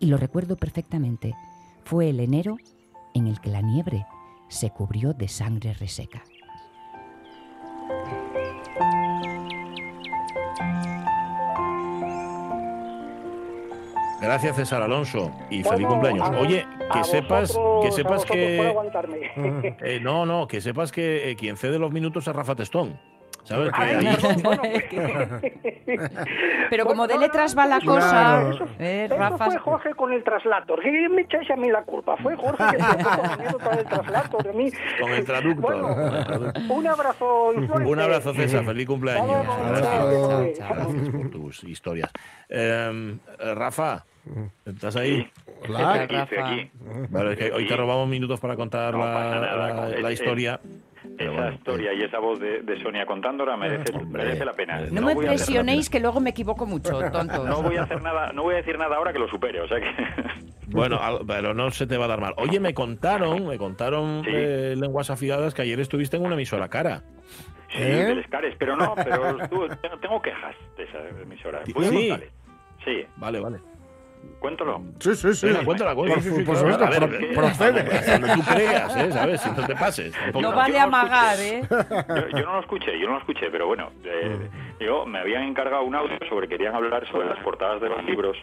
Y 0.00 0.06
lo 0.06 0.16
recuerdo 0.16 0.56
perfectamente. 0.56 1.32
Fue 1.84 2.10
el 2.10 2.18
enero 2.18 2.56
en 3.14 3.28
el 3.28 3.40
que 3.40 3.50
la 3.50 3.60
nieve 3.60 4.04
se 4.48 4.70
cubrió 4.70 5.12
de 5.14 5.28
sangre 5.28 5.74
reseca. 5.74 6.24
Gracias, 14.24 14.56
César 14.56 14.82
Alonso. 14.82 15.30
Y 15.50 15.62
Bueno, 15.62 15.76
feliz 15.76 15.86
cumpleaños. 15.88 16.28
a- 16.28 16.38
Oye, 16.40 16.66
que 16.92 16.98
a 16.98 17.04
sepas, 17.04 17.48
vosotros- 17.54 17.84
que 17.84 17.92
sepas 17.92 18.24
que. 18.24 18.60
aguantarme. 18.68 19.16
Eh, 19.84 20.00
no, 20.00 20.24
no, 20.26 20.46
que 20.46 20.60
sepas 20.60 20.92
que 20.92 21.30
eh, 21.30 21.36
quien 21.36 21.56
cede 21.56 21.78
los 21.78 21.92
minutos 21.92 22.26
es 22.26 22.34
Rafa 22.34 22.54
Testón. 22.54 22.98
¿Sabes? 23.44 23.70
Que 23.74 23.82
Ay, 23.82 24.16
perdón, 24.16 24.42
bueno. 24.42 24.62
Pero 26.70 26.86
como 26.86 27.06
de 27.06 27.18
letras 27.18 27.56
va 27.56 27.66
la 27.66 27.80
cosa, 27.80 28.08
Claro. 28.10 28.50
Eso, 28.50 28.64
eh, 28.78 29.04
eso 29.06 29.16
Rafa- 29.16 29.44
fue 29.46 29.58
Jorge 29.58 29.94
con 29.94 30.12
el 30.12 30.24
traslator. 30.24 30.80
¿Qué 30.82 31.08
me 31.08 31.22
echáis 31.22 31.50
a 31.50 31.56
mí 31.56 31.70
la 31.70 31.82
culpa? 31.82 32.16
Fue 32.18 32.34
Jorge 32.36 32.64
que 32.76 32.82
anécdota 32.82 33.76
del 33.76 33.84
traslator. 33.86 34.42
De 34.44 34.52
mí. 34.52 34.70
Con 35.00 35.10
el 35.12 35.24
traductor. 35.24 35.60
Bueno, 35.62 35.88
el 36.54 36.70
un 36.70 36.86
abrazo. 36.86 37.52
influencer. 37.54 37.86
Un 37.92 38.00
abrazo, 38.00 38.34
César. 38.34 38.64
Feliz 38.64 38.86
cumpleaños. 38.86 39.46
Gracias. 39.68 39.82
chao, 39.82 40.46
chao. 40.56 40.74
Gracias 40.74 41.08
por 41.10 41.30
tus 41.30 41.64
historias. 41.64 42.10
Eh, 42.48 43.16
eh, 43.40 43.54
Rafa, 43.54 44.04
¿estás 44.64 44.96
ahí? 44.96 45.30
Hola. 45.68 45.92
Aquí, 46.02 46.16
aquí. 46.16 46.70
Vale, 47.10 47.32
es 47.32 47.38
que 47.38 47.52
hoy 47.52 47.66
te 47.68 47.76
robamos 47.76 48.08
minutos 48.08 48.40
para 48.40 48.56
contar 48.56 48.94
No 48.94 49.00
la, 49.04 49.38
la- 49.38 49.90
es- 49.90 50.02
la 50.02 50.12
historia. 50.12 50.60
Pero 51.16 51.32
Esa 51.32 51.40
bueno, 51.42 51.56
historia 51.56 51.92
y 51.94 52.02
esa 52.02 52.18
voz 52.18 52.38
de, 52.40 52.62
de 52.62 52.82
Sonia 52.82 53.06
contándola 53.06 53.56
merece, 53.56 53.92
Hombre, 53.96 54.24
merece 54.24 54.44
la 54.44 54.52
pena. 54.52 54.76
merece 54.76 54.94
No, 54.94 55.00
No 55.00 55.06
me 55.06 55.16
presionéis 55.16 55.88
que 55.90 56.00
luego 56.00 56.20
me 56.20 56.30
equivoco 56.30 56.66
mucho, 56.66 56.98
tontos. 57.10 57.44
no 57.46 57.62
voy 57.62 57.76
a 57.76 57.82
hacer 57.82 58.02
nada, 58.02 58.32
no 58.32 58.42
voy 58.42 58.54
a 58.54 58.56
decir 58.58 58.78
nada 58.78 58.96
ahora 58.96 59.12
que 59.12 59.18
lo 59.18 59.28
supere, 59.28 59.60
o 59.60 59.68
sea 59.68 59.78
que 59.80 59.86
Bueno, 60.68 60.98
pero 61.26 61.54
no 61.54 61.70
se 61.70 61.86
te 61.86 61.96
va 61.96 62.06
a 62.06 62.08
dar 62.08 62.20
mal. 62.20 62.34
Oye, 62.38 62.58
me 62.58 62.74
contaron, 62.74 63.46
me 63.46 63.58
contaron 63.58 64.22
Sí. 64.24 64.30
eh, 64.32 64.74
lenguas 64.76 65.10
afiladas 65.10 65.54
que 65.54 65.62
ayer 65.62 65.78
estuviste 65.78 66.16
en 66.16 66.24
una 66.24 66.34
emisora 66.34 66.68
cara. 66.68 67.02
sí, 67.70 67.78
¿Eh? 67.82 68.04
del 68.06 68.18
Escares, 68.20 68.54
pero 68.58 68.74
no, 68.76 68.94
pero 68.96 69.36
tú- 69.48 69.68
tengo, 69.80 69.98
tengo 70.00 70.22
quejas 70.22 70.56
de 70.76 70.84
esa 70.84 70.98
emisora. 71.22 71.60
Voy 71.74 71.84
a 71.86 71.90
Sí. 71.90 72.12
Sí, 72.84 73.06
Vale, 73.16 73.40
vale. 73.40 73.58
Cuéntalo. 74.38 74.82
Sí, 75.00 75.14
sí, 75.14 75.34
sí. 75.34 75.46
Venga, 75.46 75.64
cuéntala, 75.64 75.94
cuéntala. 75.94 76.22
Por, 76.22 76.30
Sí, 76.30 76.36
sí, 76.36 76.42
por 76.44 76.54
claro. 76.56 76.58
supuesto, 76.72 76.84
A 76.84 76.90
ver, 77.08 77.22
eh, 77.24 77.34
procede. 77.34 77.80
Hasta 77.96 78.18
donde 78.18 78.34
tú 78.34 78.42
creas, 78.42 78.96
¿eh? 78.96 79.12
¿Sabes? 79.12 79.40
Si 79.40 79.50
no 79.50 79.66
te 79.66 79.74
pases. 79.74 80.14
No 80.32 80.40
yo 80.40 80.52
vale 80.52 80.78
no 80.78 80.84
amagar, 80.84 81.38
escuché. 81.40 81.58
¿eh? 81.58 81.66
Yo, 82.08 82.38
yo 82.38 82.46
no 82.46 82.52
lo 82.54 82.60
escuché, 82.60 82.98
yo 83.00 83.06
no 83.06 83.12
lo 83.14 83.18
escuché, 83.20 83.50
pero 83.50 83.66
bueno, 83.66 83.90
eh, 84.04 84.48
yo 84.80 85.06
me 85.06 85.18
habían 85.18 85.44
encargado 85.44 85.84
un 85.84 85.94
audio 85.94 86.18
sobre, 86.28 86.48
querían 86.48 86.74
hablar 86.74 87.06
sobre 87.10 87.28
las 87.28 87.38
portadas 87.40 87.80
de 87.80 87.88
los 87.88 88.04
libros 88.04 88.36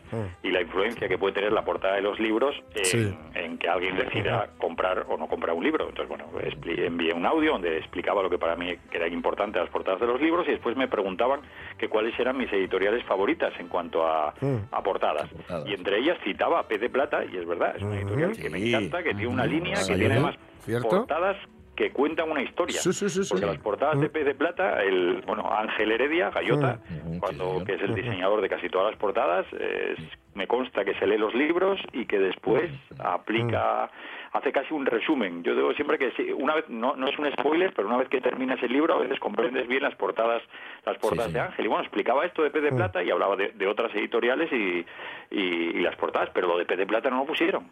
y 0.44 0.52
la 0.52 0.62
influencia 0.62 1.08
que 1.08 1.18
puede 1.18 1.34
tener 1.34 1.52
la 1.52 1.64
portada 1.64 1.96
de 1.96 2.02
los 2.02 2.20
libros 2.20 2.56
en, 2.76 2.86
Sí. 2.86 3.18
en 3.36 3.58
que 3.58 3.68
alguien 3.70 3.96
decida 3.98 4.50
comprar 4.58 5.06
o 5.10 5.18
no 5.18 5.28
comprar 5.28 5.56
un 5.56 5.64
libro. 5.64 5.88
Entonces, 5.90 6.08
bueno, 6.10 6.26
envié 6.66 7.14
un 7.14 7.26
audio 7.26 7.54
donde 7.54 7.78
explicaba 7.78 8.22
lo 8.24 8.30
que 8.30 8.38
para 8.38 8.56
mí 8.56 8.74
que 8.90 8.98
era 8.98 9.08
importante 9.08 9.60
las 9.60 9.70
portadas 9.70 10.00
de 10.00 10.08
los 10.08 10.22
libros 10.22 10.48
y 10.48 10.52
después 10.52 10.76
me 10.78 10.88
preguntaban 10.88 11.42
que 11.78 11.88
cuáles 11.90 12.18
eran 12.20 12.38
mis 12.38 12.52
editoriales 12.52 13.04
favoritas 13.06 13.54
en 13.60 13.68
cuanto 13.68 14.06
a, 14.08 14.30
a 14.72 14.84
portadas. 14.84 15.30
portadas. 15.30 15.68
Y 15.68 15.74
entre 15.74 16.00
ellas 16.00 16.18
citaba 16.24 16.68
P 16.68 16.78
de 16.78 16.90
Plata, 16.90 17.24
y 17.26 17.38
es 17.38 17.46
verdad, 17.48 17.76
es 17.76 17.82
una 17.84 17.98
editorial 17.98 18.32
que 18.38 18.50
me 18.50 18.68
encanta, 18.68 19.04
que 19.04 19.14
tiene 19.14 19.28
una 19.28 19.46
línea, 19.46 19.76
que 19.76 19.96
tiene 19.96 20.14
además 20.14 20.36
¿Cierto? 20.60 20.90
portadas 20.90 21.38
que 21.76 21.92
cuentan 21.92 22.30
una 22.30 22.42
historia. 22.44 22.80
Sí, 22.80 22.92
sí, 22.94 23.10
sí. 23.10 23.22
Porque 23.30 23.46
las 23.46 23.58
portadas 23.60 24.00
de 24.00 24.10
Pez 24.10 24.26
de 24.26 24.36
Plata, 24.36 24.84
el 24.84 25.22
bueno 25.26 25.50
Ángel 25.52 25.92
Heredia, 25.92 26.30
Gallota, 26.30 26.80
Mm, 27.06 27.20
cuando 27.20 27.64
que 27.66 27.74
es 27.76 27.82
el 27.82 27.96
diseñador 27.96 28.42
de 28.42 28.50
casi 28.50 28.70
todas 28.70 28.92
las 28.92 29.00
portadas, 29.00 29.46
es- 29.54 30.00
me 30.36 30.48
consta 30.48 30.86
que 30.86 30.94
se 30.96 31.06
lee 31.08 31.18
los 31.18 31.34
libros 31.34 31.80
y 31.92 32.06
que 32.06 32.18
después 32.20 32.72
aplica, 33.00 33.90
hace 34.32 34.52
casi 34.52 34.74
un 34.74 34.86
resumen. 34.86 35.44
Yo 35.44 35.56
digo 35.56 35.74
siempre 35.74 35.98
que 35.98 36.34
una 36.34 36.56
vez 36.56 36.66
no, 36.70 36.96
no 36.96 37.08
es 37.08 37.18
un 37.20 37.30
spoiler, 37.34 37.74
pero 37.74 37.88
una 37.88 37.98
vez 37.98 38.08
que 38.10 38.22
terminas 38.22 38.62
el 38.64 38.72
libro 38.72 38.94
a 38.96 39.00
veces 39.00 39.20
comprendes 39.20 39.68
bien 39.68 39.84
las 39.84 39.96
portadas 39.96 40.42
las 40.86 40.98
portadas 40.98 41.34
de 41.34 41.40
Ángel. 41.40 41.66
Y 41.66 41.68
bueno, 41.68 41.84
explicaba 41.84 42.26
esto 42.26 42.44
de 42.44 42.50
Pez 42.50 42.64
de 42.64 42.72
Plata 42.72 43.04
y 43.04 43.12
hablaba 43.12 43.36
de, 43.36 43.50
de 43.50 43.68
otras 43.68 43.94
editoriales 43.94 44.52
y, 44.52 44.86
y, 45.32 45.40
y 45.78 45.80
las 45.82 45.96
portadas, 45.98 46.30
pero 46.34 46.48
lo 46.48 46.58
de 46.58 46.66
Pez 46.66 46.78
de 46.78 46.86
Plata 46.86 47.10
no 47.10 47.18
lo 47.18 47.26
pusieron. 47.26 47.66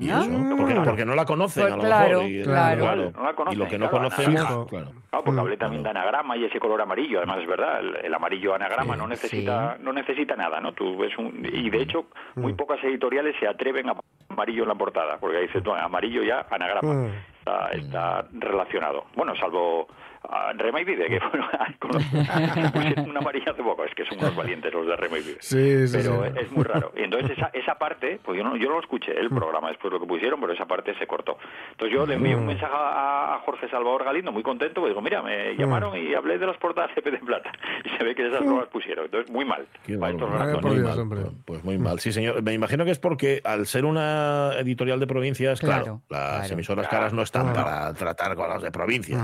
¿Y 0.00 0.06
¿No? 0.06 0.22
eso? 0.22 0.56
Porque, 0.56 0.74
porque 0.76 1.04
no 1.04 1.14
la 1.14 1.24
conocen, 1.24 1.62
Pues 1.64 1.72
a 1.72 1.76
lo 1.76 1.82
claro, 1.82 2.18
mejor. 2.22 2.30
y- 2.30 2.42
claro. 2.42 3.12
No 3.16 3.22
la 3.24 3.34
conocen, 3.34 3.58
y 3.60 3.62
lo 3.62 3.68
que 3.68 3.78
no 3.78 3.90
claro, 3.90 4.08
conocemos, 4.10 4.66
claro. 4.68 4.92
Claro, 5.10 5.24
porque 5.24 5.40
hablé 5.40 5.56
también 5.56 5.82
de 5.82 5.90
anagrama 5.90 6.36
y 6.36 6.44
ese 6.44 6.58
color 6.58 6.80
amarillo, 6.80 7.18
además 7.18 7.38
es 7.40 7.46
verdad, 7.48 7.80
el, 7.80 7.96
el 8.06 8.14
amarillo 8.14 8.54
anagrama 8.54 8.94
Sí, 8.94 8.98
no 9.00 9.06
necesita 9.08 9.76
no 9.80 9.92
necesita 9.92 10.36
nada, 10.36 10.60
¿no? 10.60 10.72
Tú 10.72 10.96
ves 10.96 11.16
un 11.18 11.44
y 11.52 11.68
de 11.70 11.82
hecho 11.82 12.06
muy 12.36 12.54
pocas 12.54 12.82
editoriales 12.82 13.34
se 13.38 13.46
atreven 13.46 13.88
a 13.90 13.94
poner 13.94 14.10
amarillo 14.30 14.62
en 14.62 14.68
la 14.68 14.74
portada, 14.74 15.18
porque 15.18 15.36
ahí 15.38 15.46
dices, 15.46 15.62
no, 15.64 15.74
amarillo 15.74 16.22
ya 16.22 16.46
anagrama. 16.50 16.92
Mm. 16.94 17.10
Está, 17.40 17.68
está 17.70 18.24
relacionado. 18.32 19.04
Bueno, 19.16 19.34
salvo 19.36 19.88
a 20.22 20.52
Rema 20.52 20.80
y 20.80 20.84
Vide, 20.84 21.06
que 21.08 21.18
bueno, 21.32 22.70
pusieron 22.72 23.10
una 23.10 23.20
amarilla 23.20 23.52
hace 23.52 23.62
poco, 23.62 23.84
es 23.84 23.94
que 23.94 24.04
son 24.04 24.18
unos 24.18 24.36
valientes 24.36 24.72
los 24.72 24.86
de 24.86 24.96
Rema 24.96 25.18
y 25.18 25.22
Vide. 25.22 25.36
Sí, 25.40 25.88
sí, 25.88 25.96
Pero 25.96 26.24
sí. 26.24 26.32
es 26.40 26.52
muy 26.52 26.64
raro. 26.64 26.92
Y 26.96 27.02
entonces 27.02 27.30
esa, 27.36 27.46
esa 27.52 27.74
parte, 27.76 28.20
pues 28.24 28.36
yo 28.38 28.44
no, 28.44 28.56
yo 28.56 28.68
no 28.68 28.74
lo 28.74 28.80
escuché 28.80 29.18
el 29.18 29.28
programa 29.30 29.68
después 29.68 29.92
lo 29.92 30.00
que 30.00 30.06
pusieron, 30.06 30.40
pero 30.40 30.52
esa 30.52 30.66
parte 30.66 30.94
se 30.98 31.06
cortó. 31.06 31.38
Entonces 31.72 31.96
yo 31.96 32.06
le 32.06 32.14
envié 32.14 32.34
un 32.36 32.46
mensaje 32.46 32.72
a, 32.74 33.34
a 33.36 33.38
Jorge 33.40 33.68
Salvador 33.70 34.04
Galindo 34.04 34.32
muy 34.32 34.42
contento, 34.42 34.74
porque 34.80 34.90
digo, 34.90 35.00
mira, 35.02 35.22
me 35.22 35.54
llamaron 35.56 35.96
y 35.96 36.14
hablé 36.14 36.38
de 36.38 36.46
las 36.46 36.56
portadas 36.58 36.90
de 36.94 37.10
Plata. 37.18 37.50
Y 37.84 37.88
se 37.96 38.04
ve 38.04 38.14
que 38.14 38.26
esas 38.28 38.44
no 38.44 38.60
las 38.60 38.68
pusieron. 38.68 39.06
Entonces, 39.06 39.30
muy 39.30 39.44
mal. 39.44 39.66
Qué 39.84 39.96
Para 39.98 40.12
estos 40.12 40.62
muy 40.62 40.74
Dios, 40.76 40.88
mal, 40.88 40.98
hombre. 41.00 41.20
pues- 41.22 41.34
Pues 41.46 41.64
muy 41.64 41.78
mal. 41.78 41.98
Sí, 42.00 42.12
señor. 42.12 42.42
Me 42.42 42.52
imagino 42.54 42.84
que 42.84 42.90
es 42.92 42.98
porque 42.98 43.40
al 43.44 43.66
ser 43.66 43.84
una 43.84 44.52
editorial 44.58 45.00
de 45.00 45.06
provincias, 45.06 45.60
claro, 45.60 45.80
Claro, 45.80 46.00
las 46.08 46.38
claro. 46.40 46.54
emisoras 46.54 46.88
caras 46.88 47.12
no 47.12 47.22
están 47.22 47.52
Claro. 47.52 47.64
para 47.64 47.94
tratar 47.94 48.34
con 48.36 48.48
las 48.48 48.62
de 48.62 48.70
provincias. 48.70 49.20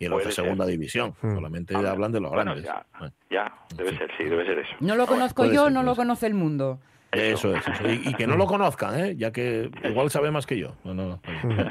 Y 0.00 0.06
en 0.06 0.10
los 0.10 0.18
de 0.18 0.24
Puede 0.24 0.34
ser. 0.34 0.44
segunda 0.44 0.66
división. 0.66 1.14
Solamente 1.20 1.76
Ah, 1.76 1.90
hablan 1.90 2.10
de 2.10 2.20
los 2.20 2.32
bueno, 2.32 2.52
grandes. 2.54 2.64
ya, 2.64 2.84
Bueno, 2.98 3.14
ya, 3.30 3.54
debe 3.76 3.96
ser, 3.96 4.10
sí, 4.18 4.24
debe 4.24 4.44
ser 4.46 4.58
eso. 4.58 4.72
No 4.80 4.96
lo 4.96 5.06
conozco 5.06 5.44
yo, 5.44 5.64
ser, 5.64 5.72
no 5.72 5.82
lo 5.84 5.94
conoce 5.94 6.26
el 6.26 6.34
mundo. 6.34 6.80
Eso 7.12 7.54
es. 7.54 7.66
eso. 7.68 7.86
Y, 7.88 8.08
y 8.08 8.14
que 8.14 8.26
no 8.26 8.36
lo 8.36 8.46
conozcan, 8.46 8.98
¿eh? 8.98 9.14
ya 9.16 9.30
que 9.30 9.70
igual 9.84 10.10
sabe 10.10 10.30
más 10.32 10.46
que 10.46 10.58
yo. 10.58 10.74
No, 10.84 10.94
no, 10.94 11.06
no. 11.06 11.20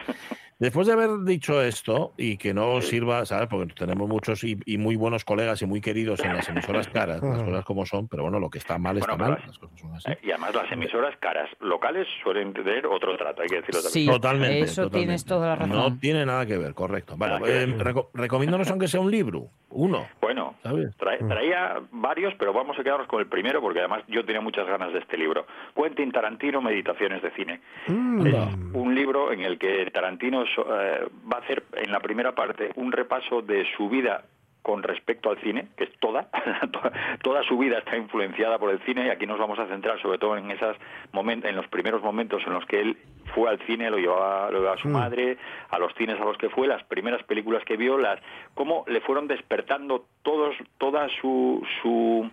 Después 0.60 0.88
de 0.88 0.94
haber 0.94 1.24
dicho 1.24 1.62
esto 1.62 2.12
y 2.18 2.36
que 2.38 2.54
no 2.54 2.82
sirva, 2.82 3.26
¿sabes? 3.26 3.48
Porque 3.48 3.74
tenemos 3.74 4.10
muchos 4.10 4.44
y, 4.44 4.58
y 4.66 4.78
muy 4.78 4.98
buenos 4.98 5.24
colegas 5.24 5.62
y 5.62 5.66
muy 5.66 5.80
queridos 5.80 6.20
en 6.20 6.34
las 6.36 6.50
emisoras 6.50 6.88
caras, 6.94 7.22
las 7.24 7.44
cosas 7.44 7.64
como 7.66 7.86
son, 7.86 8.10
pero 8.10 8.24
bueno, 8.24 8.40
lo 8.40 8.50
que 8.50 8.58
está 8.58 8.78
mal 8.78 8.98
está 8.98 9.16
Bueno, 9.16 9.24
mal. 9.32 9.40
las- 9.40 9.48
Las 9.48 9.58
cosas 9.58 9.80
son 9.80 9.94
así. 9.96 10.12
Eh, 10.12 10.18
Y 10.24 10.32
además 10.32 10.54
las 10.56 10.72
emisoras 10.72 11.16
caras 11.20 11.50
locales 11.62 12.08
suelen 12.24 12.52
tener 12.54 12.86
otro 12.88 13.16
trato, 13.18 13.42
hay 13.42 13.48
que 13.48 13.56
decirlo 13.62 13.82
también. 13.82 14.06
Sí, 14.06 14.06
Totalmente. 14.08 14.60
eso 14.60 14.84
totalmente. 14.84 14.98
tienes 15.00 15.26
toda 15.26 15.48
la 15.48 15.56
razón. 15.56 15.70
No 15.76 15.98
tiene 15.98 16.26
nada 16.26 16.46
que 16.46 16.58
ver, 16.58 16.74
correcto. 16.74 17.16
Vale, 17.18 17.36
eh, 17.36 17.66
ver. 17.66 17.78
reco- 17.78 18.10
recomiéndanos 18.14 18.70
aunque 18.70 18.90
sea 18.90 19.00
un 19.00 19.10
libro, 19.12 19.48
uno. 19.70 20.08
Bueno, 20.22 20.56
¿Sabes? 20.62 20.94
trae- 20.98 21.26
traía 21.26 21.80
varios, 21.92 22.34
pero 22.38 22.52
vamos 22.52 22.78
a 22.78 22.84
quedarnos 22.84 23.08
con 23.08 23.22
el 23.22 23.28
primero 23.28 23.62
porque 23.62 23.80
además 23.80 24.04
yo 24.10 24.26
tenía 24.26 24.42
muchas 24.42 24.68
ganas 24.68 24.92
de 24.92 25.00
este 25.00 25.18
libro. 25.18 25.46
Quentin 25.76 26.12
Tarantino, 26.12 26.62
Meditaciones 26.62 27.22
de 27.22 27.32
Cine. 27.32 27.62
Mm. 27.88 28.28
Es 28.28 28.36
un 28.74 28.94
libro 28.94 29.32
en 29.32 29.40
el 29.42 29.58
que 29.58 29.90
Tarantino 29.94 30.44
so- 30.56 30.68
eh, 30.82 31.08
va 31.32 31.38
a 31.38 31.42
hacer 31.42 31.64
en 31.74 31.92
la 31.92 32.00
primera 32.00 32.34
parte 32.34 32.72
un 32.76 32.92
repaso 32.92 33.42
de 33.42 33.66
su 33.78 33.90
vida 33.90 34.24
con 34.62 34.84
respecto 34.84 35.30
al 35.32 35.38
cine, 35.42 35.70
que 35.78 35.86
es 35.86 35.98
toda, 36.00 36.28
toda, 37.24 37.44
su 37.44 37.58
vida 37.58 37.78
está 37.80 37.96
influenciada 37.96 38.60
por 38.60 38.70
el 38.70 38.80
cine 38.82 39.06
y 39.08 39.10
aquí 39.10 39.26
nos 39.26 39.40
vamos 39.40 39.58
a 39.58 39.66
centrar 39.68 40.00
sobre 40.02 40.18
todo 40.18 40.36
en 40.38 40.52
esas 40.52 40.76
momentos, 41.14 41.50
en 41.50 41.56
los 41.56 41.66
primeros 41.68 42.04
momentos 42.04 42.44
en 42.46 42.54
los 42.54 42.66
que 42.66 42.82
él 42.82 42.98
fue 43.34 43.50
al 43.50 43.58
cine, 43.66 43.90
lo 43.90 43.98
llevaba, 43.98 44.52
lo 44.52 44.60
llevaba 44.60 44.76
a 44.76 44.82
su 44.82 44.90
madre, 44.90 45.38
a 45.70 45.80
los 45.80 45.94
cines 45.96 46.20
a 46.20 46.26
los 46.26 46.38
que 46.38 46.50
fue, 46.50 46.68
las 46.68 46.84
primeras 46.84 47.24
películas 47.24 47.64
que 47.64 47.78
vio, 47.78 47.98
las 47.98 48.20
cómo 48.54 48.84
le 48.88 49.00
fueron 49.02 49.28
despertando 49.28 50.06
todos, 50.24 50.56
toda 50.78 51.08
su, 51.22 51.66
su, 51.82 52.30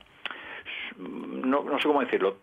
su- 0.91 1.03
no, 1.47 1.63
no 1.63 1.79
sé 1.79 1.87
cómo 1.87 2.01
decirlo, 2.01 2.37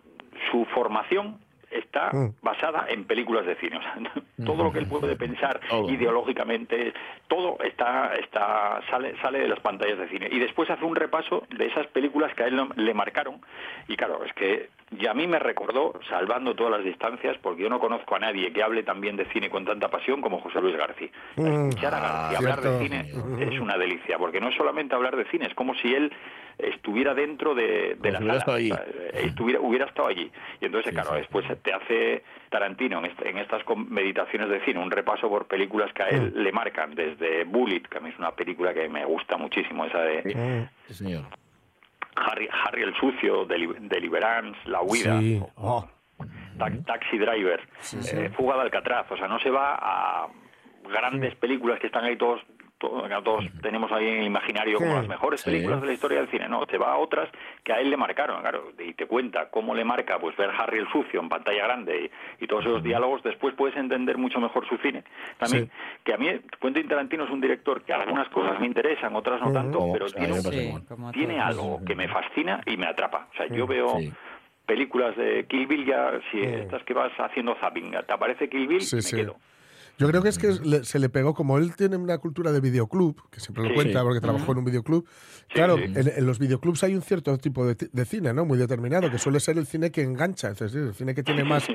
su 0.50 0.66
formación 0.74 1.40
está 1.74 2.10
Mm. 2.14 2.36
basada 2.42 2.86
en 2.90 3.06
películas 3.06 3.46
de 3.46 3.56
cine. 3.56 3.78
O 3.78 3.82
sea, 3.82 3.96
todo 4.46 4.64
lo 4.64 4.72
que 4.72 4.80
él 4.80 4.88
puede 4.88 5.16
pensar 5.16 5.60
ideológicamente, 5.90 6.94
todo 7.28 7.58
está, 7.64 8.14
está 8.16 8.82
sale, 8.90 9.16
sale 9.22 9.40
de 9.40 9.48
las 9.48 9.60
pantallas 9.60 9.98
de 9.98 10.08
cine. 10.10 10.28
Y 10.32 10.40
después 10.40 10.70
hace 10.70 10.86
un 10.86 10.96
repaso 10.96 11.44
de 11.56 11.66
esas 11.68 11.88
películas 11.88 12.34
que 12.36 12.44
a 12.44 12.48
él 12.48 12.56
no- 12.56 12.70
le 12.76 12.94
marcaron. 12.94 13.42
Y 13.88 13.96
claro, 13.96 14.24
es 14.24 14.34
que 14.34 14.70
y 15.00 15.08
a 15.08 15.14
mí 15.14 15.28
me 15.28 15.40
recordó, 15.40 15.94
salvando 16.10 16.56
todas 16.56 16.72
las 16.74 16.84
distancias, 16.84 17.38
porque 17.42 17.64
yo 17.64 17.70
no 17.70 17.80
conozco 17.80 18.16
a 18.16 18.20
nadie 18.20 18.52
que 18.54 18.62
hable 18.64 18.84
también 18.84 19.16
de 19.16 19.26
cine 19.32 19.50
con 19.50 19.66
tanta 19.66 19.90
pasión 19.90 20.22
como 20.22 20.40
José 20.40 20.60
Luis 20.62 20.76
García. 20.78 21.10
Mm. 21.36 21.70
Escuchar 21.70 21.94
a 21.96 22.00
García 22.00 22.38
hablar 22.38 22.60
cierto. 22.62 22.80
de 22.80 22.84
cine 22.84 23.12
es 23.54 23.60
una 23.60 23.78
delicia, 23.78 24.18
porque 24.18 24.40
no 24.40 24.50
es 24.50 24.56
solamente 24.56 24.96
hablar 24.96 25.16
de 25.16 25.26
cine, 25.26 25.46
es 25.48 25.54
como 25.56 25.74
si 25.76 25.94
él 25.94 26.12
estuviera 26.58 27.14
dentro 27.16 27.56
de, 27.56 27.96
de 28.00 28.12
la 28.12 28.20
si 28.20 28.24
hubiera 28.26 28.40
sala, 28.42 28.56
estado 28.58 28.58
eh, 28.60 29.12
estuviera, 29.26 29.60
hubiera 29.60 29.86
estado 29.86 30.08
allí. 30.08 30.32
Y 30.62 30.66
entonces, 30.66 30.90
Sí, 30.92 30.96
claro, 30.96 31.12
sí. 31.12 31.18
después 31.18 31.46
te 31.64 31.74
hace 31.74 32.24
Tarantino 32.50 33.00
en, 33.00 33.06
este- 33.06 33.30
en 33.30 33.40
estas 33.40 33.64
com- 33.64 33.88
meditaciones 33.90 34.50
de 34.50 34.64
cine 34.64 34.80
un 34.80 34.92
repaso 34.92 35.28
por 35.30 35.48
películas 35.48 35.92
que 35.94 36.04
a 36.04 36.10
él 36.10 36.32
Mm. 36.36 36.40
le 36.40 36.52
marcan, 36.52 36.94
desde 36.94 37.44
Bullet, 37.46 37.82
que 37.90 37.98
a 37.98 38.02
mí 38.02 38.10
es 38.10 38.20
una 38.20 38.32
película 38.32 38.74
que 38.74 38.88
me 38.88 39.04
gusta 39.06 39.38
muchísimo, 39.38 39.86
esa 39.86 40.00
de. 40.02 40.68
Sí, 40.88 40.94
señor. 40.94 41.24
Harry, 42.16 42.48
Harry 42.52 42.84
el 42.84 42.96
Sucio, 42.96 43.46
Deli- 43.46 43.76
Deliverance, 43.80 44.58
La 44.66 44.82
Huida, 44.82 45.20
Sí. 45.20 45.42
Oh. 45.56 45.88
Ta- 46.58 46.72
Taxi 46.86 47.18
Driver, 47.18 47.60
eh, 48.14 48.30
Fuga 48.38 48.56
de 48.56 48.62
Alcatraz, 48.62 49.12
o 49.12 49.18
sea, 49.18 49.28
no 49.28 49.40
se 49.40 49.50
va 49.50 49.76
a 49.80 50.28
grandes 50.90 51.34
películas 51.36 51.80
que 51.80 51.88
están 51.88 52.04
ahí 52.06 52.16
todos, 52.18 52.42
todos, 52.84 53.24
todos 53.24 53.46
tenemos 53.62 53.92
ahí 53.92 54.08
en 54.10 54.20
el 54.20 54.26
imaginario 54.28 54.78
como 54.78 54.92
Sí. 54.92 54.96
las 54.98 55.08
mejores 55.08 55.42
Sí. 55.42 55.50
películas 55.52 55.80
de 55.82 55.88
la 55.88 55.94
historia 55.94 56.18
del 56.20 56.30
cine, 56.30 56.50
no, 56.50 56.66
te 56.66 56.78
va 56.78 56.92
a 56.94 56.98
otras 56.98 57.30
que 57.64 57.72
a 57.72 57.80
él 57.80 57.90
le 57.90 57.96
marcaron, 57.98 58.42
claro, 58.42 58.72
y 58.78 58.94
te 58.94 59.06
cuenta 59.06 59.50
cómo 59.50 59.74
le 59.74 59.86
marca 59.86 60.20
pues 60.20 60.36
ver 60.36 60.50
Harry 60.58 60.80
el 60.80 60.88
Sucio 60.92 61.22
en 61.22 61.30
pantalla 61.30 61.64
grande 61.64 62.12
y, 62.40 62.44
y 62.44 62.48
todos 62.48 62.66
esos 62.66 62.84
diálogos, 62.84 63.24
después 63.24 63.54
puedes 63.56 63.76
entender 63.78 64.18
mucho 64.18 64.40
mejor 64.40 64.68
su 64.68 64.78
cine. 64.78 65.04
También, 65.38 65.66
Sí. 65.66 65.72
que 66.04 66.14
a 66.14 66.18
mí, 66.18 66.28
Quentin 66.60 66.88
Tarantino 66.88 67.24
es 67.24 67.30
un 67.30 67.40
director 67.42 67.82
que 67.84 67.94
algunas 67.94 68.28
cosas 68.30 68.60
me 68.60 68.68
interesan, 68.68 69.16
otras 69.16 69.40
no 69.42 69.52
tanto, 69.52 69.90
pero 69.94 70.12
tiene, 70.12 70.34
Sí, 70.42 71.40
algo 71.40 71.80
que 71.86 71.96
me 71.96 72.08
fascina 72.08 72.62
y 72.66 72.78
me 72.78 72.86
atrapa. 72.88 73.28
O 73.34 73.38
sea, 73.38 73.48
yo 73.48 73.66
veo 73.66 73.98
Sí. 74.00 74.12
películas 74.66 75.16
de 75.18 75.46
Kill 75.48 75.68
Bill 75.68 75.86
ya, 75.86 76.20
si 76.32 76.38
Mm. 76.38 76.54
estas 76.62 76.84
que 76.84 76.94
vas 76.94 77.12
haciendo 77.18 77.56
zapping, 77.62 77.92
te 77.92 78.14
aparece 78.14 78.50
Kill 78.50 78.68
Bill, 78.68 78.82
Sí, 78.82 78.96
me 78.98 79.02
sí. 79.02 79.16
quedo. 79.16 79.36
Yo 80.00 80.08
creo 80.08 80.24
que 80.24 80.30
es 80.30 80.38
que 80.40 80.52
le- 80.64 80.84
se 80.86 80.98
le 81.00 81.08
pegó, 81.10 81.34
como 81.36 81.58
él 81.60 81.76
tiene 81.76 81.98
una 81.98 82.18
cultura 82.18 82.52
de 82.52 82.60
videoclub, 82.60 83.30
que 83.30 83.40
siempre 83.40 83.64
lo 83.64 83.70
Sí. 83.70 83.76
cuenta 83.76 84.00
Sí. 84.00 84.04
porque 84.06 84.22
trabajó 84.22 84.52
en 84.52 84.58
un 84.58 84.66
videoclub. 84.66 85.08
claro, 85.50 85.78
sí. 85.78 85.84
En, 85.84 86.08
en 86.16 86.26
los 86.26 86.40
videoclubs 86.40 86.84
hay 86.84 86.96
un 86.96 87.02
cierto 87.04 87.38
tipo 87.38 87.66
de, 87.66 87.76
de 87.92 88.06
cine, 88.06 88.34
¿no? 88.34 88.44
Muy 88.46 88.58
determinado, 88.58 89.12
que 89.12 89.20
suele 89.20 89.40
ser 89.40 89.58
el 89.60 89.68
cine 89.68 89.92
que 89.92 90.02
engancha, 90.02 90.50
es 90.50 90.60
decir, 90.60 90.80
el 90.82 90.94
cine 90.96 91.14
que 91.14 91.22
tiene 91.24 91.44
más, 91.44 91.66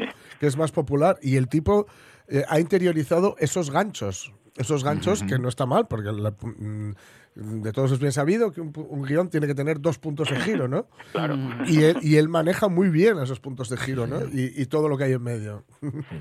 que 0.40 0.46
es 0.46 0.56
más 0.56 0.72
popular. 0.72 1.16
Y 1.22 1.36
el 1.36 1.48
tipo 1.48 1.86
eh, 2.26 2.44
ha 2.48 2.58
interiorizado 2.60 3.36
esos 3.38 3.70
ganchos, 3.70 4.32
esos 4.56 4.82
ganchos 4.84 5.22
que 5.22 5.38
no 5.38 5.48
está 5.48 5.64
mal, 5.64 5.86
porque 5.88 6.10
la- 6.12 6.32
mm, 6.32 6.94
de 7.40 7.72
todos 7.72 7.92
es 7.92 8.00
bien 8.00 8.10
sabido 8.10 8.52
que 8.52 8.60
un, 8.60 8.72
un 8.76 9.02
guion 9.04 9.30
tiene 9.30 9.46
que 9.46 9.54
tener 9.54 9.80
dos 9.80 9.96
puntos 9.98 10.28
de 10.28 10.36
giro, 10.40 10.66
¿no? 10.66 10.86
Claro. 11.12 11.36
Y 11.66 11.82
él, 11.84 11.96
y 12.02 12.16
él 12.16 12.28
maneja 12.28 12.68
muy 12.68 12.88
bien 12.90 13.16
esos 13.18 13.38
puntos 13.38 13.68
de 13.68 13.76
giro, 13.76 14.06
¿no? 14.08 14.20
Y, 14.32 14.52
y 14.60 14.66
todo 14.66 14.88
lo 14.88 14.98
que 14.98 15.04
hay 15.04 15.12
en 15.12 15.22
medio. 15.22 15.64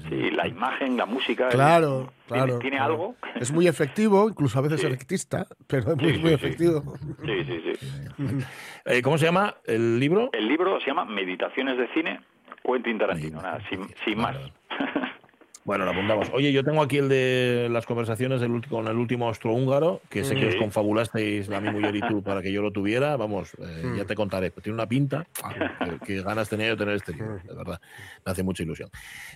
Sí, 0.10 0.30
la 0.32 0.48
imagen, 0.48 0.96
la 0.96 1.06
música. 1.08 1.50
Claro, 1.50 2.14
claro. 2.28 2.60
Tiene, 2.60 2.78
claro. 2.78 2.94
algo. 2.94 3.16
Es 3.36 3.52
muy 3.52 3.68
efectivo, 3.68 4.30
incluso 4.30 4.60
a 4.60 4.62
veces 4.62 4.82
Sí. 4.82 4.88
electista, 4.88 5.48
pero 5.66 5.94
es 5.94 5.98
muy, 5.98 6.14
Sí, 6.14 6.20
muy 6.20 6.30
sí, 6.30 6.36
efectivo. 6.36 6.94
Sí, 7.26 7.44
sí, 7.46 7.62
sí. 7.64 7.86
Eh, 8.86 9.02
¿Cómo 9.02 9.18
se 9.18 9.26
llama 9.26 9.56
el 9.66 10.00
libro? 10.00 10.30
El 10.32 10.48
libro 10.48 10.80
se 10.80 10.88
llama 10.88 11.04
Meditaciones 11.04 11.78
de 11.78 11.88
cine, 11.94 12.22
Quentin 12.64 12.98
Tarantino, 12.98 13.42
nada, 13.42 13.60
sin, 13.70 13.82
sin 14.06 14.18
más. 14.18 14.38
Bueno, 15.68 15.84
lo 15.84 15.92
apuntamos. 15.92 16.30
Oye, 16.34 16.54
yo 16.54 16.64
tengo 16.64 16.82
aquí 16.82 16.98
el 16.98 17.10
de 17.10 17.68
las 17.70 17.86
conversaciones 17.86 18.40
del 18.40 18.66
con 18.70 18.88
el 18.88 18.96
último 18.96 19.28
austrohúngaro, 19.28 20.00
que 20.10 20.24
sé 20.24 20.34
que 20.36 20.48
os 20.48 20.56
confabulasteis 20.56 21.50
la 21.50 21.60
mi 21.60 21.70
mujer 21.70 21.94
y 21.94 22.00
tú 22.00 22.24
para 22.24 22.42
que 22.42 22.54
yo 22.54 22.62
lo 22.62 22.72
tuviera. 22.72 23.18
Vamos, 23.18 23.54
eh, 23.56 23.82
Mm. 23.84 23.98
ya 23.98 24.06
te 24.06 24.16
contaré. 24.16 24.50
Tiene 24.52 24.76
una 24.76 24.88
pinta. 24.88 25.28
que, 25.84 26.06
que 26.06 26.22
ganas 26.24 26.48
tenía 26.50 26.68
yo 26.68 26.76
de 26.78 26.78
tener 26.78 26.96
este 26.96 27.12
libro, 27.12 27.36
de 27.44 27.54
verdad. 27.54 27.82
Me 28.26 28.32
hace 28.32 28.44
mucha 28.44 28.64
ilusión. 28.64 28.90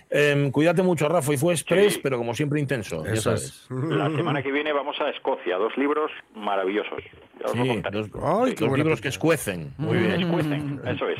Em, 0.08 0.50
cuídate 0.50 0.82
mucho, 0.82 1.06
Rafa. 1.06 1.34
Y 1.34 1.36
fue 1.36 1.52
express, 1.52 1.94
Sí. 1.94 2.00
pero 2.02 2.16
como 2.16 2.32
siempre 2.34 2.58
intenso. 2.60 3.04
ya 3.04 3.16
sabes. 3.16 3.42
es. 3.44 3.66
La 3.70 4.08
semana 4.10 4.42
que 4.42 4.50
viene 4.50 4.72
vamos 4.72 4.96
a 5.02 5.10
Escocia, 5.10 5.56
dos 5.58 5.76
libros 5.76 6.10
maravillosos. 6.34 7.02
Os 7.44 7.52
Sí, 7.52 7.68
contaré. 7.68 7.98
dos, 7.98 8.08
Ay, 8.22 8.54
qué 8.54 8.60
dos 8.60 8.68
buena 8.68 8.84
libros 8.84 9.00
que 9.00 9.08
escuecen. 9.08 9.72
Muy 9.78 9.98
bien. 9.98 10.22
Escuecen, 10.22 10.80
eso 10.86 11.08
es. 11.08 11.18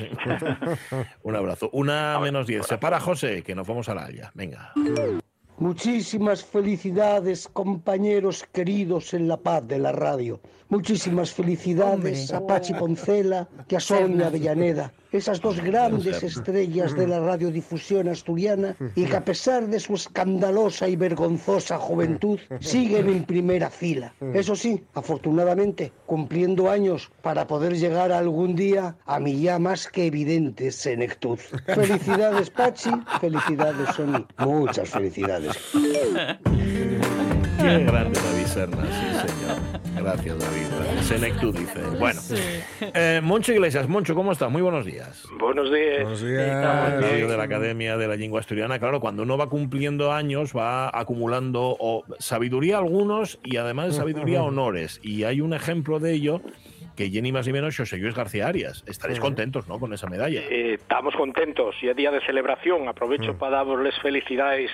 Un 1.23 1.37
abrazo. 1.37 1.69
Una 1.73 2.19
menos 2.21 2.47
diez. 2.47 2.67
Se 2.67 2.79
para 2.79 3.01
José, 3.01 3.43
que 3.43 3.55
nos 3.55 3.67
vamos 3.67 3.89
a 3.89 3.95
la 3.95 4.05
Haya. 4.07 4.31
Venga. 4.35 4.73
Muchísimas 5.59 6.45
felicidades, 6.45 7.47
compañeros 7.49 8.45
queridos 8.53 9.15
en 9.15 9.29
la 9.29 9.37
paz 9.37 9.67
de 9.69 9.79
la 9.79 9.93
radio. 9.93 10.41
Muchísimas 10.71 11.33
felicidades 11.33 12.33
a 12.33 12.45
Pachi 12.47 12.73
Poncela 12.75 13.47
y 13.69 13.75
a 13.77 13.81
Sonia 13.81 14.27
Avellaneda, 14.29 14.93
esas 15.13 15.41
dos 15.41 15.61
grandes 15.61 16.23
estrellas 16.23 16.97
de 16.97 17.07
la 17.07 17.21
radiodifusión 17.21 18.09
asturiana 18.09 18.75
y 18.95 19.05
que 19.05 19.17
a 19.17 19.25
pesar 19.25 19.67
de 19.69 19.79
su 19.79 19.95
escandalosa 19.95 20.89
y 20.89 20.97
vergonzosa 20.97 21.79
juventud 21.79 22.39
siguen 22.61 23.09
en 23.09 23.25
primera 23.25 23.71
fila. 23.71 24.15
Eso 24.35 24.57
sí, 24.57 24.83
afortunadamente, 24.95 25.93
cumpliendo 26.07 26.71
años 26.71 27.11
para 27.23 27.47
poder 27.47 27.77
llegar 27.77 28.13
algún 28.13 28.57
día 28.57 28.97
a 29.07 29.21
mi 29.21 29.41
ya 29.41 29.59
más 29.59 29.89
que 29.89 30.07
evidente 30.07 30.71
senectud. 30.71 31.39
Felicidades 31.67 32.51
Pachi, 32.51 32.91
felicidades 33.21 33.95
Sonia, 33.95 34.27
muchas 34.39 34.89
felicidades. 34.89 35.57
Qué 37.63 37.85
grande 37.85 38.19
David 38.21 38.47
Serna, 38.47 38.85
sí, 38.87 39.29
señor. 39.29 40.03
Gracias, 40.03 40.39
David. 40.39 41.01
Senectud, 41.03 41.57
dice. 41.57 41.81
Bueno, 41.99 42.21
eh, 42.81 43.21
Moncho 43.23 43.53
Iglesias, 43.53 43.89
Moncho, 43.89 44.15
¿cómo 44.17 44.33
estás? 44.33 44.51
Muy 44.51 44.63
buenos 44.63 44.85
días. 44.85 45.25
Buenos 45.39 45.73
días. 45.73 46.03
Buenos 46.03 46.23
días. 46.23 47.29
De 47.29 47.37
la 47.37 47.43
Academia 47.45 47.97
de 47.97 48.09
la 48.09 48.17
Lengua 48.17 48.41
Asturiana. 48.41 48.81
Claro, 48.81 48.99
cuando 48.99 49.23
uno 49.23 49.39
va 49.39 49.49
cumpliendo 49.49 50.13
años, 50.13 50.57
va 50.57 50.91
acumulando 50.93 51.77
o, 51.79 52.05
sabiduría 52.19 52.79
algunos 52.79 53.39
y 53.45 53.59
además 53.59 53.89
de 53.89 53.93
sabiduría 53.93 54.43
honores. 54.43 55.01
Y 55.03 55.23
hay 55.25 55.41
un 55.41 55.55
ejemplo 55.55 56.01
de 56.01 56.15
ello 56.15 56.41
que 56.97 57.11
Jenny 57.11 57.31
más 57.31 57.47
y 57.47 57.53
menos 57.53 57.77
José 57.77 57.97
Luis 57.99 58.15
García 58.15 58.49
Arias. 58.49 58.83
Estaréis 58.87 59.21
contentos, 59.21 59.69
¿no? 59.69 59.79
Con 59.79 59.93
esa 59.93 60.09
medalla. 60.09 60.41
Eh, 60.41 60.75
estamos 60.75 61.15
contentos 61.15 61.77
y 61.81 61.89
es 61.89 61.97
día 61.97 62.11
de 62.11 62.21
celebración. 62.27 62.89
Aprovecho 62.89 63.39
para 63.39 63.65
darles 63.65 63.95
felicidades 64.03 64.71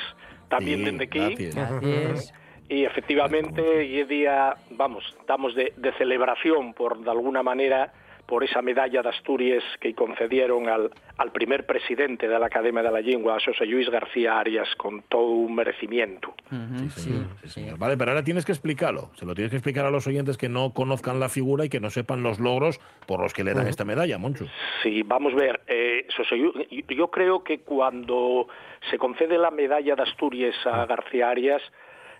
también 0.48 0.78
Sí, 0.78 0.84
desde 0.84 1.04
aquí. 1.04 1.18
gracias. 1.18 1.54
Gracias. 1.54 2.34
Y 2.68 2.84
efectivamente, 2.84 3.84
y 3.86 4.00
es 4.00 4.08
día, 4.08 4.54
vamos, 4.70 5.04
estamos 5.20 5.54
de, 5.54 5.72
de 5.76 5.92
celebración 5.94 6.74
por, 6.74 6.98
de 6.98 7.10
alguna 7.10 7.42
manera, 7.42 7.92
por 8.26 8.44
esa 8.44 8.60
medalla 8.60 9.00
de 9.00 9.08
Asturias 9.08 9.64
que 9.80 9.94
concedieron 9.94 10.68
al, 10.68 10.90
al 11.16 11.32
primer 11.32 11.64
presidente 11.64 12.28
de 12.28 12.38
la 12.38 12.44
Academia 12.44 12.82
de 12.82 12.90
la 12.90 13.00
Lengua, 13.00 13.38
José 13.42 13.64
Luis 13.64 13.88
García 13.88 14.38
Arias, 14.38 14.68
con 14.76 15.00
todo 15.08 15.30
un 15.30 15.54
merecimiento. 15.54 16.34
Ujú, 16.52 16.90
Sí, 16.90 17.00
señor, 17.00 17.24
sí, 17.42 17.48
señor. 17.48 17.78
Vale, 17.78 17.96
pero 17.96 18.10
ahora 18.10 18.22
tienes 18.22 18.44
que 18.44 18.52
explicarlo. 18.52 19.08
Se 19.14 19.24
lo 19.24 19.34
tienes 19.34 19.50
que 19.50 19.56
explicar 19.56 19.86
a 19.86 19.90
los 19.90 20.06
oyentes 20.06 20.36
que 20.36 20.50
no 20.50 20.74
conozcan 20.74 21.18
la 21.20 21.30
figura 21.30 21.64
y 21.64 21.70
que 21.70 21.80
no 21.80 21.88
sepan 21.88 22.22
los 22.22 22.38
logros 22.38 22.80
por 23.06 23.18
los 23.22 23.32
que 23.32 23.44
le 23.44 23.54
dan 23.54 23.66
esta 23.66 23.86
medalla, 23.86 24.18
Moncho. 24.18 24.44
Sí, 24.82 25.02
vamos 25.06 25.32
a 25.32 25.36
ver. 25.36 25.60
Eh, 25.66 26.06
José 26.14 26.36
Lu- 26.36 26.52
yo 26.70 27.08
creo 27.10 27.42
que 27.42 27.60
cuando 27.60 28.46
se 28.90 28.98
concede 28.98 29.38
la 29.38 29.50
medalla 29.50 29.94
de 29.96 30.02
Asturias 30.02 30.54
a 30.66 30.84
García 30.84 31.30
Arias, 31.30 31.62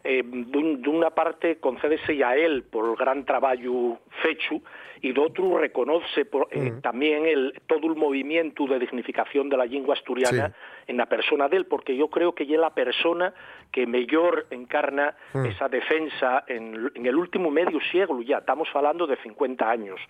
eh, 0.05 0.23
dun- 0.25 0.81
de 0.83 0.89
una 0.89 1.11
parte 1.11 1.59
concédese 1.59 2.23
a 2.25 2.37
él 2.37 2.65
por 2.65 2.89
el 2.89 2.97
gran 2.97 3.25
trabajo 3.25 3.99
fecho 4.23 4.61
y 5.01 5.13
de 5.13 5.21
otro 5.21 5.59
reconoce 5.59 6.25
por, 6.25 6.49
eh, 6.51 6.73
también 6.83 7.27
el, 7.27 7.55
todo 7.67 7.87
el 7.87 7.95
movimiento 7.97 8.67
de 8.67 8.79
dignificación 8.81 9.49
de 9.49 9.57
la 9.57 9.65
lengua 9.65 9.95
asturiana 9.95 10.53
en 10.87 10.97
la 10.97 11.07
persona 11.07 11.49
de 11.49 11.59
él, 11.59 11.67
porque 11.67 11.97
yo 11.97 12.09
creo 12.09 12.35
que 12.35 12.43
es 12.45 12.51
la 12.51 12.71
persona 12.75 13.33
que 13.71 13.87
mejor 13.87 14.47
encarna 14.51 15.15
esa 15.47 15.69
defensa 15.69 16.45
en, 16.49 16.91
en 16.95 17.07
el 17.07 17.15
último 17.17 17.51
medio 17.51 17.79
siglo 17.93 18.23
ya, 18.23 18.39
estamos 18.39 18.69
hablando 18.75 19.07
de 19.07 19.17
50 19.19 19.71
años. 19.71 20.01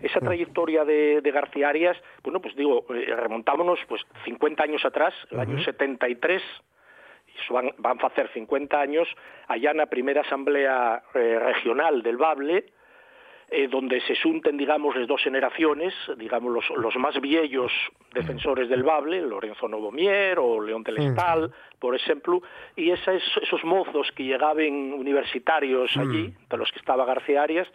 Esa 0.00 0.20
trayectoria 0.20 0.84
de, 0.84 1.20
de 1.22 1.30
García 1.32 1.68
Arias, 1.70 1.96
bueno, 2.22 2.40
pues 2.40 2.54
digo, 2.54 2.84
eh, 2.94 3.14
remontámonos 3.16 3.78
pues 3.88 4.02
50 4.24 4.62
años 4.62 4.84
atrás, 4.84 5.12
el 5.30 5.40
año 5.40 5.56
73, 5.64 6.42
iso 7.40 7.54
van, 7.54 7.72
van 7.78 7.98
facer 7.98 8.28
50 8.32 8.80
años, 8.80 9.08
allá 9.48 9.72
na 9.74 9.86
primeira 9.86 10.22
asamblea 10.22 11.02
eh, 11.14 11.38
regional 11.38 12.02
del 12.02 12.16
Bable, 12.16 12.64
eh, 13.50 13.66
donde 13.68 14.00
se 14.02 14.14
xunten, 14.14 14.58
digamos, 14.58 14.94
las 14.94 15.08
dos 15.08 15.22
generaciones, 15.22 15.94
digamos, 16.18 16.52
los, 16.52 16.68
los 16.76 16.96
más 16.96 17.18
viejos 17.20 17.72
defensores 18.12 18.68
del 18.68 18.82
Bable, 18.82 19.22
Lorenzo 19.22 19.68
Novomier 19.68 20.38
o 20.38 20.60
León 20.60 20.84
Telestal, 20.84 21.50
por 21.78 21.94
ejemplo, 21.94 22.42
y 22.76 22.90
esas, 22.90 23.22
esos 23.40 23.64
mozos 23.64 24.12
que 24.12 24.24
llegaban 24.24 24.92
universitarios 24.92 25.96
allí, 25.96 26.34
de 26.48 26.56
los 26.56 26.70
que 26.72 26.78
estaba 26.78 27.06
García 27.06 27.42
Arias, 27.42 27.68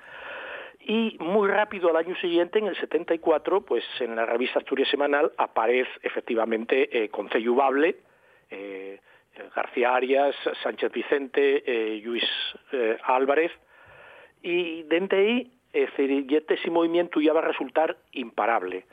Y 0.86 1.18
muy 1.20 1.48
rápido 1.48 1.90
al 1.90 1.96
año 1.96 2.16
siguiente, 2.18 2.60
en 2.60 2.68
el 2.68 2.76
74, 2.76 3.62
pues 3.62 3.86
en 4.02 4.16
la 4.16 4.26
revista 4.26 4.60
Asturias 4.60 4.90
Semanal 4.90 5.32
aparece 5.38 5.90
efectivamente 6.02 6.90
eh, 6.92 7.10
Concello 7.10 7.56
Bable, 7.56 7.96
eh, 8.50 9.00
García 9.56 9.96
Arias, 9.96 10.36
Sánchez 10.62 10.92
Vicente, 10.92 11.64
eh, 11.66 12.02
Luis 12.04 12.24
eh, 12.72 12.98
Álvarez, 13.04 13.52
y 14.42 14.84
dende 14.84 15.18
ahí, 15.18 15.52
es 15.72 15.90
decir, 15.92 16.26
este 16.30 16.56
ese 16.56 16.70
movimiento 16.70 17.22
ya 17.22 17.34
va 17.34 17.40
a 17.40 17.48
resultar 17.48 17.98
imparable. 18.12 18.86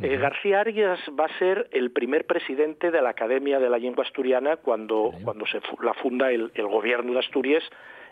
Eh, 0.00 0.16
García 0.16 0.60
Arias 0.60 0.98
va 1.18 1.26
a 1.26 1.38
ser 1.38 1.68
el 1.70 1.92
primer 1.92 2.26
presidente 2.26 2.90
de 2.90 3.00
la 3.00 3.10
Academia 3.10 3.60
de 3.60 3.70
la 3.70 3.78
Lengua 3.78 4.04
Asturiana 4.04 4.56
cuando, 4.56 5.12
cuando 5.22 5.46
se 5.46 5.60
la 5.80 5.94
funda 5.94 6.32
el, 6.32 6.50
el 6.54 6.66
gobierno 6.66 7.12
de 7.12 7.20
Asturias 7.20 7.62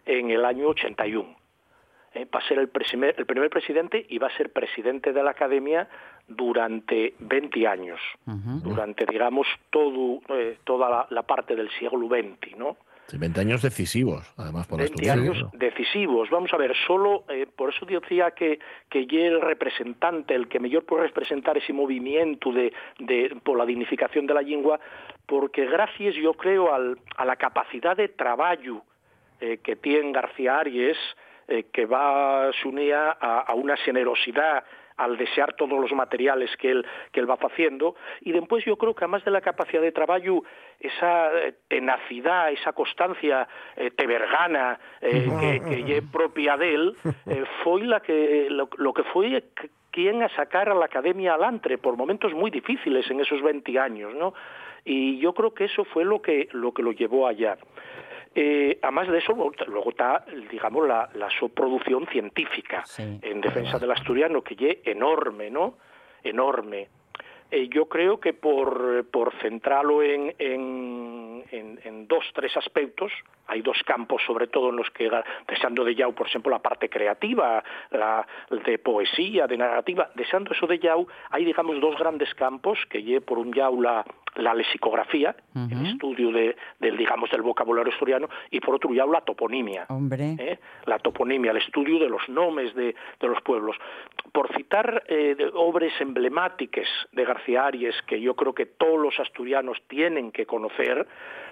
en 0.07 0.31
el 0.31 0.45
año 0.45 0.69
81. 0.69 1.42
Eh, 2.15 2.27
va 2.27 2.41
a 2.41 2.47
ser 2.47 2.59
el, 2.59 2.71
presimer- 2.71 3.15
el 3.17 3.25
primer 3.25 3.49
presidente 3.49 4.05
y 4.09 4.19
va 4.19 4.27
a 4.27 4.37
ser 4.37 4.53
presidente 4.53 5.13
de 5.15 5.23
la 5.23 5.31
Academia 5.31 5.89
durante 6.29 7.15
20 7.19 7.67
años, 7.67 8.01
durante, 8.27 9.05
digamos, 9.07 9.47
todo, 9.71 10.21
eh, 10.29 10.59
toda 10.65 10.89
la, 10.91 11.07
la 11.11 11.23
parte 11.23 11.55
del 11.57 11.71
siglo 11.79 12.09
XX, 12.09 12.57
¿no? 12.57 12.77
Sí, 13.09 13.19
20 13.19 13.41
años 13.41 13.63
decisivos, 13.63 14.33
además, 14.39 14.67
por 14.67 14.79
20 14.79 14.95
Asturias. 15.11 15.17
años 15.39 15.51
decisivos. 15.53 16.31
Vamos 16.31 16.53
a 16.55 16.57
ver, 16.57 16.75
solo, 16.87 17.25
eh, 17.29 17.47
por 17.47 17.71
eso 17.75 17.85
decía 17.85 18.31
que, 18.31 18.59
que 18.89 19.07
ye 19.07 19.27
el 19.27 19.41
representante, 19.41 20.35
el 20.35 20.49
que 20.49 20.61
mejor 20.61 20.85
puede 20.85 21.05
representar 21.09 21.59
ese 21.59 21.73
movimiento 21.73 22.53
de, 22.53 22.73
de, 23.01 23.37
por 23.43 23.59
la 23.59 23.67
dignificación 23.67 24.27
de 24.27 24.35
la 24.35 24.43
lengua, 24.43 24.79
porque 25.27 25.67
gracias, 25.67 26.15
yo 26.15 26.35
creo, 26.35 26.73
al, 26.73 26.99
a 27.17 27.25
la 27.25 27.37
capacidad 27.37 27.97
de 27.97 28.09
trabajo 28.09 28.85
eh, 29.41 29.59
que 29.63 29.77
tiene 29.77 30.13
García 30.13 30.59
Aries, 30.61 30.97
eh, 31.49 31.65
que 31.73 31.87
va 31.87 32.51
se 32.61 32.69
unía 32.69 33.17
a, 33.21 33.41
a 33.41 33.55
una 33.55 33.77
generosidad 33.77 34.65
al 34.97 35.17
desear 35.17 35.55
todos 35.55 35.81
los 35.81 35.93
materiales 35.93 36.55
que 36.57 36.71
él, 36.71 36.87
que 37.11 37.21
él 37.21 37.29
va 37.29 37.39
haciendo, 37.41 37.97
y 38.21 38.33
después 38.33 38.65
yo 38.65 38.77
creo 38.77 38.95
que 38.95 39.05
además 39.05 39.25
de 39.25 39.31
la 39.31 39.41
capacidad 39.41 39.83
de 39.83 39.93
trabajo, 39.93 40.45
esa 40.79 41.33
eh, 41.39 41.55
tenacidad, 41.69 42.51
esa 42.53 42.73
constancia 42.73 43.49
eh, 43.77 43.91
tebergana 43.91 44.79
eh, 45.01 45.29
que, 45.41 45.61
que 45.61 45.83
lle 45.85 46.03
propia 46.03 46.57
de 46.57 46.75
él, 46.75 46.97
eh, 47.27 47.45
fue 47.65 47.83
la 47.83 48.01
que, 48.01 48.49
lo, 48.51 48.69
lo 48.77 48.93
que 48.93 49.05
fue 49.05 49.45
quien 49.91 50.23
a 50.23 50.29
sacar 50.31 50.69
a 50.69 50.75
la 50.75 50.87
academia 50.87 51.35
alantre 51.35 51.79
por 51.79 51.97
momentos 51.97 52.33
muy 52.33 52.51
difíciles 52.51 53.11
en 53.11 53.21
esos 53.21 53.43
20 53.43 53.79
años, 53.79 54.15
¿no? 54.15 54.33
Y 54.85 55.19
yo 55.19 55.33
creo 55.33 55.55
que 55.55 55.67
eso 55.67 55.85
fue 55.85 56.05
lo 56.05 56.21
que 56.21 56.49
lo, 56.53 56.73
que 56.73 56.83
lo 56.83 56.93
llevó 56.93 57.29
allá. 57.29 57.57
Eh, 58.35 58.79
además 58.83 59.09
de 59.09 59.19
eso, 59.19 59.35
luego 59.67 59.91
está, 59.91 60.25
digamos, 60.51 60.89
la, 60.89 61.09
la 61.15 61.29
su 61.31 61.51
producción 61.51 62.07
científica 62.07 62.83
en 63.23 63.41
defensa 63.41 63.79
del 63.79 63.91
asturiano, 63.91 64.43
que 64.43 64.55
es 64.55 64.79
enorme, 64.87 65.51
¿no? 65.51 65.75
Enorme. 66.25 66.89
Eh, 67.51 67.69
yo 67.69 67.85
creo 67.87 68.19
que 68.19 68.33
por, 68.33 69.05
por 69.11 69.35
centrarlo 69.43 70.03
en, 70.03 70.35
en, 70.39 71.45
en- 71.51 71.79
en 71.85 72.09
dos, 72.09 72.25
tres 72.33 72.57
aspectos, 72.57 73.13
hay 73.47 73.61
dos 73.61 73.77
campos 73.85 74.23
sobre 74.27 74.47
todo 74.47 74.71
en 74.71 74.77
los 74.77 74.89
que, 74.91 75.11
deseando 75.47 75.85
de 75.85 75.95
Yao, 75.95 76.13
por 76.13 76.27
ejemplo, 76.29 76.51
la 76.51 76.61
parte 76.61 76.89
creativa, 76.89 77.63
la 77.91 78.27
de 78.65 78.79
poesía, 78.79 79.47
de 79.47 79.59
narrativa, 79.59 80.11
deseando 80.15 80.53
eso 80.53 80.67
de 80.67 80.79
Yao, 80.79 81.07
hay, 81.29 81.45
digamos, 81.45 81.79
dos 81.83 81.99
grandes 81.99 82.33
campos, 82.35 82.79
que 82.89 83.03
lle 83.03 83.21
por 83.21 83.37
un 83.39 83.53
Yao 83.53 83.83
la, 83.83 84.03
la 84.37 84.55
lexicografía, 84.55 85.37
el 85.55 85.87
estudio 85.87 86.33
de, 86.33 86.57
del, 86.81 86.97
digamos, 86.97 87.31
del 87.31 87.43
vocabulario 87.43 87.93
asturiano, 87.93 88.29
y 88.51 88.61
por 88.61 88.75
otro 88.75 88.93
Yao 88.95 89.11
la 89.13 89.21
toponimia. 89.21 89.87
Hombre. 89.89 90.37
¿eh? 90.39 90.59
la 90.87 90.99
toponimia, 90.99 91.51
el 91.51 91.59
estudio 91.59 91.99
de 91.99 92.09
los 92.09 92.27
nombres 92.29 92.75
de, 92.75 92.95
de 93.21 93.29
los 93.29 93.41
pueblos. 93.43 93.77
Por 94.33 94.49
citar 94.57 95.05
eh, 95.09 95.35
de- 95.37 95.51
obras 95.55 95.93
emblemáticas 96.01 96.87
de 97.13 97.25
García 97.25 97.67
Arias, 97.67 97.95
que 98.07 98.21
yo 98.21 98.35
creo 98.35 98.55
que 98.55 98.67
todos 98.67 98.99
los 98.99 99.19
asturianos 99.21 99.77
tienen 99.89 100.33
que 100.33 100.47
conocer, 100.47 101.07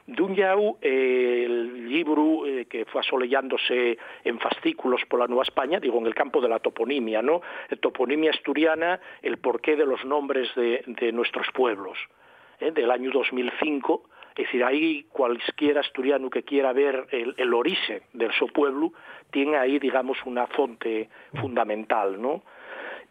de 0.06 0.22
un 0.22 0.34
yau, 0.34 0.78
eh, 0.80 1.42
el 1.46 1.88
libro 1.88 2.46
eh, 2.46 2.64
que 2.64 2.86
fue 2.86 3.02
asolellándose 3.02 3.98
en 4.24 4.38
fascículos 4.40 5.02
por 5.08 5.20
la 5.20 5.26
Nueva 5.26 5.42
España, 5.42 5.78
digo, 5.78 5.98
en 5.98 6.06
el 6.06 6.14
campo 6.14 6.40
de 6.40 6.48
la 6.48 6.58
toponimia, 6.58 7.20
¿no? 7.20 7.42
Toponimia 7.80 8.30
asturiana, 8.30 8.98
el 9.22 9.36
porqué 9.38 9.76
de 9.76 9.84
los 9.86 10.04
nombres 10.06 10.48
de, 10.56 10.82
de 10.86 11.12
nuestros 11.12 11.46
pueblos, 11.52 11.98
¿eh? 12.61 12.70
del 12.70 12.90
año 12.90 13.11
2005, 13.12 14.02
es 14.36 14.44
decir, 14.46 14.64
ahí 14.64 15.04
cualquier 15.11 15.78
asturiano 15.78 16.30
que 16.30 16.42
quiera 16.42 16.72
ver 16.72 17.06
el, 17.11 17.34
el 17.36 17.52
origen 17.54 18.02
del 18.12 18.32
su 18.32 18.46
pueblo 18.48 18.92
tiene 19.30 19.56
ahí, 19.56 19.78
digamos, 19.78 20.18
una 20.24 20.46
fuente 20.46 21.08
fundamental, 21.40 22.20
¿no? 22.20 22.42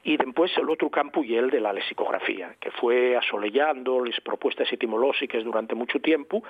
Y 0.03 0.15
después 0.15 0.51
el 0.57 0.69
otro 0.69 0.89
campo 0.89 1.23
y 1.23 1.35
el 1.35 1.49
de 1.49 1.59
la 1.59 1.73
lexicografía, 1.73 2.55
que 2.59 2.71
fue 2.71 3.17
asolellando 3.17 4.03
las 4.03 4.19
propuestas 4.21 4.71
etimológicas 4.71 5.43
durante 5.43 5.75
mucho 5.75 5.99
tiempo 5.99 6.41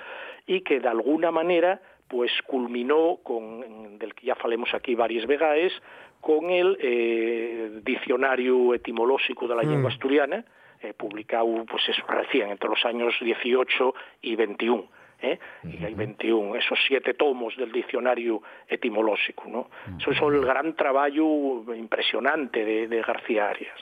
y 0.46 0.60
que 0.60 0.78
de 0.78 0.88
alguna 0.88 1.30
manera 1.32 1.80
pues 2.06 2.30
culminó 2.46 3.18
con, 3.22 3.98
del 3.98 4.14
que 4.14 4.26
ya 4.26 4.34
falemos 4.34 4.72
aquí 4.74 4.94
varias 4.94 5.26
vegaes, 5.26 5.72
con 6.20 6.50
el 6.50 6.76
eh, 6.80 7.80
diccionario 7.82 8.74
etimológico 8.74 9.46
de 9.46 9.54
la 9.54 9.62
Mm. 9.62 9.70
lengua 9.70 9.90
asturiana, 9.90 10.44
eh, 10.82 10.92
publicado 10.94 11.64
pues 11.66 11.82
eso, 11.88 12.02
recién, 12.08 12.50
entre 12.50 12.68
los 12.68 12.84
años 12.84 13.14
18 13.20 13.94
y 14.22 14.36
21. 14.36 14.84
¿eh? 15.22 15.38
Y 15.64 15.84
hay 15.84 15.94
21, 15.94 16.56
esos 16.56 16.78
siete 16.88 17.12
tomos 17.14 17.56
del 17.56 17.70
diccionario 17.72 18.42
etimológico. 18.68 19.44
¿no? 19.48 19.68
Eso 19.98 20.10
es 20.12 20.20
el 20.22 20.40
gran 20.44 20.74
trabajo 20.76 21.64
impresionante 21.76 22.64
de, 22.64 22.88
de 22.88 23.02
García 23.02 23.48
Arias. 23.50 23.78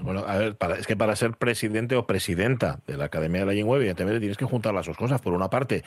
Bueno, 0.00 0.20
a 0.26 0.38
ver, 0.38 0.56
para- 0.56 0.76
es 0.76 0.86
que 0.86 0.96
para 0.96 1.14
ser 1.14 1.32
presidente 1.32 1.94
o 1.94 2.06
presidenta 2.06 2.78
de 2.86 2.96
la 2.96 3.04
Academia 3.04 3.40
de 3.40 3.46
la 3.46 3.52
Lengua, 3.52 3.76
evidentemente 3.76 4.18
tienes 4.18 4.38
que 4.38 4.46
juntar 4.46 4.72
las 4.72 4.86
dos 4.86 4.96
cosas. 4.96 5.20
Por 5.20 5.34
una 5.34 5.50
parte, 5.50 5.82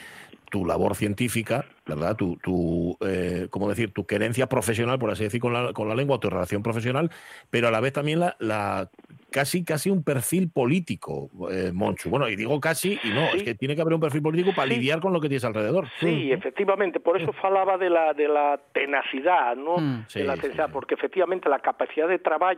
tu 0.51 0.65
labor 0.65 0.95
científica, 0.95 1.65
¿verdad? 1.95 2.15
Tu, 2.15 2.37
tu 2.37 2.97
eh, 3.01 3.47
¿cómo 3.49 3.69
decir? 3.69 3.93
Tu 3.93 4.05
querencia 4.05 4.47
profesional, 4.47 4.99
por 4.99 5.11
así 5.11 5.23
decir, 5.23 5.39
con 5.39 5.53
la, 5.53 5.73
con 5.73 5.87
la 5.87 5.95
lengua, 5.95 6.19
tu 6.19 6.29
relación 6.29 6.63
profesional, 6.63 7.11
pero 7.49 7.67
a 7.67 7.71
la 7.71 7.79
vez 7.79 7.93
también 7.93 8.19
la, 8.19 8.35
la 8.39 8.89
casi, 9.31 9.63
casi 9.63 9.89
un 9.89 10.03
perfil 10.03 10.49
político, 10.49 11.29
eh, 11.49 11.71
Monchu. 11.73 12.09
Bueno, 12.09 12.29
y 12.29 12.35
digo 12.35 12.59
casi, 12.59 12.99
y 13.03 13.09
no, 13.09 13.25
es 13.33 13.43
que 13.43 13.55
tiene 13.55 13.75
que 13.75 13.81
haber 13.81 13.93
un 13.93 14.01
perfil 14.01 14.21
político 14.21 14.51
para 14.53 14.67
lidiar 14.67 14.99
con 14.99 15.13
lo 15.13 15.21
que 15.21 15.29
tienes 15.29 15.45
alrededor. 15.45 15.87
Sí, 15.99 16.31
efectivamente, 16.31 16.99
por 16.99 17.19
eso 17.19 17.31
falaba 17.33 17.77
de 17.77 17.89
la 17.89 18.13
de 18.13 18.27
la 18.27 18.59
tenacidad, 18.73 19.55
¿no? 19.55 20.05
Sí, 20.07 20.19
de 20.19 20.25
la 20.25 20.37
tenacidad, 20.37 20.69
porque 20.71 20.95
efectivamente 20.95 21.49
la 21.49 21.59
capacidad 21.59 22.07
de 22.07 22.19
trabajo 22.19 22.51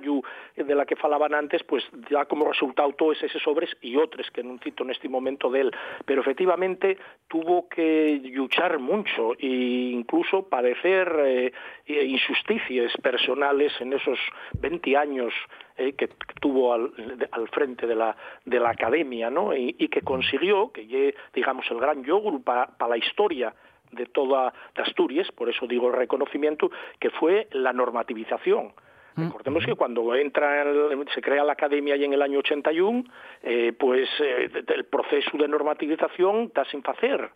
de 0.56 0.76
la 0.76 0.86
que 0.86 0.96
falaban 0.96 1.34
antes, 1.34 1.62
pues 1.64 1.84
ya 2.10 2.26
como 2.26 2.50
resultado 2.50 2.92
todos 2.94 3.22
esos 3.22 3.42
sobres 3.42 3.70
y 3.82 3.96
otros 3.98 4.30
que 4.32 4.44
no 4.44 4.58
cito 4.64 4.84
en 4.84 4.92
este 4.92 5.08
momento 5.08 5.50
de 5.52 5.62
él, 5.62 5.72
pero 6.06 6.22
efectivamente 6.22 6.98
tuvo 7.28 7.68
que 7.68 8.20
luchar 8.34 8.80
mucho 8.80 9.23
e 9.32 9.92
incluso 9.92 10.44
padecer 10.50 11.08
eh, 11.20 11.54
eh, 11.86 12.06
injusticias 12.06 12.92
personales 13.02 13.72
en 13.80 13.94
esos 13.94 14.20
20 14.60 14.98
años 14.98 15.34
eh, 15.78 15.94
que, 15.94 16.10
tuvo 16.42 16.74
al, 16.74 17.48
frente 17.52 17.88
de 17.88 17.96
la, 17.96 18.16
de 18.46 18.60
la 18.60 18.72
academia, 18.72 19.30
¿no? 19.30 19.56
Y, 19.56 19.76
y 19.80 19.88
que 19.88 20.02
consiguió, 20.02 20.72
que 20.72 21.16
digamos, 21.34 21.66
el 21.72 21.80
gran 21.80 22.04
yogur 22.04 22.44
para 22.44 22.88
la 22.88 22.98
historia 22.98 23.54
de 23.92 24.06
toda 24.08 24.54
de 24.76 24.82
Asturias, 24.82 25.32
por 25.32 25.50
eso 25.50 25.68
digo 25.68 25.88
el 25.88 25.96
reconocimiento, 25.96 26.72
que 27.00 27.10
fue 27.12 27.48
la 27.52 27.72
normativización. 27.74 28.74
Recordemos 29.16 29.64
que 29.66 29.76
cuando 29.76 30.16
entra, 30.16 30.66
se 31.14 31.22
crea 31.22 31.44
la 31.44 31.54
academia 31.54 31.96
y 31.96 32.04
en 32.04 32.14
el 32.14 32.22
año 32.22 32.40
81, 32.40 33.04
eh, 33.44 33.72
pues 33.78 34.10
eh, 34.20 34.50
el 34.68 34.86
proceso 34.86 35.38
de 35.38 35.48
normativización 35.48 36.46
está 36.46 36.66
sin 36.66 36.82
hacer. 36.84 37.30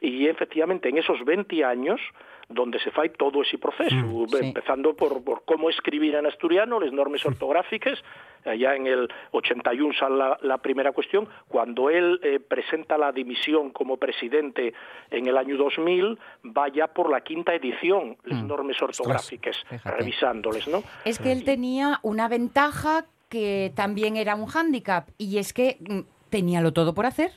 Y 0.00 0.26
efectivamente 0.26 0.88
en 0.88 0.98
esos 0.98 1.24
20 1.24 1.64
años, 1.64 2.00
donde 2.48 2.80
se 2.80 2.90
fai 2.90 3.10
todo 3.10 3.42
ese 3.42 3.58
proceso, 3.58 3.96
empezando 4.40 4.94
por, 4.94 5.22
por 5.22 5.44
cómo 5.44 5.68
escribir 5.68 6.14
en 6.14 6.26
asturiano, 6.26 6.80
las 6.80 6.92
normas 6.92 7.24
ortográficas, 7.26 8.02
allá 8.44 8.74
en 8.74 8.86
el 8.86 9.08
81 9.32 9.94
sale 9.98 10.16
la, 10.16 10.38
la 10.42 10.58
primera 10.58 10.92
cuestión, 10.92 11.28
cuando 11.46 11.90
él 11.90 12.18
eh, 12.22 12.40
presenta 12.40 12.96
la 12.96 13.12
dimisión 13.12 13.70
como 13.70 13.98
presidente 13.98 14.72
en 15.10 15.26
el 15.26 15.36
año 15.36 15.56
2000, 15.56 16.18
va 16.56 16.68
ya 16.68 16.86
por 16.86 17.10
la 17.10 17.20
quinta 17.20 17.54
edición, 17.54 18.16
las 18.24 18.42
normas 18.42 18.80
ortográficas, 18.80 19.56
revisándoles, 19.84 20.68
¿no? 20.68 20.82
Es 21.04 21.18
que 21.18 21.32
él 21.32 21.44
tenía 21.44 22.00
una 22.02 22.28
ventaja 22.28 23.04
que 23.28 23.72
también 23.74 24.16
era 24.16 24.34
un 24.34 24.46
hándicap 24.46 25.08
y 25.18 25.38
es 25.38 25.52
que 25.52 25.76
mm, 25.80 26.00
teníalo 26.30 26.72
todo 26.72 26.94
por 26.94 27.04
hacer. 27.04 27.32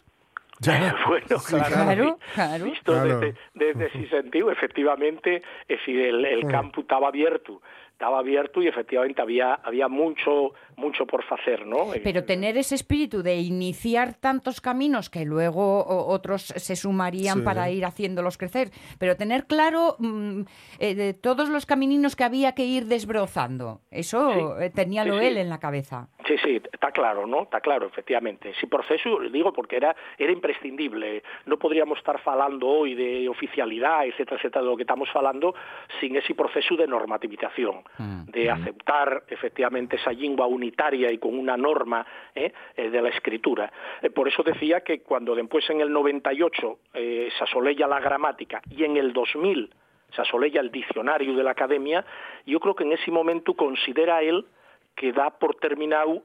bueno, 1.07 1.38
claro, 1.47 1.68
Claro, 1.68 2.20
claro. 2.34 2.66
Visto 2.66 3.03
desde, 3.03 3.36
desde 3.53 3.86
ese 3.88 4.09
sentido, 4.09 4.51
efectivamente, 4.51 5.41
es 5.68 5.80
decir, 5.80 5.99
el, 6.01 6.26
el 6.26 6.45
campo 6.47 6.82
estaba 6.82 7.07
abierto 7.07 7.62
estaba 8.01 8.18
abierto 8.18 8.64
y 8.64 8.68
efectivamente 8.68 9.22
había 9.22 9.53
había 9.53 9.88
mucho 9.88 10.55
mucho 10.82 11.05
por 11.05 11.23
hacer, 11.29 11.65
¿no? 11.65 11.88
Pero 12.03 12.25
tener 12.25 12.57
ese 12.57 12.75
espíritu 12.75 13.21
de 13.23 13.36
iniciar 13.38 14.15
tantos 14.15 14.59
caminos 14.59 15.09
que 15.09 15.23
luego 15.23 15.86
otros 16.07 16.41
se 16.57 16.75
sumarían 16.75 17.39
Sí. 17.39 17.45
para 17.45 17.69
ir 17.69 17.86
haciéndolos 17.86 18.38
crecer, 18.38 18.71
pero 18.99 19.15
tener 19.15 19.45
claro 19.45 19.95
mm, 19.99 20.41
eh, 20.79 20.95
de 20.95 21.13
todos 21.13 21.47
los 21.49 21.65
camininos 21.65 22.15
que 22.15 22.23
había 22.25 22.51
que 22.53 22.65
ir 22.65 22.86
desbrozando, 22.88 23.82
eso 23.91 24.59
eh, 24.59 24.69
teníalo 24.71 25.13
Sí, 25.13 25.19
sí. 25.21 25.25
él 25.27 25.38
en 25.38 25.49
la 25.49 25.59
cabeza. 25.59 26.07
Sí, 26.27 26.36
sí, 26.43 26.61
está 26.71 26.91
claro, 26.91 27.27
¿no? 27.27 27.43
Está 27.43 27.59
claro, 27.61 27.88
efectivamente. 27.88 28.49
Ese 28.49 28.67
proceso, 28.67 29.19
digo, 29.32 29.53
porque 29.53 29.77
era 29.77 29.95
era 30.17 30.32
imprescindible. 30.32 31.23
No 31.45 31.57
podríamos 31.57 31.97
estar 31.99 32.19
falando 32.21 32.67
hoy 32.67 32.95
de 32.95 33.27
oficialidad, 33.29 34.05
etcétera, 34.05 34.38
etcétera, 34.38 34.61
de 34.63 34.69
lo 34.69 34.75
que 34.77 34.84
estamos 34.84 35.09
falando, 35.11 35.53
sin 35.99 36.15
ese 36.15 36.34
proceso 36.36 36.75
de 36.75 36.88
normativización, 36.88 37.84
de 38.27 38.49
aceptar 38.49 39.23
efectivamente 39.29 39.95
esa 39.97 40.11
lengua 40.11 40.47
unitaria 40.72 41.11
y 41.11 41.17
con 41.17 41.38
una 41.38 41.57
norma 41.57 42.05
eh, 42.34 42.51
eh, 42.76 42.89
de 42.89 43.01
la 43.01 43.09
escritura. 43.09 43.72
Eh, 44.01 44.09
por 44.09 44.28
eso 44.28 44.43
decía 44.43 44.82
que 44.82 45.01
cuando 45.01 45.36
después 45.36 45.69
en 45.69 45.82
el 45.82 45.91
98 45.91 46.80
eh, 46.93 47.30
se 47.38 47.43
asoleya 47.43 47.88
la 47.88 47.99
gramática 47.99 48.61
y 48.69 48.84
en 48.84 48.97
el 48.97 49.11
2000 49.11 49.69
se 50.15 50.22
asoleya 50.22 50.61
el 50.61 50.72
diccionario 50.72 51.36
de 51.36 51.43
la 51.43 51.51
academia, 51.51 52.05
yo 52.45 52.59
creo 52.59 52.76
que 52.76 52.84
en 52.84 52.93
ese 52.93 53.11
momento 53.11 53.53
considera 53.53 54.22
él 54.22 54.45
que 54.95 55.13
da 55.13 55.30
por 55.30 55.55
terminado 55.55 56.24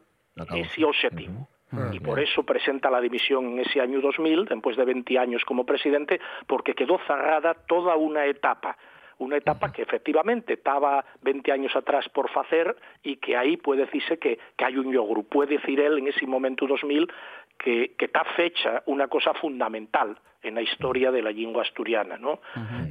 ese 0.54 0.84
objetivo. 0.84 1.48
Y 1.92 2.00
por 2.00 2.18
eso 2.18 2.42
presenta 2.42 2.90
la 2.90 3.00
dimisión 3.00 3.44
en 3.52 3.58
ese 3.60 3.80
año 3.80 4.00
2000, 4.00 4.46
después 4.46 4.76
de 4.76 4.84
20 4.84 5.18
años 5.18 5.44
como 5.44 5.64
presidente, 5.64 6.20
porque 6.46 6.74
quedó 6.74 6.98
cerrada 7.06 7.54
toda 7.54 7.96
una 7.96 8.24
etapa. 8.24 8.76
Una 9.18 9.36
etapa 9.36 9.72
que 9.72 9.82
efectivamente 9.82 10.54
estaba 10.54 11.04
20 11.22 11.50
años 11.52 11.74
atrás 11.74 12.08
por 12.10 12.30
hacer 12.34 12.76
y 13.02 13.16
que 13.16 13.36
ahí 13.36 13.56
puede 13.56 13.86
decirse 13.86 14.18
que, 14.18 14.38
que 14.56 14.64
hay 14.64 14.76
un 14.76 14.92
yogru. 14.92 15.24
Puede 15.24 15.56
decir 15.56 15.80
él 15.80 15.98
en 15.98 16.08
ese 16.08 16.26
momento 16.26 16.66
2000 16.66 17.10
que, 17.58 17.94
que 17.96 18.04
está 18.04 18.24
fecha 18.36 18.82
una 18.86 19.08
cosa 19.08 19.32
fundamental 19.34 20.18
en 20.42 20.54
la 20.54 20.62
historia 20.62 21.10
de 21.10 21.22
la 21.22 21.30
lengua 21.30 21.62
asturiana, 21.62 22.16
¿no? 22.18 22.40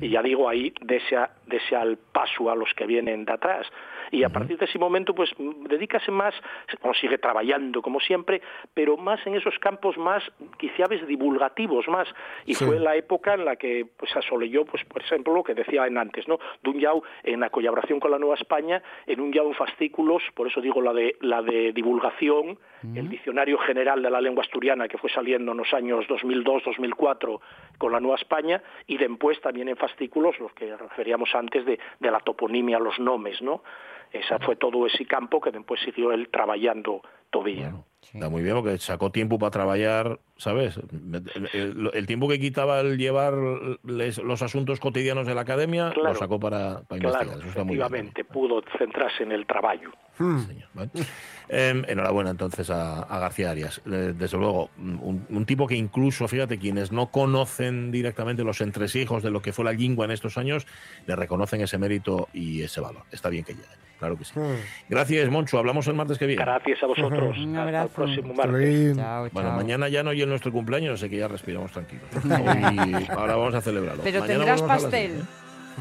Y 0.01 0.09
ya 0.09 0.21
digo, 0.21 0.49
ahí 0.49 0.73
desea, 0.81 1.31
desea 1.47 1.83
el 1.83 1.97
paso 1.97 2.49
a 2.49 2.55
los 2.55 2.73
que 2.73 2.85
vienen 2.85 3.25
de 3.25 3.33
atrás. 3.33 3.67
Y 4.11 4.23
a 4.23 4.29
partir 4.29 4.57
de 4.57 4.65
ese 4.65 4.77
momento, 4.77 5.15
pues 5.15 5.31
dedícase 5.37 6.11
más, 6.11 6.33
bueno, 6.81 6.93
sigue 6.93 7.17
trabajando 7.17 7.81
como 7.81 7.99
siempre, 7.99 8.41
pero 8.73 8.97
más 8.97 9.25
en 9.25 9.35
esos 9.35 9.57
campos 9.59 9.97
más, 9.97 10.23
quizá 10.57 10.85
ves, 10.87 11.05
divulgativos 11.07 11.87
más. 11.87 12.07
Y 12.45 12.53
Sí. 12.53 12.65
fue 12.65 12.79
la 12.79 12.95
época 12.95 13.33
en 13.33 13.45
la 13.45 13.55
que 13.55 13.85
pues 13.97 14.15
asoleyó, 14.15 14.63
pues 14.65 14.83
por 14.85 15.01
ejemplo, 15.01 15.33
lo 15.33 15.43
que 15.43 15.53
decía 15.55 15.87
en 15.87 15.97
antes, 15.97 16.27
¿no? 16.27 16.37
Yao, 16.75 17.03
en 17.23 17.39
la 17.39 17.49
colaboración 17.49 17.99
con 17.99 18.11
la 18.11 18.19
Nueva 18.19 18.35
España, 18.35 18.81
en 19.07 19.21
un 19.21 19.31
Yao 19.33 19.47
en 19.47 19.53
fascículos, 19.55 20.21
por 20.33 20.47
eso 20.47 20.59
digo 20.61 20.81
la 20.81 20.93
de, 20.93 21.15
la 21.21 21.41
de 21.41 21.71
divulgación, 21.73 22.57
el 22.95 23.09
Diccionario 23.09 23.57
General 23.59 23.99
de 24.03 24.11
la 24.11 24.21
Lengua 24.21 24.43
Asturiana, 24.43 24.87
que 24.87 24.99
fue 24.99 25.09
saliendo 25.09 25.53
en 25.53 25.57
los 25.57 25.73
años 25.73 26.05
2002-2004 26.07 27.34
con 27.77 27.91
la 27.91 27.99
Nueva 27.99 28.17
España, 28.17 28.61
y 28.87 28.97
después 28.97 29.39
también 29.41 29.67
en 29.69 29.75
fascículos, 29.75 30.39
los 30.39 30.53
que 30.53 30.75
referíamos 30.75 31.33
antes 31.35 31.65
de, 31.65 31.79
de 31.99 32.11
la 32.11 32.19
toponimia, 32.19 32.79
los 32.79 32.99
nombres, 32.99 33.41
¿no? 33.41 33.63
Esa 34.11 34.39
fue 34.39 34.55
todo 34.55 34.85
ese 34.85 35.05
campo 35.05 35.41
que 35.41 35.51
después 35.51 35.81
siguió 35.81 36.11
él 36.11 36.29
trabajando 36.29 37.01
todavía. 37.29 37.73
Está 38.15 38.29
muy 38.29 38.41
bien 38.43 38.55
porque 38.55 38.77
sacó 38.77 39.11
tiempo 39.11 39.37
para 39.37 39.51
trabajar, 39.51 40.19
¿sabes? 40.37 40.77
El, 40.77 41.23
el- 41.53 41.91
el 41.93 42.07
tiempo 42.07 42.27
que 42.29 42.39
quitaba 42.39 42.79
el 42.79 42.97
llevar 42.97 43.33
les- 43.83 44.17
los 44.19 44.41
asuntos 44.41 44.79
cotidianos 44.79 45.27
de 45.27 45.35
la 45.35 45.41
academia 45.41 45.91
lo 45.95 46.15
sacó 46.15 46.39
para, 46.39 46.81
para 46.83 46.99
Claro, 47.01 47.15
investigar. 47.15 47.37
Eso 47.39 47.47
está 47.49 47.63
muy 47.63 47.75
bien. 47.75 47.85
efectivamente, 47.85 48.23
pudo 48.23 48.63
centrarse 48.77 49.23
en 49.23 49.31
el 49.33 49.45
trabajo. 49.45 49.91
¿vale? 50.73 50.89
Eh, 51.49 51.83
enhorabuena 51.89 52.29
entonces 52.29 52.69
a, 52.69 53.01
a 53.03 53.19
García 53.19 53.51
Arias. 53.51 53.81
Eh, 53.85 54.13
Desde 54.17 54.37
luego, 54.37 54.69
un, 54.77 55.25
un 55.29 55.45
tipo 55.45 55.67
que 55.67 55.75
incluso, 55.75 56.27
fíjate, 56.29 56.57
quienes 56.57 56.93
no 56.93 57.07
conocen 57.07 57.91
directamente 57.91 58.43
los 58.45 58.61
entresijos 58.61 59.23
de 59.23 59.29
lo 59.31 59.41
que 59.41 59.51
fue 59.51 59.65
la 59.65 59.73
lengua 59.73 60.05
en 60.05 60.11
estos 60.11 60.37
años, 60.37 60.65
le 61.05 61.15
reconocen 61.17 61.59
ese 61.61 61.77
mérito 61.77 62.29
y 62.33 62.61
ese 62.61 62.79
valor. 62.79 63.03
Está 63.11 63.27
bien 63.29 63.43
que 63.43 63.53
llegue, 63.55 63.67
claro 63.99 64.17
que 64.17 64.23
sí. 64.23 64.33
Gracias, 64.87 65.29
Moncho. 65.29 65.57
Hablamos 65.59 65.85
el 65.87 65.95
martes 65.95 66.17
que 66.17 66.27
viene. 66.27 66.41
Gracias 66.43 66.81
a 66.81 66.87
vosotros. 66.87 67.35
El 67.37 67.57
abrazo. 67.57 68.04
Próximo 68.13 68.33
martes. 68.33 68.95
Chao, 68.97 69.29
Bueno, 69.31 69.49
chao. 69.49 69.57
mañana 69.57 69.89
ya 69.89 70.03
no 70.03 70.13
y 70.13 70.21
en 70.21 70.29
nuestro 70.29 70.51
cumpleaños, 70.51 70.93
así 71.01 71.09
que 71.09 71.17
ya 71.17 71.27
respiramos 71.27 71.71
tranquilos. 71.71 72.05
Hoy- 72.25 73.07
ahora 73.09 73.35
vamos 73.35 73.55
a 73.55 73.61
celebrarlo. 73.61 74.03
Pero 74.03 74.19
Mañana 74.21 74.37
tendrás 74.45 74.61
pastel. 74.61 75.21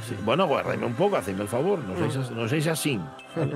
Sí, 0.08 0.16
Bueno, 0.24 0.46
guárdame 0.48 0.84
un 0.86 0.94
poco, 0.94 1.16
hacedme 1.16 1.42
el 1.42 1.48
favor, 1.48 1.78
no 1.78 1.96
seáis, 1.96 2.30
no 2.32 2.48
seáis 2.48 2.66
así. 2.66 3.00
¿vale? 3.36 3.54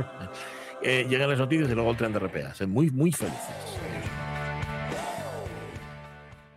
Eh, 0.82 1.06
llegan 1.08 1.28
las 1.30 1.38
noticias 1.40 1.68
y 1.68 1.74
luego 1.74 1.90
el 1.90 1.96
tren 1.96 2.12
de 2.12 2.20
RPA. 2.20 2.54
Sed 2.54 2.68
muy, 2.68 2.90
muy 2.90 3.10
felices. 3.10 3.40